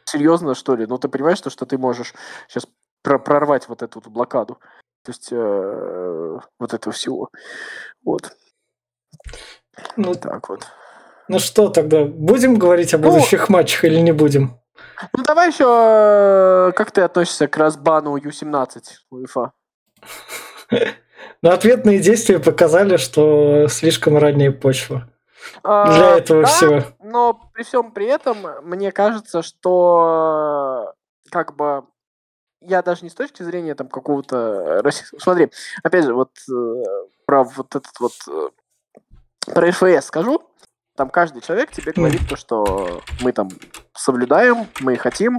Серьезно, 0.05 0.55
что 0.55 0.75
ли? 0.75 0.85
Ну, 0.85 0.97
ты 0.97 1.07
понимаешь, 1.07 1.37
что, 1.37 1.49
что 1.49 1.65
ты 1.65 1.77
можешь 1.77 2.13
сейчас 2.47 2.67
прорвать 3.01 3.67
вот 3.67 3.81
эту 3.81 3.99
вот 3.99 4.11
блокаду? 4.11 4.59
То 5.03 5.11
есть 5.11 5.29
э, 5.31 6.39
вот 6.59 6.73
этого 6.73 6.93
всего. 6.93 7.29
Вот. 8.03 8.35
Ну, 9.97 10.15
так 10.15 10.49
вот. 10.49 10.65
Ну 11.27 11.39
что 11.39 11.69
тогда, 11.69 12.05
будем 12.05 12.55
говорить 12.55 12.93
о 12.93 12.97
ну, 12.97 13.09
будущих 13.09 13.49
ну, 13.49 13.57
матчах 13.57 13.85
или 13.85 13.99
не 13.99 14.11
будем? 14.11 14.59
Ну 15.15 15.23
давай 15.23 15.49
еще, 15.49 16.73
как 16.75 16.91
ты 16.91 17.01
относишься 17.01 17.47
к 17.47 17.57
разбану 17.57 18.15
Ю-17 18.17 18.83
УЕФА? 19.09 19.51
Ну, 21.43 21.49
ответные 21.51 21.99
действия 21.99 22.39
показали, 22.39 22.95
что 22.95 23.67
слишком 23.67 24.17
ранняя 24.17 24.51
почва 24.51 25.09
а, 25.61 25.93
для 25.93 26.17
этого 26.17 26.43
да, 26.43 26.47
всего. 26.47 26.83
Но 27.03 27.37
при 27.53 27.63
всем 27.63 27.91
при 27.91 28.05
этом, 28.05 28.37
мне 28.63 28.93
кажется, 28.93 29.41
что 29.41 30.93
как 31.29 31.57
бы 31.57 31.83
я 32.61 32.81
даже 32.81 33.03
не 33.03 33.09
с 33.09 33.13
точки 33.13 33.43
зрения 33.43 33.75
там 33.75 33.89
какого-то 33.89 34.81
российского... 34.83 35.19
Смотри, 35.19 35.51
опять 35.83 36.05
же, 36.05 36.13
вот 36.13 36.31
э, 36.49 36.83
про 37.25 37.43
вот 37.43 37.75
этот 37.75 37.99
вот 37.99 38.13
э, 38.29 38.49
про 39.53 39.69
РФС 39.69 40.05
скажу. 40.05 40.41
Там 40.95 41.09
каждый 41.09 41.41
человек 41.41 41.71
тебе 41.71 41.91
говорит 41.91 42.21
то, 42.29 42.37
что 42.37 43.01
мы 43.19 43.33
там 43.33 43.49
соблюдаем, 43.93 44.67
мы 44.79 44.95
хотим, 44.95 45.37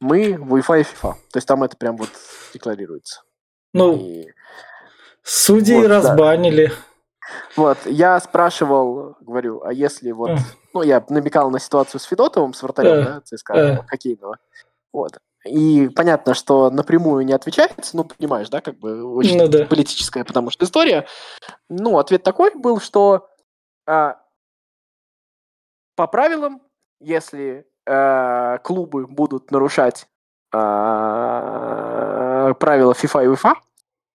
мы 0.00 0.32
Wi-Fi 0.32 0.80
и 0.80 0.82
FIFA. 0.82 1.14
То 1.32 1.36
есть 1.36 1.48
там 1.48 1.62
это 1.62 1.78
прям 1.78 1.96
вот 1.96 2.10
декларируется. 2.52 3.22
Ну, 3.72 3.96
и... 3.96 4.26
судьи 5.26 5.76
вот, 5.76 5.88
разбанили. 5.88 6.66
Да. 6.66 6.74
Вот, 7.56 7.78
я 7.86 8.20
спрашивал, 8.20 9.16
говорю, 9.20 9.62
а 9.64 9.72
если 9.72 10.12
вот, 10.12 10.30
mm. 10.30 10.38
ну, 10.74 10.82
я 10.82 11.04
намекал 11.08 11.50
на 11.50 11.58
ситуацию 11.58 12.00
с 12.00 12.04
Федотовым, 12.04 12.54
с 12.54 12.62
вратарем, 12.62 12.92
yeah. 12.92 13.04
да, 13.04 13.20
ЦСКА, 13.24 13.54
yeah. 13.54 13.86
хоккейного. 13.86 14.38
Вот. 14.92 15.18
И 15.44 15.88
понятно, 15.94 16.34
что 16.34 16.70
напрямую 16.70 17.24
не 17.24 17.32
отвечается, 17.32 17.96
ну, 17.96 18.04
понимаешь, 18.04 18.48
да, 18.48 18.60
как 18.60 18.78
бы 18.78 19.04
очень 19.04 19.38
ну, 19.38 19.48
да. 19.48 19.64
политическая, 19.64 20.24
потому 20.24 20.50
что 20.50 20.64
история. 20.64 21.06
Ну, 21.68 21.98
ответ 21.98 22.22
такой 22.22 22.52
был, 22.54 22.80
что 22.80 23.28
а, 23.86 24.16
по 25.94 26.06
правилам, 26.06 26.62
если 27.00 27.66
а, 27.86 28.58
клубы 28.58 29.06
будут 29.06 29.50
нарушать 29.50 30.06
а, 30.52 32.54
правила 32.54 32.92
FIFA 32.92 33.24
и 33.24 33.28
UEFA, 33.28 33.54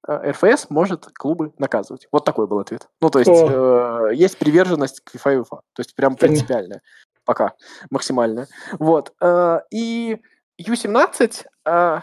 РФС 0.09 0.69
может 0.69 1.05
клубы 1.13 1.53
наказывать. 1.57 2.07
Вот 2.11 2.25
такой 2.25 2.47
был 2.47 2.59
ответ. 2.59 2.87
Ну, 3.01 3.09
то 3.09 3.19
есть, 3.19 3.31
э, 3.31 4.09
есть 4.13 4.37
приверженность 4.37 5.01
к 5.01 5.15
FIFA 5.15 5.33
и 5.33 5.37
UEFA. 5.37 5.61
То 5.73 5.79
есть, 5.79 5.95
прям 5.95 6.15
принципиальная. 6.15 6.81
Пока. 7.23 7.53
Максимальная. 7.89 8.47
Вот. 8.79 9.13
Э, 9.21 9.59
и 9.71 10.21
Ю-17, 10.57 11.45
э, 11.65 11.99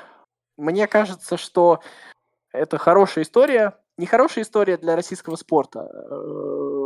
мне 0.57 0.87
кажется, 0.87 1.37
что 1.37 1.81
это 2.53 2.79
хорошая 2.79 3.25
история. 3.25 3.75
Не 3.97 4.07
хорошая 4.07 4.45
история 4.45 4.77
для 4.77 4.95
российского 4.95 5.35
спорта. 5.37 5.91
Э, 5.93 6.79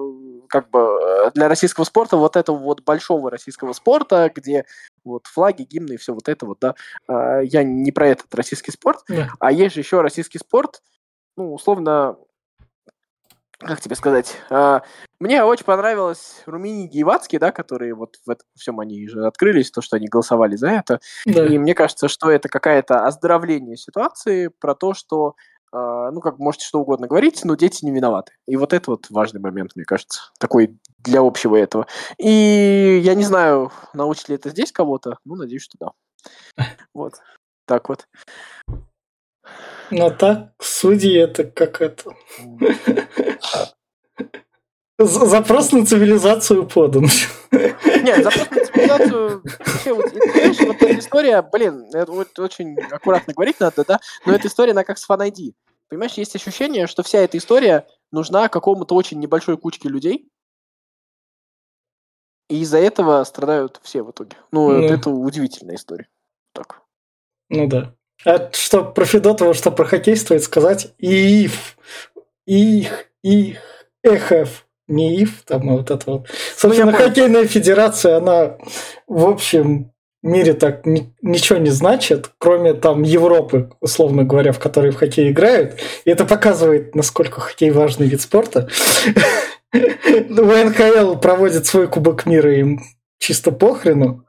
как 0.48 0.68
бы 0.70 0.80
э, 0.80 1.30
для 1.34 1.48
российского 1.48 1.84
спорта, 1.84 2.16
вот 2.16 2.36
этого 2.36 2.56
вот 2.56 2.82
большого 2.82 3.30
российского 3.30 3.72
спорта, 3.72 4.30
где 4.34 4.66
вот 5.04 5.26
флаги, 5.26 5.62
гимны 5.62 5.94
и 5.94 5.96
все 5.96 6.14
вот 6.14 6.28
это 6.28 6.46
вот, 6.46 6.58
да. 6.60 6.74
Э, 7.08 7.40
я 7.44 7.64
не 7.64 7.90
про 7.90 8.08
этот 8.08 8.34
российский 8.34 8.70
спорт, 8.70 9.00
yeah. 9.10 9.28
а 9.40 9.50
есть 9.50 9.74
же 9.74 9.80
еще 9.80 10.02
российский 10.02 10.38
спорт, 10.38 10.82
ну, 11.36 11.54
условно, 11.54 12.16
как 13.58 13.80
тебе 13.80 13.94
сказать, 13.94 14.36
э, 14.50 14.80
мне 15.20 15.44
очень 15.44 15.64
понравилось 15.64 16.42
Румини 16.46 16.86
Гейвацкий, 16.86 17.38
да, 17.38 17.52
которые 17.52 17.94
вот 17.94 18.16
в 18.26 18.30
этом 18.30 18.46
всем 18.56 18.80
они 18.80 19.06
же 19.08 19.26
открылись, 19.26 19.70
то, 19.70 19.80
что 19.80 19.96
они 19.96 20.08
голосовали 20.08 20.56
за 20.56 20.68
это. 20.68 21.00
Да. 21.26 21.46
И 21.46 21.58
мне 21.58 21.74
кажется, 21.74 22.08
что 22.08 22.30
это 22.30 22.48
какая-то 22.48 23.06
оздоровление 23.06 23.76
ситуации 23.76 24.48
про 24.48 24.74
то, 24.74 24.94
что 24.94 25.36
а, 25.72 26.10
ну, 26.10 26.20
как 26.20 26.38
можете 26.38 26.66
что 26.66 26.80
угодно 26.80 27.06
говорить, 27.06 27.44
но 27.44 27.54
дети 27.54 27.84
не 27.84 27.92
виноваты. 27.92 28.32
И 28.46 28.56
вот 28.56 28.74
это 28.74 28.90
вот 28.90 29.06
важный 29.10 29.40
момент, 29.40 29.72
мне 29.74 29.84
кажется, 29.84 30.30
такой 30.38 30.78
для 30.98 31.20
общего 31.20 31.56
этого. 31.56 31.86
И 32.18 33.00
я 33.02 33.14
не 33.14 33.24
знаю, 33.24 33.72
научит 33.94 34.28
ли 34.28 34.34
это 34.34 34.50
здесь 34.50 34.70
кого-то, 34.70 35.18
ну, 35.24 35.34
надеюсь, 35.34 35.62
что 35.62 35.78
да. 35.80 35.92
Вот. 36.94 37.14
Так 37.66 37.88
вот. 37.88 38.06
Но 39.90 40.10
так, 40.10 40.52
судьи 40.60 41.14
это 41.14 41.44
как 41.44 41.80
это... 41.80 42.14
Запрос 44.98 45.72
на 45.72 45.84
цивилизацию 45.84 46.66
подан. 46.66 47.06
Нет, 47.50 48.22
запрос 48.22 48.50
на 48.50 48.64
цивилизацию... 48.64 49.42
Вообще, 49.42 49.92
вот, 49.92 50.08
знаешь, 50.10 50.60
вот 50.60 50.76
эта 50.76 50.98
история, 50.98 51.42
блин, 51.42 51.88
это 51.92 52.12
вот 52.12 52.38
очень 52.38 52.78
аккуратно 52.90 53.34
говорить 53.34 53.58
надо, 53.60 53.84
да, 53.84 54.00
но 54.24 54.34
эта 54.34 54.48
история, 54.48 54.72
она 54.72 54.84
как 54.84 54.98
с 54.98 55.08
ID. 55.08 55.54
Понимаешь, 55.88 56.14
есть 56.14 56.34
ощущение, 56.36 56.86
что 56.86 57.02
вся 57.02 57.18
эта 57.18 57.36
история 57.36 57.86
нужна 58.12 58.48
какому-то 58.48 58.94
очень 58.94 59.18
небольшой 59.18 59.58
кучке 59.58 59.88
людей, 59.88 60.30
и 62.48 62.60
из-за 62.60 62.78
этого 62.78 63.24
страдают 63.24 63.80
все 63.82 64.02
в 64.02 64.10
итоге. 64.10 64.36
Ну, 64.50 64.70
ну. 64.70 64.84
это 64.84 65.10
удивительная 65.10 65.76
история. 65.76 66.08
Так. 66.52 66.82
Ну 67.48 67.66
да. 67.66 67.94
А 68.24 68.50
что 68.52 68.84
про 68.84 69.04
Федотова, 69.04 69.54
что 69.54 69.70
про 69.70 69.84
хоккей 69.84 70.16
стоит 70.16 70.42
сказать? 70.42 70.92
ИИФ. 70.98 71.76
Их, 72.46 73.06
их, 73.22 73.58
ЭХФ. 74.02 74.66
Не 74.88 75.22
ИФ, 75.22 75.42
там 75.46 75.70
а 75.70 75.72
вот 75.74 75.90
это 75.90 76.10
вот. 76.10 76.26
Собственно, 76.56 76.90
ну, 76.90 76.98
хоккейная 76.98 77.46
федерация, 77.46 78.16
она 78.16 78.56
в 79.06 79.26
общем 79.26 79.92
мире 80.22 80.54
так 80.54 80.86
ни, 80.86 81.12
ничего 81.22 81.58
не 81.58 81.70
значит, 81.70 82.30
кроме 82.38 82.74
там 82.74 83.02
Европы, 83.02 83.70
условно 83.80 84.24
говоря, 84.24 84.52
в 84.52 84.58
которой 84.58 84.90
в 84.90 84.96
хоккей 84.96 85.30
играют. 85.30 85.80
И 86.04 86.10
это 86.10 86.24
показывает, 86.24 86.94
насколько 86.94 87.40
хоккей 87.40 87.70
важный 87.70 88.06
вид 88.06 88.20
спорта. 88.20 88.68
ВНХЛ 89.72 91.16
проводит 91.16 91.66
свой 91.66 91.88
Кубок 91.88 92.26
мира, 92.26 92.54
им 92.54 92.82
чисто 93.22 93.52
похрену. 93.52 94.26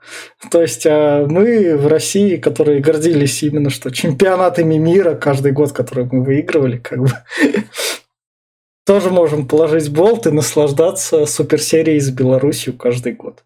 То 0.52 0.62
есть 0.62 0.86
а 0.86 1.26
мы 1.26 1.76
в 1.76 1.88
России, 1.88 2.38
которые 2.38 2.80
гордились 2.80 3.41
именно 3.41 3.72
что 3.72 3.89
чемпионатами 3.89 4.76
мира 4.76 5.16
каждый 5.16 5.52
год, 5.52 5.72
который 5.72 6.08
мы 6.12 6.24
выигрывали, 6.24 6.78
как 6.78 7.00
бы 7.00 7.10
тоже 8.86 9.10
можем 9.10 9.48
положить 9.48 9.91
болт 9.91 10.28
и 10.28 10.32
наслаждаться 10.32 11.26
суперсерией 11.26 12.00
с 12.00 12.12
Беларусью 12.12 12.78
каждый 12.78 13.14
год. 13.14 13.44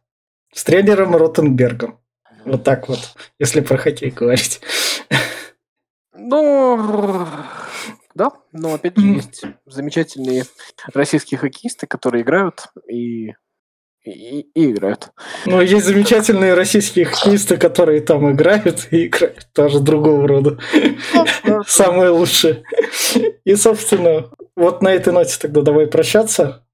С 0.54 0.66
тренером 0.66 1.16
Ротенбергом. 1.16 1.98
Вот 2.44 2.66
так 2.66 2.90
вот, 2.90 3.16
если 3.40 3.62
про 3.62 3.78
хоккей 3.78 4.12
говорить. 4.12 4.60
Ну, 6.14 6.78
да, 8.16 8.32
но 8.52 8.74
опять 8.74 8.98
же 8.98 9.08
есть 9.08 9.44
замечательные 9.66 10.44
российские 10.94 11.38
хоккеисты, 11.38 11.88
которые 11.88 12.24
играют 12.24 12.68
и 12.90 13.34
и, 14.12 14.42
и 14.54 14.72
играют. 14.72 15.10
Ну, 15.46 15.62
есть 15.62 15.86
замечательные 15.86 16.54
российские 16.54 17.06
хоккеисты, 17.06 17.58
которые 17.58 18.02
там 18.02 18.32
играют 18.32 18.88
и 18.92 19.08
играют 19.08 19.48
тоже 19.54 19.80
другого 19.80 20.28
рода. 20.28 20.58
Самые 21.68 22.10
лучшие. 22.10 22.64
И, 23.44 23.56
собственно, 23.56 24.30
вот 24.56 24.82
на 24.82 24.90
этой 24.90 25.14
ноте 25.14 25.38
тогда 25.40 25.62
давай 25.62 25.88
прощаться. 25.88 26.66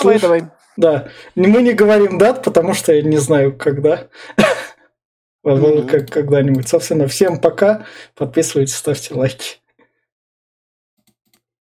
Давай, 0.00 0.20
давай. 0.20 0.44
Да. 0.76 1.08
Мы 1.34 1.62
не 1.62 1.72
говорим 1.72 2.18
дат, 2.18 2.42
потому 2.42 2.74
что 2.74 2.92
я 2.92 3.02
не 3.02 3.18
знаю, 3.18 3.56
когда. 3.56 4.08
Возможно, 5.42 5.86
как 5.86 6.08
когда-нибудь. 6.08 6.68
Собственно, 6.68 7.08
всем 7.08 7.40
пока. 7.40 7.86
Подписывайтесь, 8.14 8.76
ставьте 8.76 9.14
лайки. 9.14 9.58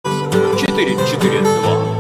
4, 0.05 0.97
4, 1.11 1.41
2. 1.41 1.94